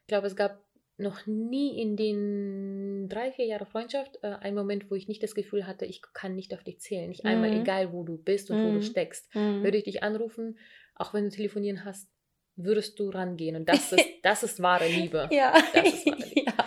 Ich 0.02 0.06
glaube, 0.06 0.26
es 0.28 0.36
gab 0.36 0.64
noch 0.96 1.26
nie 1.26 1.80
in 1.80 1.96
den 1.96 3.08
drei, 3.08 3.30
vier 3.32 3.44
Jahre 3.46 3.66
Freundschaft 3.66 4.18
äh, 4.22 4.28
einen 4.28 4.56
Moment, 4.56 4.90
wo 4.90 4.94
ich 4.94 5.06
nicht 5.08 5.22
das 5.22 5.34
Gefühl 5.34 5.66
hatte, 5.66 5.84
ich 5.84 6.02
kann 6.12 6.34
nicht 6.34 6.54
auf 6.54 6.64
dich 6.64 6.80
zählen. 6.80 7.08
Nicht 7.08 7.24
einmal, 7.24 7.50
Mhm. 7.50 7.60
egal 7.60 7.92
wo 7.92 8.02
du 8.04 8.16
bist 8.18 8.50
und 8.50 8.62
wo 8.64 8.68
Mhm. 8.70 8.74
du 8.76 8.82
steckst. 8.82 9.32
Mhm. 9.34 9.62
Würde 9.62 9.78
ich 9.78 9.84
dich 9.84 10.02
anrufen, 10.02 10.58
auch 10.94 11.12
wenn 11.14 11.24
du 11.24 11.30
telefonieren 11.30 11.84
hast, 11.84 12.08
würdest 12.56 12.98
du 12.98 13.10
rangehen. 13.10 13.54
Und 13.54 13.68
das 13.68 13.92
ist, 13.92 14.04
das 14.22 14.42
ist 14.42 14.60
wahre 14.60 14.88
Liebe. 14.88 15.28
Ja. 15.30 15.52
Das 15.72 15.86
ist 15.86 16.06
wahre 16.06 16.16
Liebe. 16.34 16.40
ja. 16.46 16.57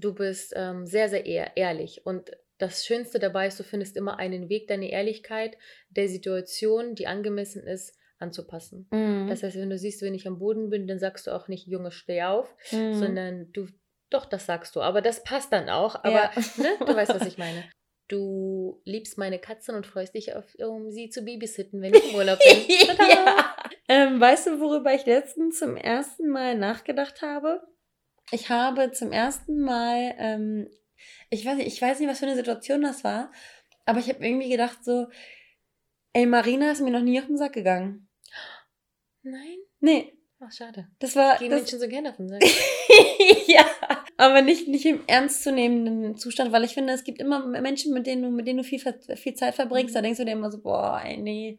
Du 0.00 0.14
bist 0.14 0.52
ähm, 0.56 0.86
sehr, 0.86 1.08
sehr 1.08 1.26
ehr, 1.26 1.56
ehrlich. 1.56 2.04
Und 2.06 2.30
das 2.58 2.84
Schönste 2.84 3.18
dabei 3.18 3.46
ist, 3.46 3.58
du 3.60 3.64
findest 3.64 3.96
immer 3.96 4.18
einen 4.18 4.48
Weg, 4.48 4.66
deine 4.68 4.90
Ehrlichkeit 4.90 5.56
der 5.90 6.08
Situation, 6.08 6.94
die 6.94 7.06
angemessen 7.06 7.62
ist, 7.62 7.96
anzupassen. 8.18 8.88
Mhm. 8.90 9.26
Das 9.28 9.42
heißt, 9.42 9.56
wenn 9.56 9.70
du 9.70 9.78
siehst, 9.78 10.02
wenn 10.02 10.14
ich 10.14 10.26
am 10.26 10.38
Boden 10.38 10.70
bin, 10.70 10.86
dann 10.88 10.98
sagst 10.98 11.26
du 11.26 11.30
auch 11.30 11.46
nicht, 11.48 11.66
Junge, 11.68 11.92
steh 11.92 12.22
auf, 12.24 12.52
Mhm. 12.72 12.94
sondern 12.94 13.52
du, 13.52 13.66
doch, 14.10 14.24
das 14.26 14.46
sagst 14.46 14.74
du. 14.74 14.80
Aber 14.80 15.02
das 15.02 15.22
passt 15.22 15.52
dann 15.52 15.68
auch. 15.68 15.94
Aber 15.96 16.10
Ja. 16.10 16.30
ne, 16.56 16.68
du 16.80 16.94
weißt, 16.94 17.14
was 17.14 17.26
ich 17.26 17.38
meine. 17.38 17.64
Du 18.08 18.80
liebst 18.84 19.18
meine 19.18 19.38
Katzen 19.38 19.74
und 19.76 19.86
freust 19.86 20.14
dich, 20.14 20.34
auf, 20.34 20.44
um 20.66 20.90
sie 20.90 21.10
zu 21.10 21.22
babysitten, 21.22 21.82
wenn 21.82 21.94
ich 21.94 22.08
im 22.08 22.14
Urlaub 22.14 22.38
bin. 22.38 22.56
Ja. 22.98 23.54
ähm, 23.88 24.18
weißt 24.20 24.46
du, 24.48 24.60
worüber 24.60 24.92
ich 24.94 25.06
letztens 25.06 25.58
zum 25.58 25.76
ersten 25.76 26.26
Mal 26.28 26.56
nachgedacht 26.56 27.22
habe? 27.22 27.62
Ich 28.30 28.50
habe 28.50 28.92
zum 28.92 29.12
ersten 29.12 29.60
Mal, 29.60 30.14
ähm, 30.18 30.68
ich 31.30 31.44
weiß 31.46 31.56
nicht, 31.56 31.66
ich 31.68 31.80
weiß 31.80 31.98
nicht, 32.00 32.08
was 32.08 32.18
für 32.18 32.26
eine 32.26 32.36
Situation 32.36 32.82
das 32.82 33.04
war, 33.04 33.32
aber 33.86 34.00
ich 34.00 34.08
habe 34.08 34.24
irgendwie 34.24 34.48
gedacht 34.50 34.84
so, 34.84 35.06
ey, 36.12 36.26
Marina 36.26 36.70
ist 36.72 36.80
mir 36.80 36.90
noch 36.90 37.00
nie 37.02 37.18
auf 37.20 37.26
den 37.26 37.38
Sack 37.38 37.52
gegangen. 37.54 38.08
Nein? 39.22 39.56
Nee, 39.80 40.12
Ach, 40.40 40.52
schade. 40.52 40.88
das 40.98 41.16
war. 41.16 41.38
Gehen 41.38 41.50
Das, 41.50 41.60
Menschen 41.62 41.80
so 41.80 41.88
gerne 41.88 42.10
auf 42.10 42.16
den 42.16 42.28
Sack. 42.28 42.42
ja, 43.46 43.64
aber 44.16 44.42
nicht, 44.42 44.68
nicht 44.68 44.86
im 44.86 45.02
ernstzunehmenden 45.06 46.16
Zustand, 46.16 46.52
weil 46.52 46.64
ich 46.64 46.74
finde, 46.74 46.92
es 46.92 47.04
gibt 47.04 47.20
immer 47.20 47.44
Menschen, 47.46 47.92
mit 47.94 48.06
denen 48.06 48.22
du, 48.22 48.30
mit 48.30 48.46
denen 48.46 48.58
du 48.58 48.64
viel, 48.64 48.80
viel 49.16 49.34
Zeit 49.34 49.54
verbringst, 49.54 49.94
da 49.94 50.00
Mhm. 50.00 50.04
denkst 50.04 50.18
du 50.18 50.24
dir 50.24 50.32
immer 50.32 50.50
so, 50.50 50.60
boah, 50.60 51.00
ey, 51.04 51.16
nee. 51.16 51.58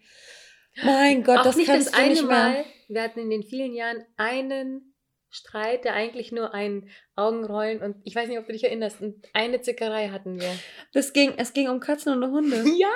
Mein 0.83 1.23
Gott, 1.23 1.39
Auch 1.39 1.43
das 1.43 1.55
nicht 1.57 1.67
kannst 1.67 1.87
das 1.87 1.93
du 1.93 1.99
eine 1.99 2.09
nicht 2.09 2.21
mehr. 2.21 2.29
Mal. 2.29 2.65
Wir 2.87 3.01
hatten 3.03 3.19
in 3.19 3.29
den 3.29 3.43
vielen 3.43 3.73
Jahren 3.73 4.05
einen 4.17 4.88
Streit, 5.29 5.85
der 5.85 5.93
eigentlich 5.93 6.31
nur 6.31 6.53
ein 6.53 6.89
Augenrollen 7.15 7.81
und 7.81 7.97
ich 8.03 8.15
weiß 8.15 8.27
nicht, 8.27 8.39
ob 8.39 8.47
du 8.47 8.53
dich 8.53 8.63
erinnerst, 8.63 9.01
und 9.01 9.25
eine 9.33 9.61
Zickerei 9.61 10.09
hatten 10.09 10.39
wir. 10.39 10.51
Das 10.93 11.13
ging, 11.13 11.33
es 11.37 11.53
ging 11.53 11.69
um 11.69 11.79
Katzen 11.79 12.13
und 12.13 12.31
Hunde. 12.31 12.63
Ja, 12.79 12.91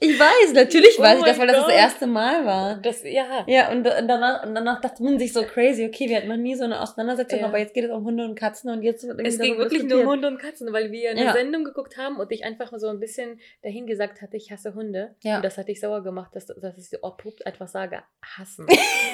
Ich 0.00 0.18
weiß, 0.18 0.52
natürlich 0.54 0.96
Oh 0.98 1.02
weiß 1.02 1.18
ich 1.18 1.24
das, 1.24 1.38
weil 1.38 1.48
das 1.48 1.56
das 1.66 1.72
erste 1.74 2.06
Mal 2.06 2.46
war. 2.46 2.76
das, 2.76 3.02
ja. 3.02 3.44
Ja, 3.48 3.70
und, 3.72 3.78
und, 3.86 4.08
danach, 4.08 4.44
und 4.46 4.54
danach 4.54 4.80
dachte 4.80 5.02
man 5.02 5.18
sich 5.18 5.32
so 5.32 5.42
crazy, 5.42 5.84
okay, 5.86 6.08
wir 6.08 6.18
hatten 6.18 6.28
noch 6.28 6.36
nie 6.36 6.54
so 6.54 6.64
eine 6.64 6.80
Auseinandersetzung, 6.80 7.40
Ja. 7.40 7.46
aber 7.46 7.58
jetzt 7.58 7.74
geht 7.74 7.84
es 7.84 7.90
um 7.90 8.04
Hunde 8.04 8.24
und 8.24 8.36
Katzen 8.36 8.70
und 8.70 8.82
jetzt 8.82 9.06
wird 9.06 9.20
Es 9.26 9.38
ging 9.38 9.58
wirklich 9.58 9.82
nur 9.82 10.02
um. 10.02 10.06
Hunde 10.06 10.28
und 10.28 10.38
Katzen, 10.38 10.72
weil 10.72 10.92
wir 10.92 11.10
eine 11.10 11.24
Ja. 11.24 11.32
Sendung 11.32 11.64
geguckt 11.64 11.96
haben 11.96 12.16
und 12.18 12.30
ich 12.30 12.44
einfach 12.44 12.72
so 12.76 12.86
ein 12.88 13.00
bisschen 13.00 13.40
dahin 13.62 13.86
gesagt 13.88 14.22
hatte, 14.22 14.36
ich 14.36 14.50
hasse 14.52 14.74
Hunde. 14.74 15.16
Ja. 15.22 15.36
Und 15.36 15.44
das 15.44 15.58
hat 15.58 15.66
dich 15.68 15.80
sauer 15.80 16.02
gemacht, 16.04 16.30
dass, 16.34 16.46
dass 16.46 16.78
ich 16.78 16.88
so 16.88 16.98
abrupt 17.02 17.44
einfach 17.46 17.68
sage, 17.68 18.02
hassen. 18.22 18.66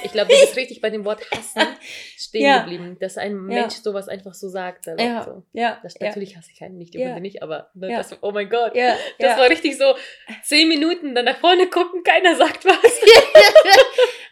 Ich 0.04 0.12
glaube, 0.12 0.32
du 0.32 0.38
bist 0.40 0.56
richtig 0.56 0.82
bei 0.82 0.90
dem 0.90 1.04
Wort 1.06 1.22
hassen 1.30 1.62
stehen 2.16 2.42
Ja. 2.44 2.58
geblieben, 2.60 2.98
dass 3.00 3.16
ein. 3.16 3.34
Mensch 3.46 3.74
sowas 3.76 4.08
einfach 4.08 4.34
so 4.34 4.48
sagt. 4.48 4.86
Also 4.86 5.02
Ja, 5.02 5.22
so. 5.24 5.42
ja, 5.52 5.78
Das, 5.82 5.98
natürlich 5.98 6.36
hasse 6.36 6.50
ich 6.52 6.62
einen 6.62 6.76
nicht, 6.78 6.92
die. 6.94 7.04
Hunde 7.04 7.20
nicht, 7.20 7.42
aber 7.42 7.70
ne, 7.74 7.88
das, 7.88 8.16
oh 8.22 8.30
mein 8.32 8.48
Gott. 8.50 8.72
Das 9.18 9.38
war 9.38 9.48
richtig 9.48 9.76
so, 9.78 9.94
zehn 10.42 10.68
Minuten, 10.68 11.14
dann 11.14 11.24
nach 11.26 11.38
vorne 11.38 11.66
gucken, 11.68 12.02
keiner 12.02 12.34
sagt 12.36 12.64
was. 12.64 13.00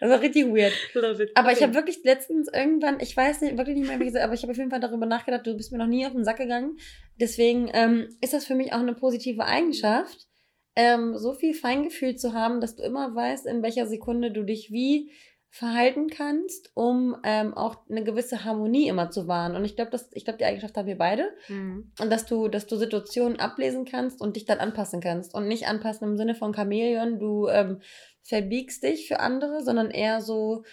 das 0.00 0.10
war 0.10 0.20
richtig 0.20 0.46
weird. 0.46 0.72
Love 0.94 1.22
it. 1.22 1.30
Aber 1.34 1.50
ich 1.50 1.56
Okay. 1.58 1.64
habe 1.64 1.74
wirklich 1.74 2.02
letztens 2.04 2.48
irgendwann, 2.52 3.00
ich 3.00 3.16
weiß 3.16 3.40
nicht, 3.42 3.56
wirklich 3.56 3.76
nicht 3.76 3.88
mehr, 3.88 4.00
wie 4.00 4.06
gesagt, 4.06 4.24
aber 4.24 4.34
ich 4.34 4.42
habe 4.42 4.52
auf 4.52 4.58
jeden 4.58 4.70
Fall 4.70 4.80
darüber 4.80 5.06
nachgedacht, 5.06 5.46
du 5.46 5.56
bist 5.56 5.72
mir 5.72 5.78
noch 5.78 5.86
nie 5.86 6.04
auf 6.06 6.12
den 6.12 6.24
Sack 6.24 6.38
gegangen. 6.38 6.78
Deswegen 7.20 7.70
ähm, 7.72 8.08
ist 8.20 8.32
das 8.32 8.44
für 8.46 8.54
mich 8.54 8.72
auch 8.72 8.78
eine 8.80 8.94
positive 8.94 9.44
Eigenschaft, 9.44 10.26
ähm, 10.74 11.18
so 11.18 11.34
viel 11.34 11.54
Feingefühl 11.54 12.16
zu 12.16 12.32
haben, 12.32 12.60
dass 12.60 12.76
du 12.76 12.82
immer 12.82 13.14
weißt, 13.14 13.46
in 13.46 13.62
welcher 13.62 13.86
Sekunde 13.86 14.30
du 14.30 14.42
dich 14.42 14.70
wie 14.70 15.10
verhalten 15.54 16.08
kannst, 16.08 16.70
um 16.72 17.14
ähm, 17.24 17.52
auch 17.52 17.76
eine 17.90 18.02
gewisse 18.02 18.46
Harmonie 18.46 18.88
immer 18.88 19.10
zu 19.10 19.28
wahren. 19.28 19.54
Und 19.54 19.66
ich 19.66 19.76
glaube, 19.76 19.90
das, 19.90 20.08
ich 20.14 20.24
glaube, 20.24 20.38
die 20.38 20.46
Eigenschaft 20.46 20.74
haben 20.78 20.86
wir 20.86 20.96
beide. 20.96 21.28
Mhm. 21.48 21.92
Und 22.00 22.10
dass 22.10 22.24
du, 22.24 22.48
dass 22.48 22.66
du 22.66 22.76
Situationen 22.76 23.38
ablesen 23.38 23.84
kannst 23.84 24.22
und 24.22 24.36
dich 24.36 24.46
dann 24.46 24.60
anpassen 24.60 25.02
kannst. 25.02 25.34
Und 25.34 25.48
nicht 25.48 25.68
anpassen 25.68 26.08
im 26.08 26.16
Sinne 26.16 26.34
von 26.34 26.54
Chamäleon, 26.54 27.18
du 27.18 27.48
ähm, 27.48 27.82
verbiegst 28.22 28.82
dich 28.82 29.06
für 29.06 29.20
andere, 29.20 29.62
sondern 29.62 29.90
eher 29.90 30.22
so 30.22 30.64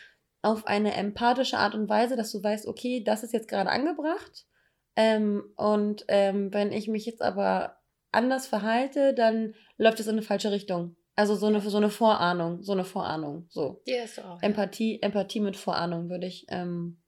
auf 0.42 0.65
eine 0.65 0.96
empathische 0.96 1.58
Art 1.58 1.76
und 1.76 1.89
Weise, 1.89 2.15
dass 2.15 2.32
du 2.32 2.42
weißt, 2.42 2.65
okay, 2.65 3.04
das 3.04 3.24
ist 3.24 3.34
jetzt 3.34 3.50
gerade 3.50 3.70
angebracht. 3.70 4.46
Ähm, 4.96 5.44
und 5.58 6.06
ähm, 6.08 6.54
wenn 6.54 6.72
ich 6.72 6.88
mich 6.88 7.06
jetzt 7.06 7.22
aber 7.22 7.76
anders 8.13 8.48
verhalte, 8.48 9.13
dann 9.13 9.56
läuft 9.78 10.00
es 10.00 10.08
in 10.08 10.13
eine 10.13 10.22
falsche 10.22 10.54
Richtung. 10.54 10.96
Also 11.20 11.36
so 11.36 11.48
eine, 11.48 11.60
so 11.60 11.76
eine 11.76 11.90
Vorahnung, 11.90 12.64
so 12.64 12.72
eine 12.72 12.86
Vorahnung, 12.86 13.46
so. 13.50 13.84
Die 13.86 14.00
hast 14.00 14.20
du 14.20 14.22
auch. 14.22 14.42
Empathie, 14.42 15.02
Empathie 15.02 15.42
mit 15.42 15.58
Vorahnung 15.58 16.10
würde 16.10 16.26
ich, 16.26 16.46
ähm, 16.48 17.02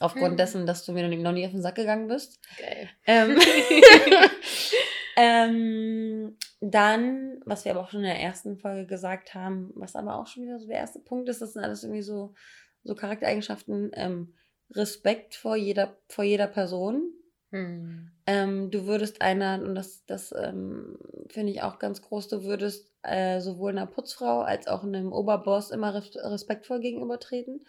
aufgrund 0.00 0.30
Hm. 0.32 0.36
dessen, 0.36 0.66
dass 0.66 0.84
du 0.84 0.90
mir 0.92 1.08
noch 1.08 1.30
nie 1.30 1.46
auf 1.46 1.52
den 1.52 1.62
Sack 1.62 1.76
gegangen 1.76 2.08
bist. 2.08 2.40
Geil. 2.58 2.90
Ähm, 3.06 3.38
ähm, 5.16 6.36
dann, 6.60 7.40
was 7.44 7.64
wir 7.64 7.70
aber 7.70 7.82
auch 7.82 7.90
schon 7.90 8.00
in 8.00 8.06
der 8.06 8.20
ersten 8.20 8.58
Folge 8.58 8.84
gesagt 8.84 9.34
haben, 9.34 9.70
was 9.76 9.94
aber 9.94 10.18
auch 10.18 10.26
schon 10.26 10.42
wieder 10.42 10.58
so 10.58 10.66
der 10.66 10.78
erste 10.78 10.98
Punkt 10.98 11.28
ist, 11.28 11.40
das 11.40 11.52
sind 11.52 11.62
alles 11.62 11.84
irgendwie 11.84 12.02
so, 12.02 12.34
so 12.82 12.96
Charaktereigenschaften, 12.96 13.92
ähm, 13.94 14.34
Respekt 14.72 15.36
vor 15.36 15.54
jeder, 15.54 15.96
vor 16.08 16.24
jeder 16.24 16.48
Person. 16.48 17.12
Mhm. 17.50 18.10
Ähm, 18.26 18.70
du 18.70 18.86
würdest 18.86 19.22
einer, 19.22 19.62
und 19.62 19.74
das, 19.74 20.04
das 20.06 20.34
ähm, 20.36 20.98
finde 21.28 21.52
ich 21.52 21.62
auch 21.62 21.78
ganz 21.78 22.02
groß, 22.02 22.28
du 22.28 22.44
würdest 22.44 22.92
äh, 23.02 23.40
sowohl 23.40 23.70
einer 23.70 23.86
Putzfrau 23.86 24.40
als 24.40 24.66
auch 24.66 24.82
einem 24.82 25.12
Oberboss 25.12 25.70
immer 25.70 25.94
res 25.94 26.16
respektvoll 26.16 26.80
gegenübertreten. 26.80 27.64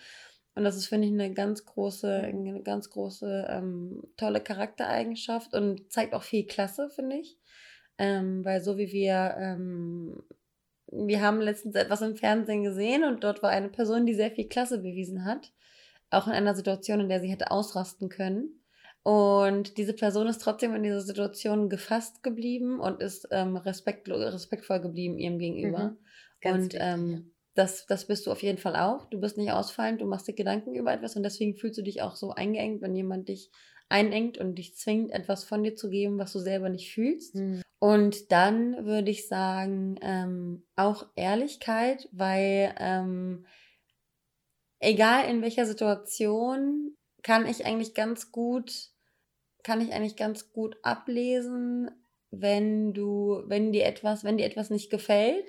Und 0.55 0.63
das 0.63 0.75
ist, 0.75 0.87
finde 0.87 1.07
ich, 1.07 1.13
eine 1.13 1.31
ganz 1.33 1.65
große, 1.65 2.11
eine 2.11 2.63
ganz 2.63 2.89
große, 2.89 3.45
ähm, 3.47 4.01
tolle 4.17 4.41
Charaktereigenschaft 4.41 5.53
und 5.53 5.91
zeigt 5.91 6.15
auch 6.15 6.23
viel 6.23 6.47
Klasse, 6.47 6.89
finde 6.89 7.17
ich. 7.17 7.37
Ähm, 7.99 8.43
weil 8.43 8.61
so 8.61 8.77
wie 8.77 8.91
wir, 8.91 9.35
ähm, 9.37 10.23
wir 10.91 11.21
haben 11.21 11.41
letztens 11.41 11.75
etwas 11.75 12.01
im 12.01 12.15
Fernsehen 12.15 12.63
gesehen 12.63 13.03
und 13.03 13.23
dort 13.23 13.43
war 13.43 13.51
eine 13.51 13.69
Person, 13.69 14.07
die 14.07 14.15
sehr 14.15 14.31
viel 14.31 14.47
Klasse 14.47 14.79
bewiesen 14.79 15.25
hat. 15.25 15.51
Auch 16.09 16.25
in 16.25 16.33
einer 16.33 16.55
Situation, 16.55 17.01
in 17.01 17.09
der 17.09 17.19
sie 17.21 17.29
hätte 17.29 17.51
ausrasten 17.51 18.09
können. 18.09 18.56
Und 19.07 19.77
diese 19.77 19.93
Person 19.93 20.27
ist 20.27 20.41
trotzdem 20.41 20.75
in 20.75 20.83
dieser 20.83 20.99
Situation 20.99 21.69
gefasst 21.69 22.23
geblieben 22.23 22.81
und 22.81 23.01
ist 23.01 23.25
ähm, 23.31 23.55
respekt, 23.55 24.09
respektvoll 24.09 24.81
geblieben 24.81 25.17
ihrem 25.17 25.39
Gegenüber. 25.39 25.95
Mhm. 26.43 26.51
Und 26.51 26.73
wichtig, 26.73 26.79
ähm, 26.83 27.11
ja. 27.13 27.19
das, 27.53 27.85
das 27.85 28.07
bist 28.07 28.27
du 28.27 28.33
auf 28.33 28.43
jeden 28.43 28.57
Fall 28.57 28.75
auch. 28.75 29.09
Du 29.09 29.21
bist 29.21 29.37
nicht 29.37 29.53
ausfallend, 29.53 30.01
du 30.01 30.05
machst 30.05 30.27
dir 30.27 30.33
Gedanken 30.33 30.75
über 30.75 30.91
etwas 30.91 31.15
und 31.15 31.23
deswegen 31.23 31.55
fühlst 31.55 31.77
du 31.77 31.83
dich 31.83 32.01
auch 32.01 32.17
so 32.17 32.31
eingeengt, 32.31 32.81
wenn 32.81 32.97
jemand 32.97 33.29
dich 33.29 33.49
einengt 33.87 34.39
und 34.39 34.55
dich 34.55 34.75
zwingt, 34.75 35.11
etwas 35.11 35.45
von 35.45 35.63
dir 35.63 35.77
zu 35.77 35.89
geben, 35.89 36.19
was 36.19 36.33
du 36.33 36.39
selber 36.39 36.67
nicht 36.67 36.91
fühlst. 36.91 37.35
Mhm. 37.35 37.61
Und 37.79 38.29
dann 38.33 38.85
würde 38.85 39.09
ich 39.09 39.29
sagen, 39.29 39.99
ähm, 40.01 40.65
auch 40.75 41.05
Ehrlichkeit, 41.15 42.09
weil 42.11 42.75
ähm, 42.77 43.45
egal 44.81 45.29
in 45.29 45.41
welcher 45.41 45.65
Situation, 45.65 46.97
kann 47.23 47.45
ich 47.45 47.65
eigentlich 47.65 47.93
ganz 47.93 48.33
gut, 48.33 48.91
kann 49.67 49.81
ich 49.81 49.91
eigentlich 49.91 50.15
ganz 50.15 50.53
gut 50.53 50.77
ablesen, 50.81 51.91
wenn 52.31 52.93
du, 52.93 53.43
wenn 53.47 53.73
dir 53.73 53.85
etwas, 53.85 54.23
wenn 54.23 54.37
dir 54.37 54.45
etwas 54.45 54.69
nicht 54.69 54.89
gefällt 54.89 55.43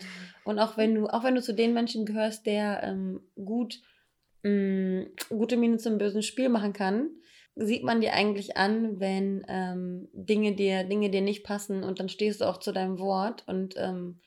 und 0.45 0.59
auch 0.59 0.77
wenn 0.77 0.97
du, 0.97 1.07
auch 1.07 1.23
wenn 1.23 1.37
du 1.37 1.41
zu 1.41 1.55
den 1.55 1.73
Menschen 1.73 2.05
gehörst, 2.05 2.45
der 2.45 2.83
ähm, 2.83 3.21
gut 3.37 3.81
mh, 4.43 4.51
mm, 4.51 5.07
gute 5.29 5.57
Miene 5.57 5.77
zum 5.77 5.99
bösen 5.99 6.25
Spiel 6.25 6.49
machen 6.49 6.73
kann, 6.73 7.11
sieht 7.55 7.85
man 7.85 8.01
dir 8.01 8.13
eigentlich 8.13 8.57
an, 8.57 8.99
wenn 8.99 9.47
ähm, 9.49 10.09
Dinge 10.13 10.57
dir, 10.57 10.83
Dinge 10.83 11.11
dir 11.11 11.23
nicht 11.23 11.45
passen 11.45 11.85
und 11.85 12.01
dann 12.01 12.09
stehst 12.09 12.41
du 12.41 12.47
auch 12.47 12.59
zu 12.59 12.73
deinem 12.73 12.99
Wort 12.99 13.45
und 13.47 13.77
ähm, 13.77 14.19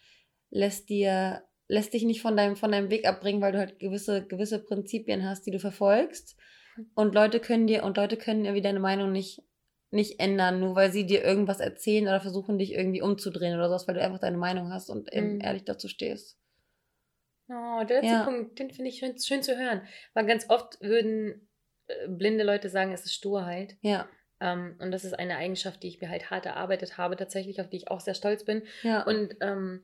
lässt 0.52 0.88
dir, 0.88 1.44
lässt 1.68 1.94
dich 1.94 2.04
nicht 2.06 2.22
von 2.22 2.38
deinem, 2.38 2.56
von 2.56 2.72
deinem 2.72 2.90
Weg 2.90 3.06
abbringen, 3.06 3.42
weil 3.42 3.52
du 3.52 3.60
halt 3.60 3.78
gewisse, 3.78 4.26
gewisse 4.26 4.60
Prinzipien 4.60 5.28
hast, 5.28 5.46
die 5.46 5.52
du 5.52 5.60
verfolgst. 5.60 6.38
Und 6.96 7.14
Leute 7.14 7.42
können 7.42 7.68
dir, 7.68 7.84
und 7.84 7.98
Leute 7.98 8.16
können 8.16 8.46
irgendwie 8.46 8.62
deine 8.62 8.80
Meinung 8.80 9.12
nicht, 9.12 9.44
nicht 9.92 10.20
ändern, 10.20 10.60
nur 10.60 10.76
weil 10.76 10.92
sie 10.92 11.06
dir 11.06 11.24
irgendwas 11.24 11.60
erzählen 11.60 12.08
oder 12.08 12.22
versuchen, 12.22 12.58
dich 12.58 12.74
irgendwie 12.74 13.02
umzudrehen 13.02 13.56
oder 13.56 13.68
sowas, 13.68 13.88
weil 13.88 13.96
du 13.96 14.02
einfach 14.02 14.20
deine 14.20 14.38
Meinung 14.38 14.72
hast 14.72 14.90
und 14.90 15.14
eben 15.14 15.36
mhm. 15.36 15.42
ehrlich 15.42 15.66
dazu 15.66 15.88
stehst. 15.88 16.38
Oh, 17.50 17.84
der 17.84 18.02
letzte 18.02 18.16
ja. 18.16 18.24
Punkt, 18.24 18.58
den 18.58 18.72
finde 18.72 18.90
ich 18.90 19.00
schön, 19.00 19.18
schön 19.20 19.44
zu 19.44 19.58
hören. 19.58 19.82
Weil 20.14 20.26
ganz 20.26 20.50
oft 20.50 20.80
würden 20.82 21.50
äh, 21.88 22.08
blinde 22.08 22.46
Leute 22.46 22.70
sagen, 22.70 22.94
es 22.94 23.04
ist 23.04 23.14
Sturheit. 23.14 23.76
Ja. 23.82 24.08
Ähm, 24.40 24.76
und 24.80 24.92
das 24.92 25.04
ist 25.04 25.20
eine 25.20 25.36
Eigenschaft, 25.36 25.84
die 25.84 25.90
ich 25.90 26.00
mir 26.00 26.10
halt 26.10 26.32
hart 26.32 26.46
erarbeitet 26.46 26.98
habe, 26.98 27.18
tatsächlich, 27.18 27.60
auf 27.60 27.70
die 27.70 27.78
ich 27.78 27.90
auch 27.90 28.00
sehr 28.00 28.14
stolz 28.14 28.46
bin. 28.46 28.64
Ja. 28.84 29.04
Und 29.04 29.36
ähm, 29.42 29.84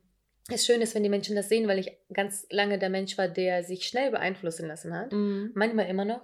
es 0.50 0.66
schön 0.66 0.82
ist, 0.82 0.96
wenn 0.96 1.04
die 1.04 1.10
Menschen 1.10 1.36
das 1.36 1.50
sehen, 1.50 1.68
weil 1.68 1.80
ich 1.80 1.92
ganz 2.14 2.48
lange 2.50 2.80
der 2.80 2.90
Mensch 2.90 3.18
war, 3.18 3.28
der 3.28 3.64
sich 3.64 3.86
schnell 3.86 4.12
beeinflussen 4.12 4.68
lassen 4.68 4.94
hat. 4.94 5.12
Mhm. 5.12 5.52
Manchmal 5.54 5.88
immer 5.88 6.06
noch. 6.06 6.22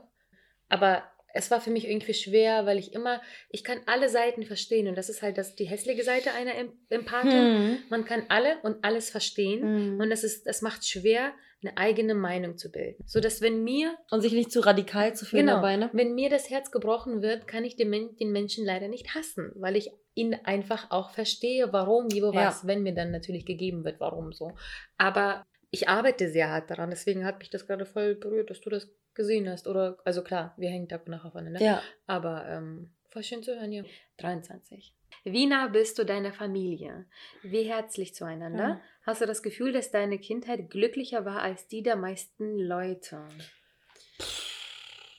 Aber 0.69 1.03
es 1.33 1.49
war 1.51 1.59
für 1.59 1.71
mich 1.71 1.89
irgendwie 1.89 2.13
schwer, 2.13 2.65
weil 2.65 2.77
ich 2.77 2.93
immer, 2.93 3.21
ich 3.49 3.63
kann 3.63 3.79
alle 3.87 4.07
Seiten 4.07 4.43
verstehen 4.43 4.87
und 4.87 4.95
das 4.95 5.09
ist 5.09 5.21
halt 5.21 5.37
das, 5.37 5.55
die 5.55 5.65
hässliche 5.65 6.03
Seite 6.03 6.31
einer 6.31 6.53
Empathin. 6.89 7.31
Hm. 7.31 7.77
Man 7.89 8.05
kann 8.05 8.23
alle 8.29 8.59
und 8.61 8.83
alles 8.83 9.09
verstehen 9.09 9.61
hm. 9.61 9.99
und 9.99 10.09
das 10.09 10.23
ist, 10.23 10.45
das 10.45 10.61
macht 10.61 10.87
schwer, 10.87 11.33
eine 11.63 11.77
eigene 11.77 12.13
Meinung 12.13 12.57
zu 12.57 12.71
bilden. 12.71 13.03
So 13.07 13.19
dass 13.19 13.41
wenn 13.41 13.63
mir 13.63 13.97
und 14.11 14.21
sich 14.21 14.33
nicht 14.33 14.51
zu 14.51 14.59
radikal 14.59 15.15
zu 15.15 15.25
fühlen 15.25 15.47
genau, 15.47 15.57
dabei, 15.57 15.77
ne? 15.77 15.89
wenn 15.93 16.13
mir 16.13 16.29
das 16.29 16.49
Herz 16.49 16.71
gebrochen 16.71 17.21
wird, 17.21 17.47
kann 17.47 17.63
ich 17.63 17.75
den, 17.75 18.15
den 18.17 18.31
Menschen 18.31 18.65
leider 18.65 18.87
nicht 18.87 19.15
hassen, 19.15 19.51
weil 19.55 19.75
ich 19.75 19.89
ihn 20.13 20.35
einfach 20.43 20.91
auch 20.91 21.11
verstehe, 21.11 21.73
warum, 21.73 22.11
wie, 22.11 22.21
wo, 22.21 22.33
was, 22.33 22.61
ja. 22.61 22.67
wenn 22.67 22.83
mir 22.83 22.93
dann 22.93 23.11
natürlich 23.11 23.45
gegeben 23.45 23.83
wird, 23.83 23.99
warum 23.99 24.33
so. 24.33 24.51
Aber 24.97 25.45
ich 25.71 25.89
arbeite 25.89 26.29
sehr 26.29 26.51
hart 26.51 26.69
daran, 26.69 26.91
deswegen 26.91 27.25
hat 27.25 27.39
mich 27.39 27.49
das 27.49 27.65
gerade 27.65 27.85
voll 27.85 28.15
berührt, 28.15 28.49
dass 28.49 28.61
du 28.61 28.69
das 28.69 28.89
gesehen 29.15 29.49
hast. 29.49 29.67
Oder, 29.67 29.97
also 30.05 30.23
klar, 30.23 30.53
wir 30.57 30.69
hängen 30.69 30.89
Tag 30.89 31.05
und 31.05 31.11
Nacht 31.11 31.25
aufeinander. 31.25 31.61
Ja. 31.61 31.81
Aber 32.07 32.47
ähm, 32.47 32.91
voll 33.09 33.23
schön 33.23 33.43
zu 33.43 33.55
hören, 33.55 33.71
ja. 33.71 33.83
23. 34.17 34.93
Wie 35.23 35.45
nah 35.45 35.67
bist 35.67 35.99
du 35.99 36.05
deiner 36.05 36.33
Familie? 36.33 37.05
Wie 37.43 37.63
herzlich 37.63 38.13
zueinander? 38.13 38.67
Ja. 38.67 38.81
Hast 39.03 39.21
du 39.21 39.25
das 39.25 39.43
Gefühl, 39.43 39.71
dass 39.71 39.91
deine 39.91 40.19
Kindheit 40.19 40.69
glücklicher 40.69 41.25
war 41.25 41.41
als 41.41 41.67
die 41.67 41.83
der 41.83 41.95
meisten 41.95 42.57
Leute? 42.57 43.21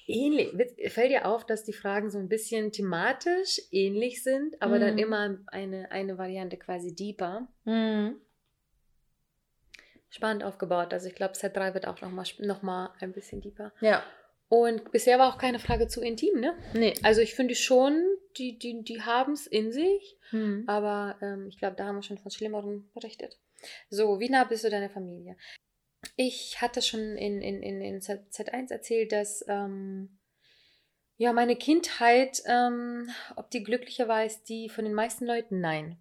Ähnlich. 0.07 0.51
Fällt 0.93 1.11
dir 1.11 1.27
auf, 1.27 1.47
dass 1.47 1.65
die 1.65 1.73
Fragen 1.73 2.11
so 2.11 2.19
ein 2.19 2.29
bisschen 2.29 2.73
thematisch 2.73 3.61
ähnlich 3.71 4.23
sind, 4.23 4.61
aber 4.61 4.77
mhm. 4.77 4.81
dann 4.81 4.99
immer 4.99 5.39
eine, 5.47 5.91
eine 5.91 6.19
Variante 6.19 6.59
quasi 6.59 6.95
deeper? 6.95 7.49
Mhm 7.65 8.21
spannend 10.15 10.45
aufgebaut. 10.45 10.93
Also 10.93 11.09
ich 11.09 11.15
glaube, 11.15 11.35
Set 11.35 11.57
3 11.57 11.75
wird 11.75 11.87
auch 11.89 12.01
nochmal 12.01 12.25
noch 12.39 12.63
mal 12.63 12.91
ein 13.01 13.13
bisschen 13.13 13.41
deeper. 13.41 13.73
Ja. 13.81 14.03
Und 14.49 14.93
bisher 14.93 15.19
war 15.19 15.33
auch 15.33 15.39
keine 15.39 15.59
Frage 15.59 15.89
zu 15.89 16.01
intim, 16.01 16.39
ne? 16.39 16.57
Nee. 16.75 16.95
Also 17.03 17.21
ich 17.21 17.35
finde 17.35 17.57
schon, 17.57 18.01
die, 18.39 18.57
die, 18.59 18.85
die 18.85 19.03
haben 19.03 19.33
es 19.33 19.47
in 19.47 19.73
sich, 19.73 20.17
hm. 20.31 20.65
aber 20.69 21.17
ähm, 21.21 21.49
ich 21.49 21.59
glaube, 21.59 21.77
da 21.77 21.87
haben 21.87 21.97
wir 21.97 22.03
schon 22.03 22.19
von 22.19 22.31
Schlimmeren 22.31 22.89
berichtet. 22.95 23.39
So, 23.89 24.21
wie 24.21 24.29
nah 24.29 24.45
bist 24.45 24.63
du 24.63 24.71
deiner 24.71 24.91
Familie? 24.91 25.37
Ich 26.17 26.61
hatte 26.61 26.83
schon 26.83 27.17
in, 27.17 27.41
in, 27.41 27.63
in, 27.63 27.81
in 27.81 28.01
Z1 28.01 28.71
erzählt, 28.71 29.11
dass 29.11 29.45
ähm, 29.49 30.21
ja, 31.17 31.33
meine 31.33 31.57
Kindheit, 31.57 32.43
ähm, 32.47 33.09
ob 33.35 33.51
die 33.51 33.65
glücklicher 33.65 34.07
war 34.07 34.19
als 34.19 34.45
die 34.45 34.69
von 34.69 34.85
den 34.85 34.95
meisten 34.95 35.27
Leuten, 35.27 35.61
nein. 35.61 35.99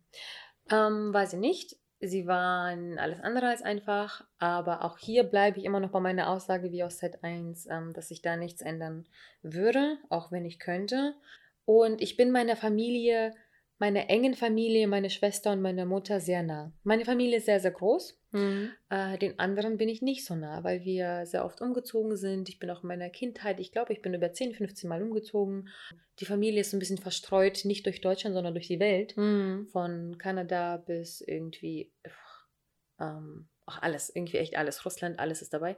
Ähm, 0.70 1.14
war 1.14 1.26
sie 1.26 1.38
nicht. 1.38 1.78
Sie 2.06 2.28
waren 2.28 3.00
alles 3.00 3.22
andere 3.22 3.48
als 3.48 3.62
einfach, 3.62 4.26
aber 4.38 4.84
auch 4.84 4.98
hier 4.98 5.24
bleibe 5.24 5.60
ich 5.60 5.64
immer 5.64 5.80
noch 5.80 5.92
bei 5.92 6.02
meiner 6.02 6.30
Aussage 6.30 6.70
wie 6.74 6.84
aus 6.84 6.98
Set 7.00 7.24
1, 7.24 7.68
ähm, 7.70 7.94
dass 7.94 8.12
ich 8.12 8.22
da 8.22 8.36
nichts 8.36 8.62
ändern 8.62 9.06
würde, 9.42 9.98
auch 10.10 10.30
wenn 10.30 10.44
ich 10.44 10.60
könnte. 10.60 11.16
Und 11.64 12.02
ich 12.02 12.18
bin 12.18 12.32
meiner 12.32 12.58
Familie 12.58 13.34
meiner 13.84 14.10
engen 14.10 14.34
Familie, 14.34 14.88
meine 14.88 15.10
Schwester 15.10 15.52
und 15.52 15.62
meine 15.62 15.86
Mutter 15.86 16.22
sehr 16.22 16.42
nah. 16.42 16.72
Meine 16.84 17.04
Familie 17.04 17.40
ist 17.40 17.48
sehr, 17.48 17.60
sehr 17.60 17.72
groß. 17.72 18.18
Mhm. 18.32 18.72
Äh, 18.90 19.18
den 19.18 19.38
anderen 19.40 19.76
bin 19.76 19.90
ich 19.90 20.02
nicht 20.02 20.24
so 20.24 20.36
nah, 20.36 20.64
weil 20.64 20.86
wir 20.86 21.26
sehr 21.26 21.44
oft 21.44 21.60
umgezogen 21.60 22.16
sind. 22.16 22.48
Ich 22.48 22.60
bin 22.60 22.70
auch 22.70 22.84
in 22.84 22.88
meiner 22.88 23.10
Kindheit, 23.10 23.60
ich 23.60 23.74
glaube, 23.74 23.92
ich 23.92 24.02
bin 24.02 24.14
über 24.14 24.32
10, 24.32 24.54
15 24.54 24.88
Mal 24.88 25.04
umgezogen. 25.04 25.68
Die 26.20 26.26
Familie 26.26 26.62
ist 26.62 26.72
ein 26.72 26.80
bisschen 26.80 26.98
verstreut, 26.98 27.66
nicht 27.66 27.86
durch 27.86 28.00
Deutschland, 28.00 28.36
sondern 28.36 28.54
durch 28.54 28.68
die 28.68 28.80
Welt. 28.80 29.18
Mhm. 29.18 29.68
Von 29.74 30.18
Kanada 30.18 30.78
bis 30.78 31.20
irgendwie, 31.20 31.92
ähm, 33.02 33.50
ach, 33.66 33.82
alles, 33.82 34.16
irgendwie 34.16 34.38
echt 34.38 34.56
alles. 34.56 34.86
Russland, 34.86 35.20
alles 35.20 35.42
ist 35.42 35.54
dabei. 35.54 35.76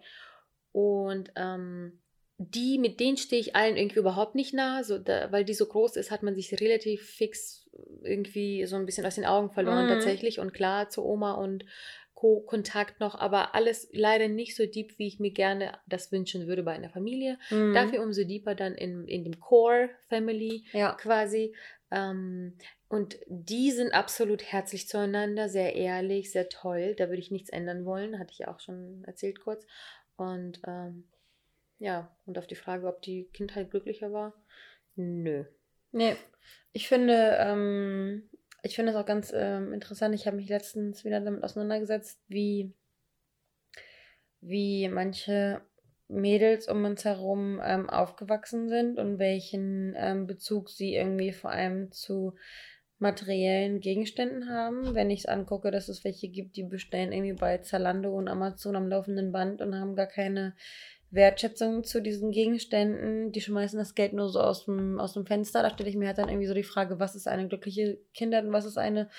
Und 0.73 1.31
ähm, 1.35 2.03
die, 2.37 2.77
mit 2.77 2.99
denen 2.99 3.17
stehe 3.17 3.41
ich 3.41 3.55
allen 3.55 3.77
irgendwie 3.77 3.99
überhaupt 3.99 4.35
nicht 4.35 4.53
nah, 4.53 4.83
so 4.83 4.99
da, 4.99 5.31
weil 5.31 5.45
die 5.45 5.53
so 5.53 5.65
groß 5.65 5.95
ist, 5.95 6.11
hat 6.11 6.21
man 6.21 6.35
sich 6.35 6.59
relativ 6.59 7.09
fix 7.09 7.64
irgendwie 8.03 8.65
so 8.65 8.75
ein 8.75 8.85
bisschen 8.85 9.05
aus 9.05 9.15
den 9.15 9.25
Augen 9.25 9.51
verloren 9.51 9.85
mhm. 9.85 9.89
tatsächlich 9.89 10.39
und 10.39 10.53
klar 10.53 10.89
zu 10.89 11.03
Oma 11.05 11.33
und 11.33 11.65
Co. 12.13 12.39
Kontakt 12.39 13.01
noch, 13.01 13.15
aber 13.15 13.55
alles 13.55 13.89
leider 13.91 14.29
nicht 14.29 14.55
so 14.55 14.65
deep, 14.65 14.97
wie 14.97 15.07
ich 15.07 15.19
mir 15.19 15.31
gerne 15.31 15.77
das 15.85 16.11
wünschen 16.13 16.47
würde 16.47 16.63
bei 16.63 16.71
einer 16.71 16.89
Familie. 16.89 17.37
Mhm. 17.49 17.73
Dafür 17.73 18.01
umso 18.01 18.23
deeper 18.23 18.55
dann 18.55 18.73
in, 18.73 19.05
in 19.07 19.25
dem 19.25 19.39
Core 19.39 19.89
Family 20.07 20.63
ja. 20.71 20.93
quasi. 20.93 21.53
Ähm, 21.91 22.57
und 22.87 23.17
die 23.27 23.71
sind 23.71 23.93
absolut 23.93 24.43
herzlich 24.43 24.87
zueinander, 24.87 25.49
sehr 25.49 25.75
ehrlich, 25.75 26.31
sehr 26.31 26.47
toll. 26.47 26.95
Da 26.95 27.09
würde 27.09 27.19
ich 27.19 27.31
nichts 27.31 27.49
ändern 27.49 27.83
wollen, 27.83 28.17
hatte 28.17 28.31
ich 28.31 28.47
auch 28.47 28.61
schon 28.61 29.03
erzählt 29.05 29.41
kurz. 29.41 29.65
Und 30.15 30.61
ähm, 30.65 31.09
ja, 31.79 32.15
und 32.25 32.37
auf 32.37 32.47
die 32.47 32.55
Frage, 32.55 32.87
ob 32.87 33.01
die 33.01 33.25
Kindheit 33.33 33.71
glücklicher 33.71 34.13
war, 34.13 34.33
nö. 34.95 35.43
Nee, 35.95 36.17
ich 36.73 36.89
finde, 36.89 37.37
ähm, 37.39 38.29
ich 38.63 38.75
finde 38.75 38.91
es 38.91 38.97
auch 38.97 39.05
ganz 39.05 39.31
ähm, 39.33 39.71
interessant. 39.71 40.13
Ich 40.13 40.27
habe 40.27 40.35
mich 40.35 40.49
letztens 40.49 41.05
wieder 41.05 41.21
damit 41.21 41.41
auseinandergesetzt, 41.41 42.19
wie, 42.27 42.73
wie 44.41 44.89
manche 44.89 45.61
Mädels 46.09 46.67
um 46.67 46.83
uns 46.83 47.05
herum 47.05 47.61
ähm, 47.63 47.89
aufgewachsen 47.89 48.67
sind 48.67 48.99
und 48.99 49.19
welchen 49.19 49.93
ähm, 49.95 50.27
Bezug 50.27 50.69
sie 50.69 50.95
irgendwie 50.95 51.31
vor 51.31 51.51
allem 51.51 51.93
zu 51.93 52.35
materiellen 52.99 53.79
Gegenständen 53.79 54.49
haben. 54.49 54.95
Wenn 54.95 55.09
ich 55.09 55.19
es 55.19 55.25
angucke, 55.27 55.71
dass 55.71 55.87
es 55.87 56.03
welche 56.03 56.27
gibt, 56.27 56.57
die 56.57 56.63
bestellen 56.63 57.13
irgendwie 57.13 57.39
bei 57.39 57.59
Zalando 57.59 58.13
und 58.13 58.27
Amazon 58.27 58.75
am 58.75 58.89
laufenden 58.89 59.31
Band 59.31 59.61
und 59.61 59.75
haben 59.75 59.95
gar 59.95 60.07
keine 60.07 60.57
Wertschätzung 61.15 61.83
zu 61.83 62.01
diesen 62.01 62.31
Gegenständen. 62.31 63.31
Die 63.31 63.41
schmeißen 63.41 63.79
das 63.79 63.95
Geld 63.95 64.13
nur 64.13 64.29
so 64.29 64.39
aus 64.39 64.65
dem, 64.65 64.99
aus 64.99 65.13
dem 65.13 65.25
Fenster. 65.25 65.63
Da 65.63 65.69
stelle 65.71 65.89
ich 65.89 65.95
mir 65.95 66.07
halt 66.07 66.17
dann 66.17 66.29
irgendwie 66.29 66.47
so 66.47 66.53
die 66.53 66.63
Frage, 66.63 66.99
was 66.99 67.15
ist 67.15 67.27
eine 67.27 67.47
glückliche 67.47 67.97
Kindheit 68.13 68.45
und 68.45 68.53
was 68.53 68.65
ist 68.65 68.77
eine 68.77 69.09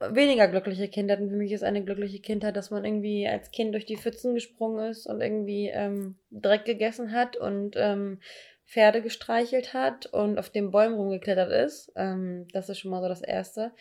weniger 0.00 0.48
glückliche 0.48 0.88
Kindheit. 0.88 1.20
Und 1.20 1.30
für 1.30 1.36
mich 1.36 1.52
ist 1.52 1.62
eine 1.62 1.84
glückliche 1.84 2.20
Kindheit, 2.20 2.56
dass 2.56 2.70
man 2.70 2.84
irgendwie 2.84 3.28
als 3.28 3.50
Kind 3.50 3.74
durch 3.74 3.86
die 3.86 3.96
Pfützen 3.96 4.34
gesprungen 4.34 4.90
ist 4.90 5.06
und 5.06 5.20
irgendwie 5.20 5.68
ähm, 5.68 6.16
Dreck 6.30 6.64
gegessen 6.64 7.12
hat 7.12 7.36
und 7.36 7.76
ähm, 7.76 8.20
Pferde 8.66 9.02
gestreichelt 9.02 9.74
hat 9.74 10.06
und 10.06 10.38
auf 10.38 10.50
den 10.50 10.70
Bäumen 10.70 10.94
rumgeklettert 10.94 11.52
ist. 11.52 11.92
Ähm, 11.94 12.46
das 12.52 12.68
ist 12.68 12.78
schon 12.78 12.90
mal 12.90 13.02
so 13.02 13.08
das 13.08 13.22
Erste. 13.22 13.72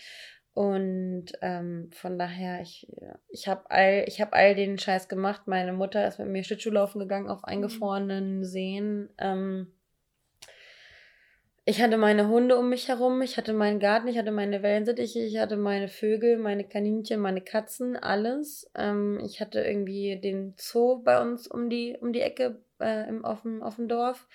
Und 0.53 1.27
ähm, 1.41 1.89
von 1.93 2.19
daher, 2.19 2.61
ich, 2.61 2.87
ich 3.29 3.47
habe 3.47 3.69
all, 3.69 4.05
hab 4.05 4.33
all 4.33 4.53
den 4.53 4.77
Scheiß 4.77 5.07
gemacht. 5.07 5.43
Meine 5.45 5.71
Mutter 5.71 6.05
ist 6.07 6.19
mit 6.19 6.27
mir 6.27 6.43
Schlittschuhlaufen 6.43 6.99
gegangen 6.99 7.29
auf 7.29 7.39
mhm. 7.39 7.45
eingefrorenen 7.45 8.43
Seen. 8.43 9.09
Ähm, 9.17 9.71
ich 11.63 11.81
hatte 11.81 11.97
meine 11.97 12.27
Hunde 12.27 12.57
um 12.57 12.69
mich 12.69 12.87
herum, 12.87 13.21
ich 13.21 13.37
hatte 13.37 13.53
meinen 13.53 13.79
Garten, 13.79 14.07
ich 14.07 14.17
hatte 14.17 14.31
meine 14.31 14.63
Wellensittiche, 14.63 15.19
ich 15.19 15.37
hatte 15.37 15.57
meine 15.57 15.87
Vögel, 15.87 16.37
meine 16.37 16.67
Kaninchen, 16.67 17.21
meine 17.21 17.41
Katzen, 17.41 17.95
alles. 17.95 18.69
Ähm, 18.75 19.21
ich 19.23 19.39
hatte 19.39 19.61
irgendwie 19.61 20.19
den 20.19 20.55
Zoo 20.57 21.03
bei 21.03 21.21
uns 21.21 21.47
um 21.47 21.69
die, 21.69 21.95
um 22.01 22.13
die 22.13 22.21
Ecke 22.21 22.61
äh, 22.81 23.07
im, 23.07 23.23
auf, 23.23 23.43
dem, 23.43 23.61
auf 23.61 23.75
dem 23.75 23.87
Dorf. 23.87 24.27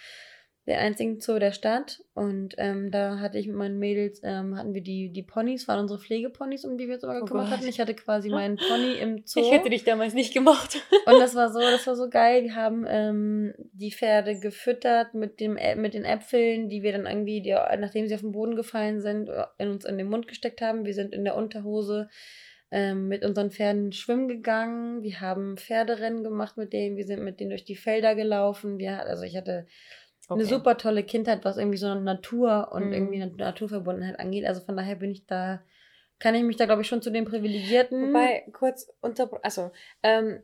Der 0.66 0.80
einzigen 0.80 1.20
Zoo 1.20 1.38
der 1.38 1.52
Stadt. 1.52 2.02
Und 2.14 2.54
ähm, 2.58 2.90
da 2.90 3.20
hatte 3.20 3.38
ich 3.38 3.46
mit 3.46 3.56
meinen 3.56 3.78
Mädels, 3.78 4.20
ähm, 4.24 4.56
hatten 4.56 4.74
wir 4.74 4.82
die, 4.82 5.10
die 5.10 5.22
Ponys, 5.22 5.68
waren 5.68 5.80
unsere 5.80 6.00
Pflegeponys, 6.00 6.64
um 6.64 6.76
die 6.76 6.88
wir 6.88 6.94
uns 6.94 7.04
immer 7.04 7.18
oh 7.18 7.20
gekümmert 7.20 7.48
oh 7.48 7.50
hatten. 7.50 7.68
Ich 7.68 7.78
hatte 7.78 7.94
quasi 7.94 8.28
meinen 8.30 8.56
Pony 8.56 8.94
im 9.00 9.22
Zoo. 9.24 9.40
Ich 9.40 9.52
hätte 9.52 9.70
dich 9.70 9.84
damals 9.84 10.14
nicht 10.14 10.34
gemacht. 10.34 10.82
und 11.06 11.20
das 11.20 11.34
war 11.36 11.52
so, 11.52 11.60
das 11.70 11.86
war 11.86 11.94
so 11.94 12.10
geil. 12.10 12.42
Wir 12.42 12.56
haben 12.56 12.84
ähm, 12.88 13.54
die 13.72 13.92
Pferde 13.92 14.40
gefüttert 14.40 15.14
mit, 15.14 15.38
dem, 15.38 15.56
mit 15.76 15.94
den 15.94 16.04
Äpfeln, 16.04 16.68
die 16.68 16.82
wir 16.82 16.92
dann 16.92 17.06
irgendwie, 17.06 17.42
die, 17.42 17.52
nachdem 17.52 18.08
sie 18.08 18.14
auf 18.14 18.22
den 18.22 18.32
Boden 18.32 18.56
gefallen 18.56 19.00
sind, 19.00 19.30
in 19.58 19.68
uns 19.68 19.84
in 19.84 19.98
den 19.98 20.08
Mund 20.08 20.26
gesteckt 20.26 20.60
haben. 20.62 20.84
Wir 20.84 20.94
sind 20.94 21.14
in 21.14 21.24
der 21.24 21.36
Unterhose 21.36 22.08
ähm, 22.72 23.06
mit 23.06 23.24
unseren 23.24 23.52
Pferden 23.52 23.92
schwimmen 23.92 24.26
gegangen. 24.26 25.02
Wir 25.02 25.20
haben 25.20 25.56
Pferderennen 25.56 26.24
gemacht 26.24 26.56
mit 26.56 26.72
denen. 26.72 26.96
Wir 26.96 27.06
sind 27.06 27.22
mit 27.22 27.38
denen 27.38 27.50
durch 27.50 27.64
die 27.64 27.76
Felder 27.76 28.16
gelaufen. 28.16 28.78
Wir, 28.78 29.06
also 29.06 29.22
ich 29.22 29.36
hatte 29.36 29.66
Okay. 30.28 30.40
Eine 30.40 30.48
super 30.48 30.76
tolle 30.76 31.04
Kindheit, 31.04 31.44
was 31.44 31.56
irgendwie 31.56 31.78
so 31.78 31.94
Natur 31.94 32.70
und 32.72 32.86
mhm. 32.86 32.92
irgendwie 32.92 33.22
eine 33.22 33.32
Naturverbundenheit 33.32 34.18
angeht. 34.18 34.44
Also 34.44 34.60
von 34.60 34.76
daher 34.76 34.96
bin 34.96 35.12
ich 35.12 35.26
da, 35.26 35.62
kann 36.18 36.34
ich 36.34 36.42
mich 36.42 36.56
da, 36.56 36.66
glaube 36.66 36.82
ich, 36.82 36.88
schon 36.88 37.02
zu 37.02 37.10
den 37.10 37.24
Privilegierten. 37.24 38.08
Wobei, 38.08 38.44
kurz 38.52 38.88
unter, 39.00 39.30
also, 39.44 39.70
ähm, 40.02 40.42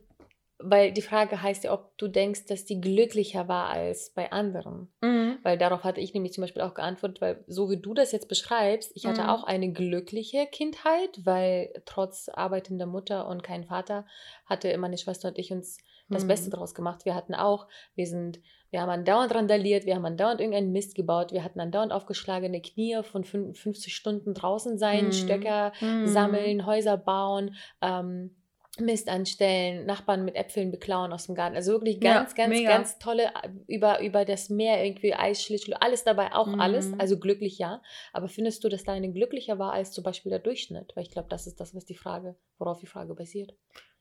weil 0.64 0.92
die 0.92 1.02
Frage 1.02 1.42
heißt 1.42 1.64
ja, 1.64 1.72
ob 1.72 1.96
du 1.98 2.06
denkst, 2.06 2.46
dass 2.46 2.64
die 2.64 2.80
glücklicher 2.80 3.48
war 3.48 3.70
als 3.70 4.10
bei 4.10 4.30
anderen. 4.30 4.92
Mhm. 5.00 5.38
Weil 5.42 5.58
darauf 5.58 5.82
hatte 5.82 6.00
ich 6.00 6.14
nämlich 6.14 6.32
zum 6.32 6.42
Beispiel 6.42 6.62
auch 6.62 6.74
geantwortet, 6.74 7.20
weil 7.20 7.44
so 7.48 7.68
wie 7.68 7.78
du 7.80 7.94
das 7.94 8.12
jetzt 8.12 8.28
beschreibst, 8.28 8.92
ich 8.94 9.06
hatte 9.06 9.22
mhm. 9.22 9.28
auch 9.30 9.42
eine 9.42 9.72
glückliche 9.72 10.46
Kindheit, 10.46 11.20
weil 11.24 11.72
trotz 11.86 12.28
arbeitender 12.28 12.86
Mutter 12.86 13.26
und 13.26 13.42
kein 13.42 13.64
Vater 13.64 14.06
hatte 14.46 14.76
meine 14.78 14.98
Schwester 14.98 15.28
und 15.28 15.38
ich 15.38 15.50
uns 15.50 15.78
das 16.08 16.26
Beste 16.26 16.48
mhm. 16.48 16.52
daraus 16.52 16.74
gemacht. 16.74 17.04
Wir 17.04 17.14
hatten 17.14 17.34
auch, 17.34 17.66
wir 17.94 18.06
sind 18.06 18.40
wir 18.72 18.80
haben 18.80 18.88
andauernd 18.88 19.34
randaliert, 19.34 19.84
wir 19.84 19.94
haben 19.94 20.06
andauernd 20.06 20.40
irgendeinen 20.40 20.72
Mist 20.72 20.94
gebaut, 20.94 21.30
wir 21.30 21.44
hatten 21.44 21.60
andauernd 21.60 21.92
aufgeschlagene 21.92 22.62
Knie 22.62 23.02
von 23.02 23.22
50 23.22 23.94
Stunden 23.94 24.32
draußen 24.32 24.78
sein, 24.78 25.08
mm. 25.08 25.12
Stöcker 25.12 25.72
mm. 25.80 26.06
sammeln, 26.06 26.64
Häuser 26.64 26.96
bauen, 26.96 27.54
ähm, 27.82 28.34
Mist 28.78 29.10
anstellen, 29.10 29.84
Nachbarn 29.84 30.24
mit 30.24 30.36
Äpfeln 30.36 30.70
beklauen 30.70 31.12
aus 31.12 31.26
dem 31.26 31.34
Garten. 31.34 31.54
Also 31.54 31.72
wirklich 31.72 32.00
ganz, 32.00 32.30
ja, 32.30 32.36
ganz, 32.36 32.48
mega. 32.48 32.70
ganz 32.70 32.98
tolle, 32.98 33.24
äh, 33.24 33.50
über, 33.66 34.00
über 34.00 34.24
das 34.24 34.48
Meer 34.48 34.82
irgendwie 34.82 35.12
Eisschlittschuh, 35.12 35.74
alles 35.78 36.04
dabei, 36.04 36.32
auch 36.32 36.46
mm. 36.46 36.58
alles. 36.58 36.90
Also 36.98 37.18
glücklich 37.18 37.58
ja. 37.58 37.82
Aber 38.14 38.28
findest 38.28 38.64
du, 38.64 38.70
dass 38.70 38.84
deine 38.84 39.12
glücklicher 39.12 39.58
war 39.58 39.74
als 39.74 39.92
zum 39.92 40.02
Beispiel 40.02 40.30
der 40.30 40.38
Durchschnitt? 40.38 40.92
Weil 40.96 41.02
ich 41.02 41.10
glaube, 41.10 41.28
das 41.28 41.46
ist 41.46 41.60
das, 41.60 41.74
was 41.74 41.84
die 41.84 41.94
Frage, 41.94 42.36
worauf 42.56 42.78
die 42.78 42.86
Frage 42.86 43.14
basiert. 43.14 43.54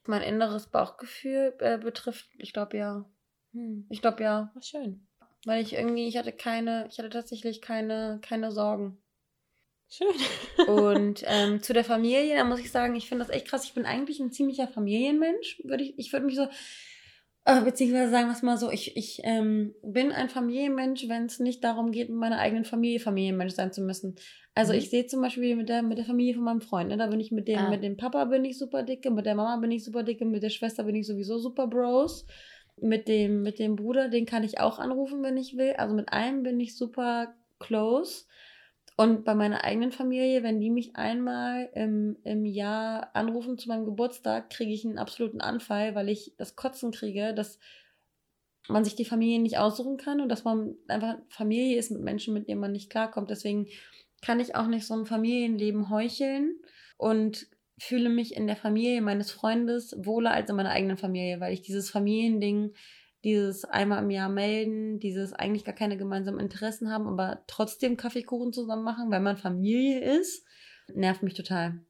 Mein 0.08 0.22
inneres 0.22 0.68
Bauchgefühl 0.68 1.54
äh, 1.60 1.78
betrifft, 1.78 2.30
ich 2.38 2.54
glaube 2.54 2.78
ja. 2.78 3.06
Hm. 3.54 3.86
Ich 3.89 4.02
glaube 4.02 4.24
ja. 4.24 4.52
War 4.54 4.62
schön. 4.62 5.08
Weil 5.45 5.64
ich 5.64 5.74
irgendwie, 5.74 6.08
ich 6.08 6.18
hatte 6.18 6.32
keine, 6.32 6.88
ich 6.89 6.99
hatte 6.99 7.10
tatsächlich 7.10 7.62
keine, 7.62 8.20
keine 8.22 8.52
Sorgen. 8.52 8.97
Schön. 9.89 10.68
und 10.68 11.24
ähm, 11.28 11.62
zu 11.62 11.74
der 11.74 11.84
Familie, 11.84 12.36
da 12.36 12.43
muss 12.43 12.60
ich 12.60 12.72
sagen, 12.72 12.95
ich 12.95 13.10
finde 13.10 13.26
das 13.26 13.36
echt 13.36 13.47
krass. 13.47 13.66
Ich 13.66 13.74
bin 13.74 13.86
eigentlich 13.86 14.20
ein 14.20 14.32
ziemlicher 14.32 14.68
Familienmensch. 14.68 15.62
Würde 15.64 15.84
ich, 15.84 15.97
ich 15.97 16.14
würde 16.14 16.26
mich 16.26 16.36
so, 16.36 16.47
äh, 17.45 17.62
beziehungsweise 17.62 18.12
sagen 18.12 18.28
wir 18.28 18.34
es 18.34 18.43
mal 18.43 18.58
so, 18.58 18.70
ich, 18.70 18.95
ich 18.95 19.22
ähm, 19.24 19.74
bin 19.82 20.12
ein 20.12 20.30
Familienmensch, 20.30 21.10
wenn 21.10 21.26
es 21.26 21.39
nicht 21.39 21.64
darum 21.64 21.91
geht, 21.91 22.10
mit 22.10 22.20
meiner 22.20 22.38
eigenen 22.38 22.66
Familie 22.66 22.99
Familienmensch 22.99 23.54
sein 23.54 23.74
zu 23.74 23.82
müssen. 23.82 24.16
Also 24.54 24.74
mhm. 24.74 24.80
ich 24.80 24.89
sehe 24.89 25.08
zum 25.08 25.22
Beispiel 25.22 25.56
mit 25.56 25.68
der, 25.68 25.82
mit 25.82 25.97
der 25.97 26.06
Familie 26.06 26.36
von 26.36 26.43
meinem 26.43 26.62
Freund, 26.62 26.89
ne, 26.89 26.97
da 26.97 27.08
bin 27.08 27.20
ich 27.20 27.32
mit 27.32 27.47
dem, 27.47 27.58
ah. 27.58 27.70
mit 27.70 27.84
dem 27.84 27.97
Papa 27.97 28.26
bin 28.26 28.45
ich 28.45 28.58
super 28.58 28.84
dicke, 28.84 29.10
mit 29.10 29.26
der 29.26 29.36
Mama 29.36 29.58
bin 29.58 29.72
ich 29.72 29.84
super 29.84 30.04
dicke, 30.04 30.26
mit 30.26 30.43
der 30.43 30.49
Schwester 30.49 30.84
bin 30.84 30.95
ich 30.95 31.08
sowieso 31.08 31.39
super 31.39 31.68
Bros 31.68 32.26
mit 32.78 33.08
dem, 33.08 33.44
mit 33.44 33.60
dem 33.60 33.76
Bruder, 33.76 34.10
den 34.10 34.26
kann 34.26 34.44
ich 34.44 34.60
auch 34.60 34.80
anrufen, 34.80 35.24
wenn 35.24 35.38
ich 35.38 35.58
will. 35.58 35.74
Also 35.74 35.94
mit 35.94 36.12
einem 36.12 36.44
bin 36.44 36.60
ich 36.60 36.76
super 36.76 37.34
close. 37.60 38.26
Und 38.98 39.24
bei 39.24 39.36
meiner 39.36 39.64
eigenen 39.64 39.92
Familie, 39.92 40.44
wenn 40.44 40.60
die 40.60 40.70
mich 40.70 40.96
einmal 40.96 41.70
im, 41.74 42.18
im 42.24 42.46
Jahr 42.46 43.16
anrufen 43.16 43.58
zu 43.58 43.68
meinem 43.68 43.86
Geburtstag, 43.86 44.50
kriege 44.50 44.74
ich 44.74 44.86
einen 44.86 45.00
absoluten 45.00 45.42
Anfall, 45.42 45.96
weil 45.96 46.10
ich 46.10 46.34
das 46.38 46.56
Kotzen 46.56 46.92
kriege, 46.92 47.34
dass 47.34 47.60
man 48.68 48.84
sich 48.84 48.96
die 48.96 49.06
Familie 49.06 49.40
nicht 49.40 49.58
aussuchen 49.58 49.98
kann 49.98 50.22
und 50.22 50.30
dass 50.30 50.44
man 50.44 50.76
einfach 50.88 51.18
Familie 51.30 51.78
ist 51.78 51.92
mit 51.92 52.02
Menschen, 52.02 52.34
mit 52.34 52.48
denen 52.48 52.62
man 52.62 52.72
nicht 52.72 52.90
klarkommt. 52.90 53.30
Deswegen 53.30 53.68
kann 54.22 54.40
ich 54.40 54.56
auch 54.56 54.68
nicht 54.68 54.86
so 54.86 54.94
ein 54.94 55.06
Familienleben 55.06 55.90
heucheln 55.90 56.60
und 56.98 57.48
fühle 57.82 58.10
mich 58.10 58.36
in 58.36 58.46
der 58.46 58.56
Familie 58.56 59.02
meines 59.02 59.32
Freundes 59.32 59.96
wohler 59.98 60.32
als 60.32 60.50
in 60.52 60.56
meiner 60.56 60.70
eigenen 60.70 60.98
Familie, 60.98 61.40
weil 61.40 61.52
ich 61.52 61.64
dieses 61.64 61.90
Familiending, 61.90 62.76
dieses 63.24 63.66
einmal 63.66 64.04
im 64.04 64.12
Jahr 64.12 64.30
melden, 64.30 65.00
dieses 65.00 65.34
eigentlich 65.34 65.66
gar 65.66 65.74
keine 65.74 65.98
gemeinsamen 65.98 66.40
Interessen 66.40 66.92
haben, 66.92 67.08
aber 67.08 67.44
trotzdem 67.48 67.98
Kaffeekuchen 67.98 68.54
zusammen 68.54 68.84
machen, 68.84 69.10
weil 69.10 69.20
man 69.20 69.36
Familie 69.36 70.00
ist, 70.20 70.46
nervt 70.94 71.24
mich 71.24 71.34
total. 71.34 71.82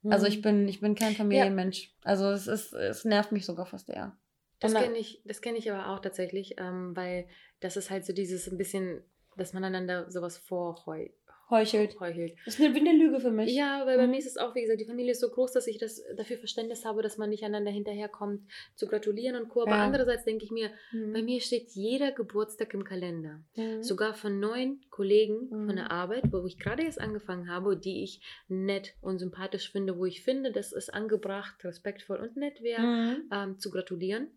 Mhm. 0.00 0.12
Also 0.12 0.26
ich 0.26 0.38
mhm. 0.38 0.42
bin, 0.42 0.68
ich 0.68 0.80
bin 0.80 0.94
kein 0.94 1.14
Familienmensch. 1.14 1.82
Ja. 1.82 1.90
Also 2.04 2.30
es 2.30 2.46
ist, 2.46 2.72
es 2.72 3.04
nervt 3.04 3.30
mich 3.30 3.44
sogar 3.44 3.66
fast 3.66 3.90
eher. 3.90 4.16
Das 4.60 4.72
kenne 4.72 4.96
ich, 4.96 5.22
das 5.26 5.42
kenne 5.42 5.58
ich 5.58 5.70
aber 5.70 5.92
auch 5.92 6.00
tatsächlich, 6.00 6.54
ähm, 6.58 6.96
weil 6.96 7.28
das 7.60 7.76
ist 7.76 7.90
halt 7.90 8.06
so 8.06 8.14
dieses 8.14 8.50
ein 8.50 8.56
bisschen, 8.56 9.02
dass 9.36 9.52
man 9.52 9.62
einander 9.62 10.10
sowas 10.10 10.38
vorheut, 10.38 11.12
heuchelt. 11.50 11.98
heuchelt. 12.00 12.36
Das 12.44 12.58
ist 12.58 12.64
eine, 12.64 12.74
eine 12.74 12.92
Lüge 12.92 13.20
für 13.20 13.30
mich. 13.30 13.54
Ja, 13.54 13.86
weil 13.86 13.96
bei 13.96 14.04
mhm. 14.04 14.12
mir 14.12 14.18
ist 14.18 14.26
es 14.26 14.36
auch, 14.36 14.54
wie 14.54 14.62
gesagt, 14.62 14.80
die 14.80 14.86
Familie 14.86 15.12
ist 15.12 15.20
so 15.20 15.28
groß, 15.28 15.52
dass 15.52 15.66
ich 15.66 15.78
das 15.78 16.02
dafür 16.16 16.38
Verständnis 16.38 16.84
habe, 16.84 17.02
dass 17.02 17.18
man 17.18 17.30
nicht 17.30 17.44
einander 17.44 17.70
hinterherkommt, 17.70 18.42
zu 18.74 18.86
gratulieren 18.86 19.36
und 19.36 19.48
Co. 19.48 19.62
Aber 19.62 19.72
ja. 19.72 19.84
andererseits 19.84 20.24
denke 20.24 20.44
ich 20.44 20.50
mir, 20.50 20.70
mhm. 20.92 21.12
bei 21.12 21.22
mir 21.22 21.40
steht 21.40 21.70
jeder 21.70 22.12
Geburtstag 22.12 22.74
im 22.74 22.84
Kalender. 22.84 23.40
Mhm. 23.56 23.82
Sogar 23.82 24.14
von 24.14 24.38
neun 24.40 24.80
Kollegen 24.90 25.48
von 25.48 25.76
der 25.76 25.86
mhm. 25.86 25.90
Arbeit, 25.90 26.24
wo 26.32 26.44
ich 26.46 26.58
gerade 26.58 26.82
erst 26.82 27.00
angefangen 27.00 27.48
habe, 27.48 27.76
die 27.76 28.02
ich 28.02 28.20
nett 28.48 28.94
und 29.00 29.18
sympathisch 29.18 29.70
finde, 29.70 29.98
wo 29.98 30.04
ich 30.04 30.22
finde, 30.22 30.52
dass 30.52 30.72
es 30.72 30.88
angebracht, 30.88 31.64
respektvoll 31.64 32.18
und 32.18 32.36
nett 32.36 32.62
wäre, 32.62 32.82
mhm. 32.82 33.30
ähm, 33.32 33.58
zu 33.58 33.70
gratulieren. 33.70 34.28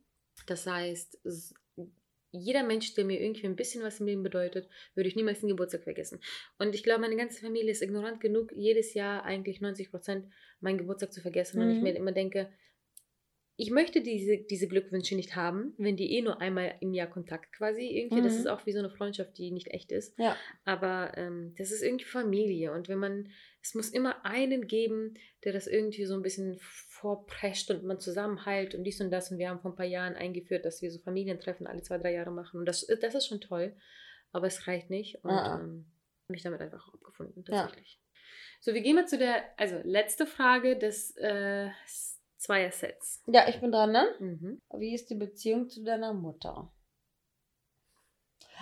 Das 0.47 0.65
heißt, 0.65 1.19
jeder 2.31 2.63
Mensch, 2.63 2.93
der 2.93 3.05
mir 3.05 3.21
irgendwie 3.21 3.45
ein 3.45 3.55
bisschen 3.55 3.83
was 3.83 3.99
im 3.99 4.07
Leben 4.07 4.23
bedeutet, 4.23 4.67
würde 4.95 5.09
ich 5.09 5.15
niemals 5.15 5.41
den 5.41 5.49
Geburtstag 5.49 5.83
vergessen. 5.83 6.19
Und 6.57 6.73
ich 6.73 6.83
glaube, 6.83 7.01
meine 7.01 7.17
ganze 7.17 7.41
Familie 7.41 7.71
ist 7.71 7.81
ignorant 7.81 8.21
genug, 8.21 8.51
jedes 8.55 8.93
Jahr 8.93 9.23
eigentlich 9.23 9.61
90 9.61 9.91
Prozent 9.91 10.25
meinen 10.61 10.77
Geburtstag 10.77 11.11
zu 11.11 11.21
vergessen. 11.21 11.59
Mhm. 11.59 11.63
Und 11.63 11.71
ich 11.71 11.77
mhm. 11.77 11.83
mir 11.83 11.95
immer 11.95 12.11
denke, 12.11 12.49
ich 13.61 13.69
möchte 13.69 14.01
diese, 14.01 14.39
diese 14.39 14.67
Glückwünsche 14.67 15.15
nicht 15.15 15.35
haben, 15.35 15.75
wenn 15.77 15.95
die 15.95 16.13
eh 16.13 16.23
nur 16.23 16.41
einmal 16.41 16.73
im 16.79 16.93
Jahr 16.93 17.05
Kontakt 17.05 17.53
quasi 17.53 17.83
irgendwie. 17.83 18.21
Mhm. 18.21 18.23
Das 18.23 18.33
ist 18.33 18.47
auch 18.47 18.65
wie 18.65 18.71
so 18.71 18.79
eine 18.79 18.89
Freundschaft, 18.89 19.37
die 19.37 19.51
nicht 19.51 19.67
echt 19.67 19.91
ist. 19.91 20.17
Ja. 20.17 20.35
Aber 20.65 21.11
ähm, 21.15 21.53
das 21.59 21.69
ist 21.69 21.83
irgendwie 21.83 22.05
Familie. 22.05 22.71
Und 22.71 22.89
wenn 22.89 22.97
man, 22.97 23.29
es 23.61 23.75
muss 23.75 23.89
immer 23.89 24.25
einen 24.25 24.65
geben, 24.65 25.13
der 25.43 25.53
das 25.53 25.67
irgendwie 25.67 26.05
so 26.05 26.15
ein 26.15 26.23
bisschen 26.23 26.57
vorprescht 26.59 27.69
und 27.69 27.83
man 27.83 27.99
zusammenhält 27.99 28.73
und 28.73 28.83
dies 28.83 28.99
und 28.99 29.11
das. 29.11 29.29
Und 29.29 29.37
wir 29.37 29.49
haben 29.49 29.59
vor 29.59 29.73
ein 29.73 29.77
paar 29.77 29.85
Jahren 29.85 30.15
eingeführt, 30.15 30.65
dass 30.65 30.81
wir 30.81 30.89
so 30.89 30.97
Familientreffen 30.97 31.67
alle 31.67 31.83
zwei, 31.83 31.99
drei 31.99 32.13
Jahre 32.13 32.31
machen. 32.31 32.61
Und 32.61 32.65
das, 32.65 32.87
das 32.87 33.13
ist 33.13 33.27
schon 33.27 33.41
toll, 33.41 33.75
aber 34.31 34.47
es 34.47 34.65
reicht 34.65 34.89
nicht. 34.89 35.23
Und 35.23 35.29
ah. 35.29 35.59
ähm, 35.61 35.85
mich 36.29 36.41
damit 36.41 36.61
einfach 36.61 36.91
abgefunden, 36.91 37.45
tatsächlich. 37.45 37.99
Ja. 38.01 38.19
So, 38.59 38.73
wir 38.73 38.81
gehen 38.81 38.95
mal 38.95 39.07
zu 39.07 39.19
der, 39.19 39.43
also 39.59 39.79
letzte 39.83 40.25
Frage 40.25 40.79
des 40.79 41.15
äh, 41.17 41.69
Zweier-Sets. 42.41 43.21
Ja, 43.27 43.47
ich 43.47 43.61
bin 43.61 43.71
dran, 43.71 43.91
ne? 43.91 44.03
Mhm. 44.19 44.61
Wie 44.73 44.95
ist 44.95 45.11
die 45.11 45.15
Beziehung 45.15 45.69
zu 45.69 45.83
deiner 45.83 46.11
Mutter? 46.11 46.71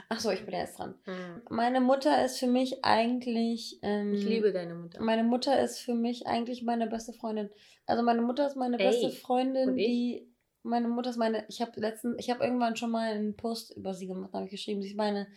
Ach 0.09 0.19
so, 0.19 0.31
ich 0.31 0.43
bin 0.43 0.53
erst 0.53 0.79
dran. 0.79 0.95
Mhm. 1.05 1.41
Meine 1.49 1.79
Mutter 1.79 2.23
ist 2.25 2.39
für 2.39 2.47
mich 2.47 2.83
eigentlich. 2.83 3.79
Ähm, 3.81 4.13
ich 4.13 4.25
liebe 4.25 4.51
deine 4.51 4.75
Mutter. 4.75 5.01
Meine 5.01 5.23
Mutter 5.23 5.61
ist 5.61 5.79
für 5.79 5.93
mich 5.93 6.27
eigentlich 6.27 6.61
meine 6.63 6.87
beste 6.87 7.13
Freundin. 7.13 7.49
Also 7.85 8.03
meine 8.03 8.21
Mutter 8.21 8.47
ist 8.47 8.57
meine 8.57 8.77
Ey. 8.77 8.85
beste 8.85 9.11
Freundin, 9.11 9.75
die. 9.75 10.29
Meine 10.63 10.89
Mutter 10.89 11.11
ist 11.11 11.17
meine. 11.17 11.45
Ich 11.47 11.61
habe 11.61 11.79
letzten, 11.79 12.19
ich 12.19 12.29
habe 12.29 12.43
irgendwann 12.43 12.75
schon 12.75 12.91
mal 12.91 13.11
einen 13.13 13.37
Post 13.37 13.77
über 13.77 13.93
sie 13.93 14.07
gemacht, 14.07 14.33
habe 14.33 14.45
ich 14.45 14.51
geschrieben. 14.51 14.81
Sie 14.81 14.89
ist 14.89 14.97
meine. 14.97 15.27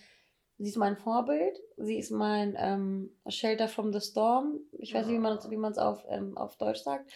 Sie 0.63 0.69
ist 0.69 0.77
mein 0.77 0.97
Vorbild. 0.97 1.59
Sie 1.77 1.99
ist 1.99 2.13
mein 2.13 2.55
ähm, 2.57 3.11
Shelter 3.27 3.67
from 3.67 3.93
the 3.93 4.01
Storm. 4.01 4.61
Ich 4.79 4.95
weiß 4.95 5.07
nicht, 5.09 5.17
wie 5.17 5.57
man 5.57 5.73
es 5.73 5.79
auf, 5.79 6.05
ähm, 6.09 6.39
auf 6.39 6.57
Deutsch 6.57 6.83
sagt. 6.83 7.11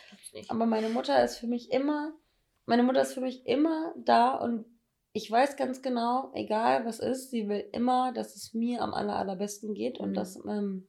Aber 0.49 0.67
meine 0.67 0.89
Mutter 0.89 1.23
ist 1.23 1.37
für 1.37 1.47
mich 1.47 1.71
immer. 1.71 2.13
Meine 2.65 2.83
Mutter 2.83 3.03
ist 3.03 3.15
für 3.15 3.21
mich 3.21 3.47
immer 3.47 3.95
da 3.97 4.35
und 4.35 4.65
ich 5.13 5.31
weiß 5.31 5.57
ganz 5.57 5.81
genau, 5.81 6.33
egal 6.35 6.87
was 6.87 6.99
ist, 6.99 7.31
sie 7.31 7.49
will 7.49 7.65
immer, 7.71 8.13
dass 8.13 8.35
es 8.35 8.53
mir 8.53 8.83
am 8.83 8.93
aller, 8.93 9.15
allerbesten 9.15 9.75
geht 9.75 10.01
und 10.01 10.11
mhm. 10.11 10.15
das 10.15 10.45
ähm, 10.45 10.89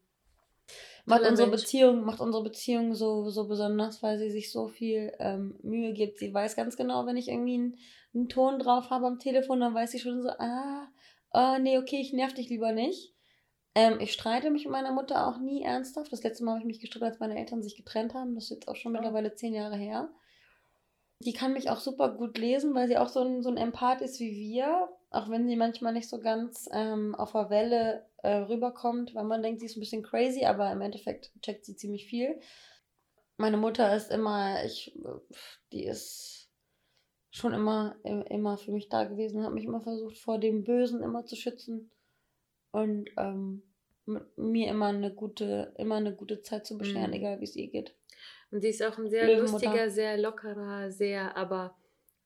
macht 1.05 1.29
unsere 1.29 1.49
Mensch. 1.49 1.61
Beziehung, 1.61 2.05
macht 2.05 2.21
unsere 2.21 2.43
Beziehung 2.43 2.95
so, 2.95 3.29
so 3.29 3.47
besonders, 3.47 4.01
weil 4.01 4.17
sie 4.17 4.31
sich 4.31 4.51
so 4.51 4.67
viel 4.67 5.13
ähm, 5.19 5.59
Mühe 5.61 5.93
gibt. 5.93 6.17
Sie 6.17 6.33
weiß 6.33 6.55
ganz 6.55 6.75
genau, 6.75 7.05
wenn 7.05 7.17
ich 7.17 7.27
irgendwie 7.27 7.53
einen, 7.53 7.77
einen, 8.15 8.29
Ton 8.29 8.57
drauf 8.57 8.89
habe 8.89 9.05
am 9.05 9.19
Telefon, 9.19 9.59
dann 9.59 9.75
weiß 9.75 9.91
sie 9.91 9.99
schon 9.99 10.23
so, 10.23 10.29
ah, 10.29 10.87
oh, 11.33 11.57
nee, 11.59 11.77
okay, 11.77 11.99
ich 11.99 12.13
nerv 12.13 12.33
dich 12.33 12.49
lieber 12.49 12.71
nicht. 12.71 13.13
Ähm, 13.75 13.99
ich 13.99 14.13
streite 14.13 14.49
mich 14.49 14.63
mit 14.63 14.71
meiner 14.71 14.91
Mutter 14.91 15.27
auch 15.27 15.37
nie 15.37 15.61
ernsthaft. 15.61 16.11
Das 16.11 16.23
letzte 16.23 16.43
Mal 16.43 16.53
habe 16.53 16.61
ich 16.61 16.65
mich 16.65 16.79
gestritten, 16.79 17.05
als 17.05 17.19
meine 17.19 17.37
Eltern 17.37 17.61
sich 17.61 17.75
getrennt 17.75 18.13
haben. 18.13 18.33
Das 18.33 18.45
ist 18.45 18.49
jetzt 18.49 18.67
auch 18.67 18.75
schon 18.75 18.93
ja. 18.93 18.99
mittlerweile 18.99 19.35
zehn 19.35 19.53
Jahre 19.53 19.77
her. 19.77 20.09
Die 21.19 21.33
kann 21.33 21.53
mich 21.53 21.69
auch 21.69 21.79
super 21.79 22.09
gut 22.09 22.37
lesen, 22.37 22.73
weil 22.75 22.87
sie 22.87 22.97
auch 22.97 23.09
so 23.09 23.21
ein, 23.21 23.41
so 23.41 23.49
ein 23.49 23.57
Empath 23.57 24.01
ist 24.01 24.19
wie 24.19 24.31
wir. 24.31 24.89
Auch 25.09 25.29
wenn 25.29 25.47
sie 25.47 25.55
manchmal 25.55 25.93
nicht 25.93 26.09
so 26.09 26.19
ganz 26.19 26.67
ähm, 26.71 27.15
auf 27.15 27.31
der 27.31 27.49
Welle 27.49 28.05
äh, 28.23 28.37
rüberkommt, 28.37 29.15
weil 29.15 29.23
man 29.23 29.41
denkt, 29.41 29.59
sie 29.59 29.67
ist 29.67 29.77
ein 29.77 29.79
bisschen 29.79 30.03
crazy, 30.03 30.45
aber 30.45 30.71
im 30.71 30.81
Endeffekt 30.81 31.31
checkt 31.41 31.65
sie 31.65 31.75
ziemlich 31.75 32.07
viel. 32.07 32.39
Meine 33.37 33.57
Mutter 33.57 33.95
ist 33.95 34.11
immer, 34.11 34.63
ich, 34.65 34.99
die 35.71 35.85
ist 35.85 36.36
schon 37.29 37.53
immer, 37.53 37.95
immer 38.29 38.57
für 38.57 38.71
mich 38.71 38.89
da 38.89 39.03
gewesen, 39.03 39.43
hat 39.43 39.53
mich 39.53 39.65
immer 39.65 39.81
versucht, 39.81 40.17
vor 40.17 40.39
dem 40.39 40.63
Bösen 40.63 41.03
immer 41.03 41.25
zu 41.25 41.35
schützen 41.35 41.91
und 42.71 43.09
ähm, 43.17 43.63
mir 44.35 44.69
immer 44.69 44.87
eine 44.87 45.13
gute, 45.13 45.73
immer 45.77 45.95
eine 45.95 46.15
gute 46.15 46.41
Zeit 46.41 46.65
zu 46.65 46.77
bescheren, 46.77 47.09
mhm. 47.09 47.13
egal 47.17 47.39
wie 47.39 47.45
es 47.45 47.55
ihr 47.55 47.67
geht. 47.67 47.95
Und 48.51 48.61
sie 48.61 48.69
ist 48.69 48.81
auch 48.81 48.97
ein 48.97 49.09
sehr 49.09 49.39
lustiger, 49.39 49.89
sehr 49.89 50.17
lockerer, 50.17 50.89
sehr, 50.89 51.35
aber 51.35 51.75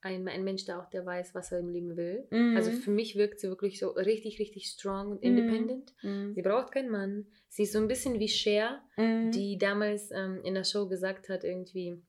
ein, 0.01 0.27
ein 0.27 0.43
Mensch, 0.43 0.65
der 0.65 0.79
auch 0.79 0.89
der 0.89 1.05
weiß, 1.05 1.33
was 1.35 1.51
er 1.51 1.59
im 1.59 1.69
Leben 1.69 1.95
will. 1.95 2.27
Mhm. 2.29 2.55
Also 2.57 2.71
für 2.71 2.91
mich 2.91 3.15
wirkt 3.15 3.39
sie 3.39 3.49
wirklich 3.49 3.79
so 3.79 3.89
richtig, 3.89 4.39
richtig 4.39 4.67
strong 4.67 5.11
und 5.11 5.23
independent. 5.23 5.93
Mhm. 6.01 6.33
Sie 6.33 6.41
braucht 6.41 6.71
keinen 6.71 6.89
Mann. 6.89 7.27
Sie 7.49 7.63
ist 7.63 7.73
so 7.73 7.79
ein 7.79 7.87
bisschen 7.87 8.19
wie 8.19 8.27
Cher, 8.27 8.81
mhm. 8.97 9.31
die 9.31 9.57
damals 9.57 10.11
ähm, 10.11 10.41
in 10.43 10.55
der 10.55 10.63
Show 10.63 10.87
gesagt 10.87 11.29
hat, 11.29 11.43
irgendwie, 11.43 12.01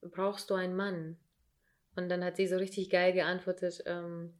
brauchst 0.00 0.50
du 0.50 0.54
einen 0.54 0.76
Mann? 0.76 1.16
Und 2.00 2.08
dann 2.08 2.24
hat 2.24 2.36
sie 2.36 2.46
so 2.46 2.56
richtig 2.56 2.90
geil 2.90 3.12
geantwortet, 3.12 3.82
ähm, 3.86 4.34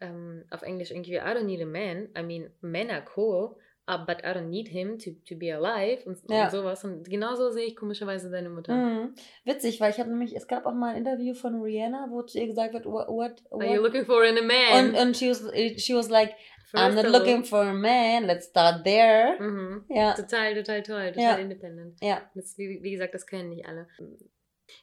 ähm, 0.00 0.44
auf 0.50 0.62
Englisch 0.62 0.90
irgendwie, 0.90 1.16
I 1.16 1.20
don't 1.20 1.44
need 1.44 1.60
a 1.60 1.66
man. 1.66 2.08
I 2.16 2.22
mean, 2.22 2.50
men 2.60 2.90
are 2.90 3.04
cool, 3.16 3.56
uh, 3.88 3.98
but 4.06 4.18
I 4.24 4.28
don't 4.28 4.48
need 4.48 4.68
him 4.68 4.98
to, 4.98 5.10
to 5.28 5.36
be 5.36 5.54
alive 5.54 6.04
und, 6.06 6.18
ja. 6.28 6.44
und 6.44 6.50
sowas. 6.50 6.84
Und 6.84 7.08
genauso 7.08 7.50
sehe 7.50 7.66
ich 7.66 7.76
komischerweise 7.76 8.30
deine 8.30 8.48
Mutter. 8.48 8.74
Mhm. 8.74 9.14
Witzig, 9.44 9.80
weil 9.80 9.90
ich 9.90 9.98
habe 9.98 10.10
nämlich, 10.10 10.34
es 10.34 10.46
gab 10.46 10.66
auch 10.66 10.74
mal 10.74 10.94
ein 10.94 10.98
Interview 10.98 11.34
von 11.34 11.60
Rihanna, 11.60 12.08
wo 12.10 12.22
zu 12.22 12.38
ihr 12.38 12.46
gesagt 12.46 12.72
wird, 12.72 12.86
what, 12.86 13.08
what, 13.08 13.42
what? 13.50 13.62
are 13.62 13.74
you 13.74 13.82
looking 13.82 14.04
for 14.04 14.24
in 14.24 14.38
a 14.38 14.42
man? 14.42 14.90
Und, 14.90 14.96
und 14.96 15.16
she, 15.16 15.30
was, 15.30 15.42
she 15.76 15.94
was 15.94 16.08
like, 16.08 16.34
First 16.70 16.84
I'm 16.84 16.94
not 16.94 17.06
looking 17.06 17.42
for 17.42 17.62
a 17.62 17.74
man, 17.74 18.26
let's 18.26 18.46
start 18.46 18.84
there. 18.84 19.36
Mhm. 19.40 19.86
Ja. 19.88 20.14
Total, 20.14 20.54
total 20.54 20.82
toll, 20.82 21.12
total 21.12 21.20
ja. 21.20 21.36
independent. 21.36 21.98
Ja. 22.00 22.22
Das, 22.36 22.56
wie, 22.58 22.80
wie 22.80 22.92
gesagt, 22.92 23.12
das 23.12 23.26
kennen 23.26 23.48
nicht 23.48 23.66
alle. 23.66 23.88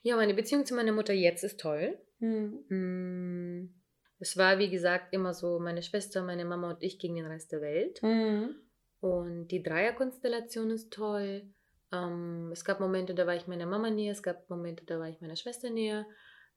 Ja, 0.01 0.15
meine 0.15 0.33
Beziehung 0.33 0.65
zu 0.65 0.75
meiner 0.75 0.91
Mutter 0.91 1.13
jetzt 1.13 1.43
ist 1.43 1.59
toll. 1.59 1.97
Mhm. 2.19 3.73
Es 4.19 4.37
war, 4.37 4.57
wie 4.59 4.69
gesagt, 4.69 5.13
immer 5.13 5.33
so 5.33 5.59
meine 5.59 5.83
Schwester, 5.83 6.23
meine 6.23 6.45
Mama 6.45 6.71
und 6.71 6.83
ich 6.83 6.99
gegen 6.99 7.15
den 7.15 7.27
Rest 7.27 7.51
der 7.51 7.61
Welt. 7.61 8.01
Mhm. 8.01 8.55
Und 8.99 9.49
die 9.49 9.61
Dreierkonstellation 9.61 10.71
ist 10.71 10.91
toll. 10.91 11.43
Ähm, 11.91 12.49
es 12.51 12.65
gab 12.65 12.79
Momente, 12.79 13.13
da 13.13 13.27
war 13.27 13.35
ich 13.35 13.47
meiner 13.47 13.67
Mama 13.67 13.89
näher, 13.89 14.11
es 14.11 14.23
gab 14.23 14.49
Momente, 14.49 14.85
da 14.85 14.99
war 14.99 15.07
ich 15.07 15.21
meiner 15.21 15.35
Schwester 15.35 15.69
näher. 15.69 16.05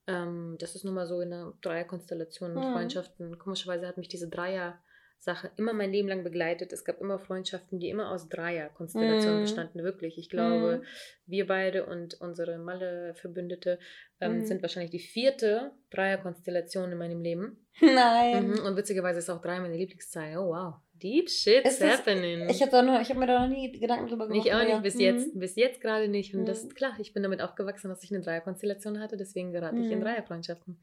Ähm, 0.07 0.57
das 0.59 0.75
ist 0.75 0.85
nun 0.85 0.95
mal 0.95 1.07
so 1.07 1.21
in 1.21 1.33
einer 1.33 1.53
Dreierkonstellation 1.61 2.55
mit 2.55 2.65
mhm. 2.65 2.73
Freundschaften. 2.73 3.39
Komischerweise 3.39 3.87
hat 3.87 3.99
mich 3.99 4.09
diese 4.09 4.29
Dreier- 4.29 4.83
Sache 5.23 5.51
immer 5.59 5.75
mein 5.75 5.93
Leben 5.93 6.09
lang 6.09 6.25
begleitet. 6.25 6.73
Es 6.73 6.83
gab 6.83 6.99
immer 6.99 7.19
Freundschaften, 7.19 7.79
die 7.79 7.91
immer 7.91 8.11
aus 8.11 8.31
Dreierkonstellationen 8.31 9.41
mm. 9.41 9.43
bestanden, 9.43 9.85
wirklich. 9.85 10.17
Ich 10.17 10.31
glaube, 10.31 10.79
mm. 10.79 10.83
wir 11.27 11.47
beide 11.47 11.85
und 11.85 12.19
unsere 12.23 12.57
Malle-Verbündete 12.57 13.79
ähm, 14.19 14.39
mm. 14.39 14.47
sind 14.47 14.63
wahrscheinlich 14.63 14.91
die 14.91 14.99
vierte 14.99 15.73
Dreierkonstellation 15.91 16.91
in 16.91 16.97
meinem 16.97 17.21
Leben. 17.21 17.67
Nein. 17.83 18.49
Mhm. 18.49 18.61
Und 18.65 18.77
witzigerweise 18.77 19.19
ist 19.19 19.31
auch 19.31 19.43
drei 19.43 19.61
meine 19.61 19.77
Lieblingszahl. 19.77 20.37
Oh 20.39 20.49
wow. 20.49 20.75
Deep 20.95 21.31
shit's 21.31 21.79
ist 21.79 21.83
happening. 21.83 22.49
ich 22.51 22.61
habe 22.63 22.77
hab 22.77 23.17
mir 23.17 23.27
da 23.27 23.47
noch 23.47 23.55
nie 23.55 23.73
Gedanken 23.73 24.07
drüber 24.07 24.27
gemacht. 24.27 24.47
Ich 24.47 24.53
auch 24.53 24.63
nicht, 24.63 24.83
bis 24.83 24.99
jetzt, 24.99 25.35
mhm. 25.35 25.39
bis 25.39 25.57
jetzt 25.57 25.81
gerade 25.81 26.09
nicht. 26.09 26.35
Und 26.35 26.47
das 26.47 26.63
ist 26.63 26.75
klar, 26.75 26.93
ich 26.99 27.13
bin 27.15 27.23
damit 27.23 27.41
aufgewachsen, 27.41 27.89
dass 27.89 28.03
ich 28.03 28.11
eine 28.11 28.23
Dreierkonstellation 28.23 29.01
hatte, 29.01 29.17
deswegen 29.17 29.53
gerate 29.53 29.79
ich 29.79 29.91
in 29.91 30.01
Dreierfreundschaften. 30.01 30.79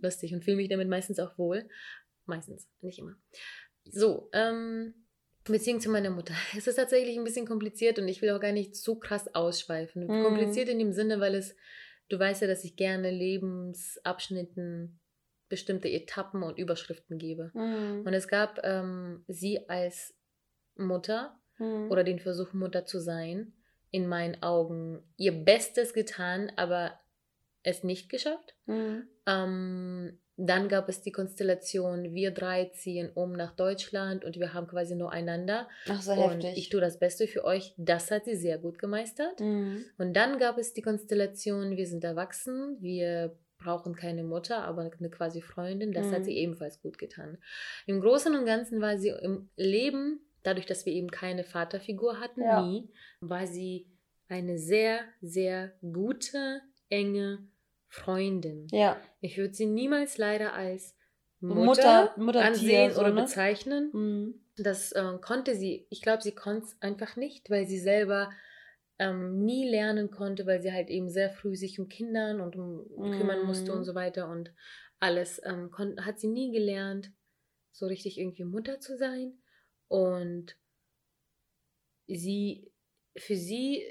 Lustig 0.00 0.34
und 0.34 0.44
fühle 0.44 0.56
mich 0.56 0.68
damit 0.68 0.88
meistens 0.88 1.20
auch 1.20 1.36
wohl. 1.38 1.68
Meistens, 2.26 2.68
nicht 2.80 2.98
immer. 2.98 3.16
So, 3.84 4.28
ähm, 4.32 4.94
Beziehung 5.44 5.80
zu 5.80 5.90
meiner 5.90 6.10
Mutter. 6.10 6.34
Es 6.56 6.66
ist 6.66 6.76
tatsächlich 6.76 7.16
ein 7.16 7.24
bisschen 7.24 7.46
kompliziert 7.46 7.98
und 7.98 8.08
ich 8.08 8.22
will 8.22 8.30
auch 8.30 8.40
gar 8.40 8.52
nicht 8.52 8.76
zu 8.76 8.96
krass 8.96 9.34
ausschweifen. 9.34 10.06
Mhm. 10.06 10.22
Kompliziert 10.24 10.68
in 10.68 10.78
dem 10.78 10.92
Sinne, 10.92 11.20
weil 11.20 11.34
es, 11.34 11.56
du 12.08 12.18
weißt 12.18 12.42
ja, 12.42 12.48
dass 12.48 12.64
ich 12.64 12.76
gerne 12.76 13.10
Lebensabschnitten 13.10 15.00
bestimmte 15.48 15.88
Etappen 15.88 16.42
und 16.42 16.58
Überschriften 16.58 17.18
gebe. 17.18 17.50
Mhm. 17.54 18.06
Und 18.06 18.14
es 18.14 18.28
gab 18.28 18.60
ähm, 18.62 19.24
sie 19.28 19.68
als 19.68 20.14
Mutter 20.76 21.38
mhm. 21.58 21.90
oder 21.90 22.04
den 22.04 22.20
Versuch, 22.20 22.52
Mutter 22.54 22.86
zu 22.86 23.00
sein, 23.00 23.52
in 23.90 24.06
meinen 24.06 24.42
Augen 24.42 25.02
ihr 25.18 25.32
Bestes 25.32 25.92
getan, 25.92 26.50
aber 26.56 26.98
es 27.62 27.84
nicht 27.84 28.08
geschafft. 28.08 28.54
Mhm. 28.66 29.08
Ähm, 29.26 30.18
dann 30.36 30.68
gab 30.68 30.88
es 30.88 31.02
die 31.02 31.12
Konstellation, 31.12 32.14
wir 32.14 32.30
drei 32.30 32.66
ziehen 32.66 33.10
um 33.14 33.32
nach 33.32 33.54
Deutschland 33.54 34.24
und 34.24 34.38
wir 34.38 34.54
haben 34.54 34.66
quasi 34.66 34.94
nur 34.94 35.12
einander. 35.12 35.68
Ach 35.88 36.00
so, 36.00 36.12
und 36.12 36.42
heftig. 36.42 36.56
ich 36.56 36.68
tue 36.70 36.80
das 36.80 36.98
Beste 36.98 37.26
für 37.26 37.44
euch. 37.44 37.74
Das 37.76 38.10
hat 38.10 38.24
sie 38.24 38.36
sehr 38.36 38.58
gut 38.58 38.78
gemeistert. 38.78 39.40
Mhm. 39.40 39.84
Und 39.98 40.14
dann 40.14 40.38
gab 40.38 40.58
es 40.58 40.72
die 40.72 40.82
Konstellation, 40.82 41.76
wir 41.76 41.86
sind 41.86 42.02
erwachsen, 42.02 42.78
wir 42.80 43.36
brauchen 43.58 43.94
keine 43.94 44.24
Mutter, 44.24 44.64
aber 44.64 44.90
eine 44.98 45.10
quasi 45.10 45.42
Freundin. 45.42 45.92
Das 45.92 46.06
mhm. 46.06 46.12
hat 46.12 46.24
sie 46.24 46.36
ebenfalls 46.36 46.80
gut 46.80 46.98
getan. 46.98 47.38
Im 47.86 48.00
Großen 48.00 48.34
und 48.34 48.46
Ganzen 48.46 48.80
war 48.80 48.98
sie 48.98 49.10
im 49.10 49.50
Leben, 49.56 50.20
dadurch, 50.42 50.66
dass 50.66 50.86
wir 50.86 50.92
eben 50.92 51.10
keine 51.10 51.44
Vaterfigur 51.44 52.20
hatten, 52.20 52.42
ja. 52.42 52.62
nie, 52.62 52.88
war 53.20 53.46
sie 53.46 53.86
eine 54.28 54.58
sehr, 54.58 55.00
sehr 55.20 55.72
gute, 55.80 56.62
enge 56.88 57.46
Freundin. 57.92 58.68
Ja. 58.70 58.98
Ich 59.20 59.36
würde 59.36 59.52
sie 59.52 59.66
niemals 59.66 60.16
leider 60.16 60.54
als 60.54 60.96
Mutter, 61.40 61.64
Mutter, 61.64 62.14
Mutter 62.16 62.44
ansehen 62.44 62.92
so, 62.92 63.00
oder 63.00 63.10
ne? 63.10 63.22
bezeichnen. 63.22 63.90
Mhm. 63.92 64.40
Das 64.56 64.92
äh, 64.92 65.18
konnte 65.20 65.54
sie, 65.54 65.86
ich 65.90 66.00
glaube, 66.00 66.22
sie 66.22 66.34
konnte 66.34 66.66
es 66.66 66.76
einfach 66.80 67.16
nicht, 67.16 67.50
weil 67.50 67.66
sie 67.66 67.78
selber 67.78 68.30
ähm, 68.98 69.44
nie 69.44 69.68
lernen 69.68 70.10
konnte, 70.10 70.46
weil 70.46 70.62
sie 70.62 70.72
halt 70.72 70.88
eben 70.88 71.10
sehr 71.10 71.28
früh 71.28 71.54
sich 71.54 71.78
um 71.78 71.88
Kindern 71.88 72.40
und 72.40 72.56
um 72.56 72.86
mhm. 72.96 73.18
kümmern 73.18 73.44
musste 73.44 73.74
und 73.74 73.84
so 73.84 73.94
weiter 73.94 74.28
und 74.28 74.54
alles 74.98 75.42
ähm, 75.44 75.70
hat 76.00 76.18
sie 76.18 76.28
nie 76.28 76.50
gelernt, 76.50 77.12
so 77.72 77.86
richtig 77.86 78.18
irgendwie 78.18 78.44
Mutter 78.44 78.80
zu 78.80 78.96
sein. 78.96 79.38
Und 79.88 80.56
sie, 82.06 82.72
für 83.16 83.36
sie 83.36 83.84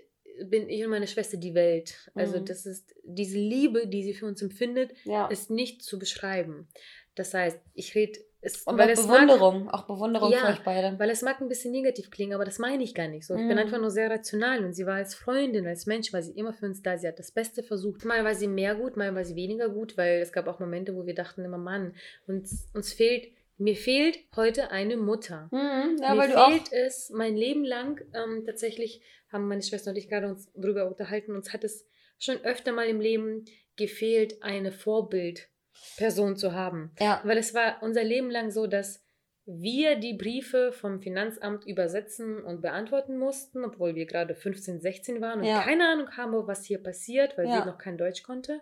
bin 0.46 0.70
ich 0.70 0.84
und 0.84 0.92
meine 0.92 1.08
Schwester 1.08 1.38
die 1.38 1.54
Welt. 1.54 1.96
Also 2.14 2.40
mhm. 2.40 2.46
das 2.46 2.66
ist 2.66 2.96
diese 3.04 3.38
Liebe, 3.38 3.88
die 3.88 4.04
sie 4.04 4.14
für 4.14 4.26
uns 4.26 4.42
empfindet, 4.42 4.92
ja. 5.04 5.28
ist 5.28 5.50
nicht 5.50 5.84
zu 5.84 6.00
beschreiben. 6.00 6.68
Das 7.16 7.34
heißt, 7.34 7.60
ich 7.74 7.96
rede 7.96 8.20
es, 8.44 8.64
und 8.64 8.76
weil 8.80 8.92
auch 8.92 9.04
Bewunderung, 9.04 9.66
mag, 9.66 9.74
auch 9.76 9.86
Bewunderung 9.86 10.32
ja, 10.32 10.40
für 10.40 10.48
euch 10.48 10.64
beide. 10.64 10.98
Weil 10.98 11.12
es 11.12 11.22
mag 11.22 11.40
ein 11.42 11.48
bisschen 11.48 11.72
negativ 11.72 12.10
klingen, 12.10 12.34
aber 12.34 12.44
das 12.44 12.58
meine 12.58 12.84
ich 12.84 12.96
gar 12.96 13.08
nicht 13.08 13.28
so. 13.28 13.36
Ich 13.36 13.42
bin 13.42 13.52
mhm. 13.52 13.60
einfach 13.60 13.80
nur 13.80 13.92
sehr 13.92 14.10
rational 14.10 14.66
und 14.66 14.74
sie 14.74 14.88
war 14.88 14.96
als 14.96 15.14
Freundin, 15.14 15.68
als 15.68 15.86
Mensch, 15.86 16.12
war 16.12 16.24
sie 16.24 16.32
immer 16.32 16.52
für 16.52 16.66
uns 16.66 16.82
da. 16.82 16.98
Sie 16.98 17.08
hat 17.08 17.20
das 17.20 17.32
Beste 17.32 17.62
versucht. 17.62 18.04
Mal 18.04 18.24
war 18.24 18.34
sie 18.34 18.48
mehr 18.48 18.74
gut, 18.74 18.98
mal 18.98 19.14
war 19.14 19.24
sie 19.26 19.36
weniger 19.36 19.70
gut, 19.70 19.96
weil 19.96 20.22
es 20.22 20.32
gab 20.32 20.48
auch 20.48 20.60
Momente, 20.60 20.96
wo 20.96 21.06
wir 21.06 21.14
dachten 21.14 21.46
immer, 21.46 21.60
Mann, 21.60 21.94
uns, 22.26 22.68
uns 22.74 22.94
fehlt 22.94 23.28
mir 23.62 23.76
fehlt 23.76 24.20
heute 24.36 24.72
eine 24.72 24.98
Mutter. 24.98 25.48
Mhm, 25.52 25.98
ja, 26.02 26.16
mir 26.16 26.50
fehlt 26.50 26.74
es 26.74 27.12
mein 27.12 27.36
Leben 27.36 27.64
lang 27.64 28.02
ähm, 28.14 28.44
tatsächlich 28.46 29.02
haben 29.32 29.48
meine 29.48 29.62
Schwester 29.62 29.92
und 29.92 29.98
ich 29.98 30.10
gerade 30.10 30.28
uns 30.28 30.52
darüber 30.56 30.88
unterhalten. 30.88 31.36
Uns 31.36 31.54
hat 31.54 31.64
es 31.64 31.88
schon 32.20 32.44
öfter 32.44 32.72
mal 32.72 32.88
im 32.88 33.00
Leben 33.00 33.46
gefehlt, 33.78 34.44
eine 34.44 34.72
Vorbildperson 34.72 36.36
zu 36.36 36.54
haben. 36.54 36.92
Ja. 37.00 37.22
Weil 37.24 37.38
es 37.38 37.54
war 37.54 37.82
unser 37.82 38.04
Leben 38.04 38.30
lang 38.30 38.52
so, 38.52 38.68
dass 38.68 39.04
wir 39.46 39.96
die 39.96 40.14
Briefe 40.14 40.72
vom 40.72 41.00
Finanzamt 41.00 41.66
übersetzen 41.66 42.44
und 42.44 42.62
beantworten 42.62 43.18
mussten, 43.18 43.64
obwohl 43.64 43.96
wir 43.96 44.06
gerade 44.06 44.36
15, 44.36 44.82
16 44.82 45.22
waren 45.22 45.40
und 45.40 45.46
ja. 45.46 45.62
keine 45.62 45.88
Ahnung 45.88 46.12
haben, 46.18 46.34
was 46.48 46.66
hier 46.66 46.82
passiert, 46.82 47.38
weil 47.38 47.48
ja. 47.48 47.62
sie 47.62 47.70
noch 47.70 47.78
kein 47.78 47.98
Deutsch 47.98 48.24
konnte. 48.24 48.62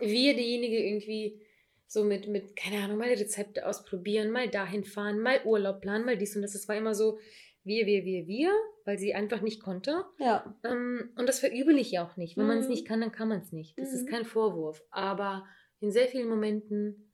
Wir 0.00 0.34
diejenige 0.34 0.78
irgendwie 0.78 1.40
so 1.88 2.04
mit, 2.04 2.28
mit, 2.28 2.54
keine 2.54 2.84
Ahnung, 2.84 2.98
mal 2.98 3.08
Rezepte 3.08 3.66
ausprobieren, 3.66 4.30
mal 4.30 4.48
dahin 4.48 4.84
fahren, 4.84 5.20
mal 5.20 5.40
Urlaub 5.44 5.80
planen, 5.80 6.04
mal 6.04 6.18
dies 6.18 6.36
und 6.36 6.42
das. 6.42 6.54
Es 6.54 6.68
war 6.68 6.76
immer 6.76 6.94
so, 6.94 7.18
wir, 7.64 7.86
wir, 7.86 8.04
wir, 8.04 8.26
wir, 8.26 8.52
weil 8.84 8.98
sie 8.98 9.14
einfach 9.14 9.40
nicht 9.40 9.62
konnte. 9.62 10.04
Ja. 10.18 10.54
Ähm, 10.64 11.10
und 11.16 11.26
das 11.26 11.40
verübel 11.40 11.78
ich 11.78 11.90
ja 11.90 12.06
auch 12.06 12.16
nicht. 12.16 12.36
Wenn 12.36 12.44
mhm. 12.44 12.48
man 12.48 12.58
es 12.58 12.68
nicht 12.68 12.86
kann, 12.86 13.00
dann 13.00 13.12
kann 13.12 13.28
man 13.28 13.40
es 13.40 13.52
nicht. 13.52 13.78
Das 13.78 13.90
mhm. 13.90 13.96
ist 13.96 14.08
kein 14.08 14.24
Vorwurf. 14.24 14.84
Aber 14.90 15.46
in 15.80 15.90
sehr 15.90 16.08
vielen 16.08 16.28
Momenten 16.28 17.07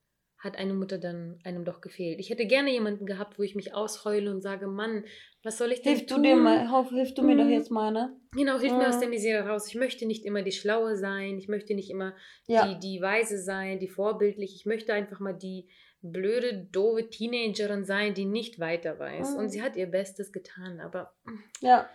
hat 0.45 0.57
eine 0.57 0.75
Mutter 0.75 0.99
dann 0.99 1.41
einem 1.43 1.65
doch 1.65 1.81
gefehlt. 1.81 2.21
Ich 2.21 2.31
hätte 2.31 2.47
gerne 2.47 2.71
jemanden 2.71 3.07
gehabt, 3.07 3.39
wo 3.39 3.43
ich 3.43 3.55
mich 3.55 3.75
ausheule 3.75 4.31
und 4.31 4.43
sage, 4.43 4.67
Mann, 4.67 5.05
was 5.43 5.59
soll 5.59 5.73
ich 5.73 5.83
denn 5.83 5.97
hilf 5.97 6.07
tun? 6.07 6.23
Du 6.23 6.29
dir 6.29 6.37
mal, 6.37 6.89
hilf 6.91 7.15
du 7.15 7.23
mir 7.23 7.35
mhm. 7.35 7.39
doch 7.39 7.49
jetzt 7.49 7.71
mal, 7.71 7.91
ne? 7.91 8.17
Genau, 8.33 8.59
hilf 8.59 8.73
mir 8.75 8.89
aus 8.89 9.01
der 9.01 9.09
Misere 9.09 9.49
raus. 9.49 9.67
Ich 9.69 9.75
möchte 9.75 10.07
nicht 10.07 10.25
immer 10.25 10.43
die 10.43 10.53
Schlaue 10.53 10.97
sein. 10.97 11.39
Ich 11.39 11.49
möchte 11.49 11.75
nicht 11.75 11.91
immer 11.91 12.15
ja. 12.47 12.69
die, 12.69 12.79
die 12.79 13.01
Weise 13.01 13.39
sein, 13.39 13.79
die 13.79 13.89
vorbildlich. 13.89 14.55
Ich 14.55 14.67
möchte 14.67 14.93
einfach 14.93 15.19
mal 15.19 15.35
die, 15.35 15.67
blöde, 16.05 16.69
doofe 16.71 17.09
Teenagerin 17.09 17.85
sein, 17.85 18.15
die 18.15 18.27
nicht 18.27 18.61
weiter 18.61 18.99
weiß. 18.99 19.33
Mhm. 19.33 19.39
Und 19.39 19.49
sie 19.49 19.63
hat 19.63 19.77
ihr 19.77 19.87
Bestes 19.87 20.33
getan, 20.33 20.81
aber. 20.81 21.15
Ja. 21.61 21.89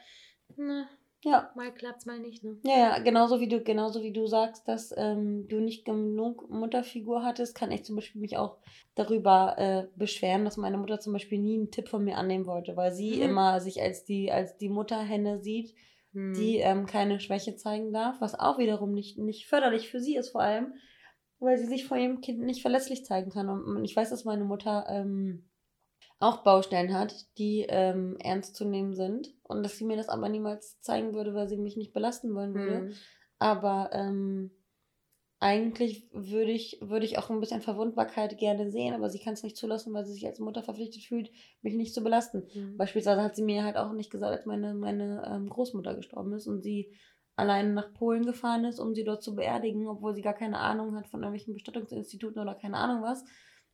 Na, 0.58 0.90
Ja. 1.24 1.52
Mal 1.56 1.74
klappt's, 1.74 2.06
mal 2.06 2.20
nicht, 2.20 2.44
ne? 2.44 2.58
Ja, 2.64 2.78
ja, 2.78 3.00
genauso 3.00 3.40
wie 3.40 3.48
du, 3.48 3.62
genauso 3.62 4.02
wie 4.04 4.14
du 4.14 4.26
sagst, 4.26 4.68
dass 4.68 4.94
ähm, 4.96 5.48
du 5.50 5.60
nicht 5.60 5.86
genug 5.86 6.50
Mutterfigur 6.50 7.24
hattest, 7.24 7.56
kann 7.56 7.72
ich 7.72 7.84
zum 7.84 7.96
Beispiel 7.98 8.22
mich 8.22 8.38
auch 8.38 8.58
darüber 8.96 9.56
äh, 9.58 9.88
beschweren, 9.98 10.46
dass 10.46 10.58
meine 10.58 10.78
Mutter 10.78 11.00
zum 11.00 11.14
Beispiel 11.14 11.40
nie 11.40 11.56
einen 11.58 11.72
Tipp 11.72 11.90
von 11.90 12.04
mir 12.04 12.18
annehmen 12.18 12.46
wollte, 12.46 12.76
weil 12.78 12.92
sie 12.94 13.16
Mhm. 13.16 13.22
immer 13.22 13.60
sich 13.60 13.82
als 13.82 14.06
die, 14.06 14.32
als 14.32 14.58
die 14.58 14.70
Mutterhenne 14.70 15.42
sieht, 15.42 15.74
Hm. 16.14 16.34
die 16.36 16.58
ähm, 16.58 16.86
keine 16.86 17.20
Schwäche 17.20 17.56
zeigen 17.56 17.92
darf, 17.92 18.22
was 18.22 18.40
auch 18.40 18.58
wiederum 18.58 18.94
nicht, 18.94 19.18
nicht 19.18 19.48
förderlich 19.48 19.90
für 19.90 20.00
sie 20.00 20.16
ist, 20.16 20.30
vor 20.30 20.42
allem, 20.42 20.74
weil 21.40 21.58
sie 21.58 21.66
sich 21.68 21.86
vor 21.86 21.98
ihrem 21.98 22.22
Kind 22.22 22.40
nicht 22.42 22.62
verletzlich 22.62 23.06
zeigen 23.06 23.30
kann. 23.32 23.50
Und 23.50 23.84
ich 23.86 23.96
weiß, 23.96 24.10
dass 24.10 24.26
meine 24.26 24.44
Mutter 24.46 24.86
ähm, 24.90 25.49
auch 26.20 26.44
Baustellen 26.44 26.94
hat, 26.94 27.26
die 27.38 27.66
ähm, 27.70 28.18
ernst 28.20 28.56
zu 28.56 28.66
nehmen 28.66 28.94
sind 28.94 29.34
und 29.44 29.64
dass 29.64 29.78
sie 29.78 29.86
mir 29.86 29.96
das 29.96 30.10
aber 30.10 30.28
niemals 30.28 30.80
zeigen 30.82 31.14
würde, 31.14 31.34
weil 31.34 31.48
sie 31.48 31.58
mich 31.58 31.78
nicht 31.78 31.94
belasten 31.94 32.36
wollen 32.36 32.54
würde. 32.54 32.80
Hm. 32.80 32.94
Aber 33.40 33.90
ähm, 33.94 34.52
eigentlich 35.40 36.10
würde 36.12 36.52
ich, 36.52 36.80
würde 36.82 37.06
ich 37.06 37.18
auch 37.18 37.30
ein 37.30 37.40
bisschen 37.40 37.62
Verwundbarkeit 37.62 38.38
gerne 38.38 38.70
sehen, 38.70 38.94
aber 38.94 39.10
sie 39.10 39.20
kann 39.20 39.34
es 39.34 39.44
nicht 39.44 39.56
zulassen, 39.56 39.94
weil 39.94 40.06
sie 40.06 40.12
sich 40.12 40.28
als 40.28 40.40
Mutter 40.40 40.62
verpflichtet 40.62 41.04
fühlt, 41.04 41.32
mich 41.62 41.76
nicht 41.76 41.94
zu 41.94 42.04
belasten. 42.04 42.44
Hm. 42.52 42.76
Beispielsweise 42.76 43.24
hat 43.24 43.38
sie 43.38 43.44
mir 43.44 43.64
halt 43.64 43.78
auch 43.78 43.94
nicht 43.94 44.12
gesagt, 44.12 44.34
als 44.34 44.46
meine, 44.46 44.74
meine 44.74 45.24
ähm, 45.26 45.50
Großmutter 45.50 45.96
gestorben 45.96 46.34
ist 46.34 46.48
und 46.48 46.62
sie 46.62 46.94
alleine 47.38 47.72
nach 47.72 47.94
Polen 47.94 48.26
gefahren 48.26 48.66
ist, 48.66 48.80
um 48.80 48.94
sie 48.94 49.06
dort 49.06 49.24
zu 49.24 49.34
beerdigen, 49.34 49.88
obwohl 49.88 50.14
sie 50.14 50.22
gar 50.22 50.34
keine 50.34 50.58
Ahnung 50.58 50.98
hat 50.98 51.08
von 51.08 51.22
irgendwelchen 51.22 51.54
Bestattungsinstituten 51.54 52.42
oder 52.42 52.56
keine 52.56 52.76
Ahnung 52.76 53.02
was. 53.02 53.24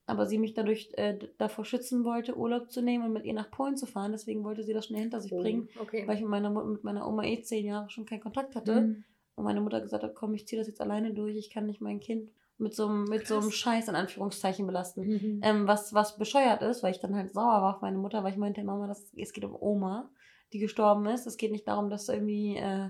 Aber 0.08 0.26
sie 0.28 0.38
mich 0.38 0.54
dadurch 0.54 0.92
äh, 0.98 1.18
davor 1.40 1.66
schützen 1.66 2.04
wollte, 2.06 2.38
Urlaub 2.38 2.70
zu 2.72 2.82
nehmen 2.82 3.06
und 3.06 3.14
mit 3.14 3.26
ihr 3.26 3.34
nach 3.34 3.50
Polen 3.50 3.76
zu 3.76 3.86
fahren. 3.88 4.12
Deswegen 4.12 4.44
wollte 4.44 4.64
sie 4.64 4.74
das 4.74 4.86
schnell 4.86 5.02
hinter 5.02 5.20
sich 5.20 5.34
Oh, 5.34 5.42
bringen, 5.42 5.68
Okay. 5.80 6.08
weil 6.08 6.16
ich 6.16 6.22
mit 6.22 6.30
meiner, 6.30 6.50
mit 6.52 6.84
meiner 6.84 7.08
Oma 7.08 7.24
eh 7.24 7.42
zehn 7.42 7.66
Jahre 7.66 7.90
schon 7.90 8.06
keinen 8.06 8.22
Kontakt 8.22 8.56
hatte. 8.56 8.76
Hm. 8.76 9.04
Und 9.36 9.44
meine 9.44 9.62
Mutter 9.62 9.82
gesagt 9.82 10.04
hat, 10.04 10.14
komm, 10.16 10.34
ich 10.36 10.48
ziehe 10.48 10.60
das 10.60 10.68
jetzt 10.68 10.80
alleine 10.80 11.14
durch, 11.14 11.36
ich 11.36 11.50
kann 11.50 11.66
nicht 11.66 11.82
mein 11.82 12.00
Kind 12.00 12.30
mit 12.58 12.74
so, 12.76 12.86
einem- 12.88 13.04
mit 13.06 13.28
so 13.28 13.40
einem. 13.40 13.52
Scheiß 13.52 13.88
in 13.90 13.96
Anführungszeichen 13.96 14.66
belasten. 14.68 15.02
Mhm. 15.08 15.40
Ähm, 15.44 15.68
was, 15.68 15.94
was 15.94 16.18
bescheuert 16.18 16.62
ist, 16.62 16.84
weil 16.84 16.92
ich 16.92 17.00
dann 17.00 17.16
halt 17.16 17.34
sauer 17.34 17.62
war 17.62 17.76
auf 17.76 17.82
meine 17.82 17.98
Mutter, 17.98 18.24
weil 18.24 18.32
ich 18.32 18.38
meinte, 18.38 18.64
Mama, 18.64 18.88
das, 18.88 19.12
es 19.18 19.34
geht 19.34 19.44
um 19.44 19.56
Oma, 19.60 20.10
die 20.54 20.60
gestorben 20.60 21.06
ist. 21.08 21.26
Es 21.28 21.36
geht 21.36 21.52
nicht 21.52 21.68
darum, 21.68 21.90
dass 21.90 22.08
irgendwie 22.08 22.56
äh, 22.58 22.90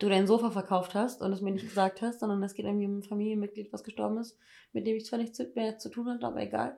du 0.00 0.08
dein 0.08 0.26
Sofa 0.26 0.50
verkauft 0.50 0.94
hast 0.94 1.22
und 1.22 1.32
es 1.32 1.40
mir 1.40 1.52
nicht 1.52 1.68
gesagt 1.68 2.02
hast, 2.02 2.20
sondern 2.20 2.42
es 2.42 2.54
geht 2.54 2.64
irgendwie 2.64 2.86
um 2.86 2.98
ein 2.98 3.02
Familienmitglied, 3.02 3.72
was 3.72 3.84
gestorben 3.84 4.18
ist, 4.18 4.36
mit 4.72 4.86
dem 4.86 4.96
ich 4.96 5.06
zwar 5.06 5.18
nichts 5.18 5.40
mehr 5.54 5.78
zu 5.78 5.90
tun 5.90 6.08
hatte, 6.08 6.26
aber 6.26 6.40
egal. 6.40 6.76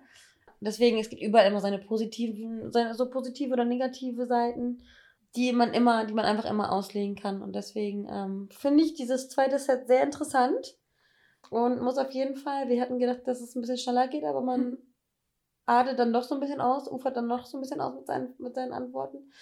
Deswegen, 0.60 0.98
es 0.98 1.08
gibt 1.08 1.22
überall 1.22 1.48
immer 1.48 1.60
seine 1.60 1.78
positiven, 1.78 2.70
seine 2.70 2.94
so 2.94 3.08
positive 3.08 3.52
oder 3.52 3.64
negative 3.64 4.26
Seiten, 4.26 4.82
die 5.34 5.52
man 5.52 5.72
immer, 5.72 6.04
die 6.04 6.14
man 6.14 6.24
einfach 6.24 6.48
immer 6.48 6.72
auslegen 6.72 7.16
kann. 7.16 7.42
Und 7.42 7.54
deswegen 7.54 8.06
ähm, 8.08 8.48
finde 8.52 8.84
ich 8.84 8.94
dieses 8.94 9.28
zweite 9.28 9.58
Set 9.58 9.86
sehr 9.86 10.02
interessant 10.02 10.76
und 11.50 11.80
muss 11.80 11.98
auf 11.98 12.10
jeden 12.12 12.36
Fall, 12.36 12.68
wir 12.68 12.80
hatten 12.80 12.98
gedacht, 12.98 13.22
dass 13.24 13.40
es 13.40 13.54
ein 13.56 13.60
bisschen 13.60 13.78
schneller 13.78 14.08
geht, 14.08 14.24
aber 14.24 14.40
man 14.40 14.78
adelt 15.66 15.98
dann 15.98 16.12
doch 16.12 16.22
so 16.22 16.34
ein 16.34 16.40
bisschen 16.40 16.60
aus, 16.60 16.90
ufert 16.90 17.16
dann 17.16 17.26
noch 17.26 17.46
so 17.46 17.56
ein 17.56 17.60
bisschen 17.60 17.80
aus 17.80 17.94
mit 17.94 18.06
seinen, 18.06 18.34
mit 18.38 18.54
seinen 18.54 18.72
Antworten. 18.72 19.32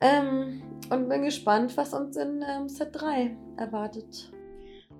Ähm, 0.00 0.62
und 0.90 1.08
bin 1.08 1.22
gespannt, 1.22 1.76
was 1.76 1.92
uns 1.92 2.16
in 2.16 2.42
ähm, 2.48 2.68
Set 2.68 2.90
3 2.92 3.36
erwartet. 3.56 4.30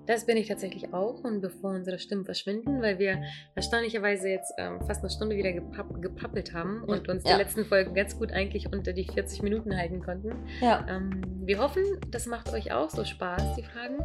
Das 0.05 0.25
bin 0.25 0.37
ich 0.37 0.47
tatsächlich 0.47 0.91
auch. 0.93 1.23
Und 1.23 1.39
bevor 1.41 1.71
unsere 1.71 1.99
Stimmen 1.99 2.25
verschwinden, 2.25 2.81
weil 2.81 2.97
wir 2.99 3.21
erstaunlicherweise 3.55 4.27
jetzt 4.29 4.51
ähm, 4.57 4.79
fast 4.87 5.01
eine 5.01 5.09
Stunde 5.11 5.35
wieder 5.35 5.53
gepapp 5.53 6.01
gepappelt 6.01 6.53
haben 6.53 6.83
und 6.83 7.07
uns 7.09 7.23
die 7.23 7.29
Ja. 7.29 7.37
letzten 7.37 7.63
Folgen 7.63 7.93
ganz 7.93 8.17
gut 8.17 8.31
eigentlich 8.31 8.73
unter 8.73 8.91
die 8.91 9.05
40 9.05 9.43
Minuten 9.43 9.75
halten 9.77 10.01
konnten. 10.01 10.31
Ja, 10.61 10.83
Ähm, 10.89 11.21
wir 11.45 11.59
hoffen, 11.59 11.83
das 12.11 12.25
macht 12.25 12.51
euch 12.51 12.71
auch 12.71 12.89
so 12.89 13.05
Spaß, 13.05 13.55
die 13.55 13.63
Fragen. 13.63 13.99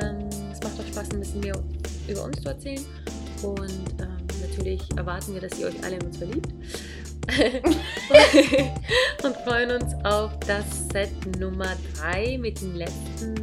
Ähm, 0.00 0.28
es 0.52 0.60
macht 0.62 0.78
euch 0.78 0.88
Spaß, 0.88 1.10
ein 1.12 1.18
bisschen 1.20 1.40
mehr 1.40 1.56
über 2.08 2.24
uns 2.24 2.40
zu 2.40 2.48
erzählen. 2.48 2.84
Und 3.42 4.00
ähm, 4.00 4.26
natürlich 4.40 4.80
erwarten 4.96 5.34
wir, 5.34 5.40
dass 5.40 5.58
ihr 5.58 5.66
euch 5.66 5.82
alle 5.84 5.96
in 5.96 6.02
uns 6.04 6.16
verliebt. 6.16 6.48
und 9.22 9.36
freuen 9.44 9.82
uns 9.82 9.94
auf 10.04 10.38
das 10.40 10.88
Set 10.88 11.10
Nummer 11.38 11.76
3 11.98 12.38
mit 12.38 12.60
den 12.60 12.76
letzten 12.76 13.34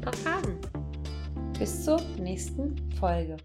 paar 0.00 0.12
Fragen. 0.12 0.58
bis 1.58 1.84
zur 1.84 2.00
nächsten 2.18 2.76
Folge. 2.98 3.36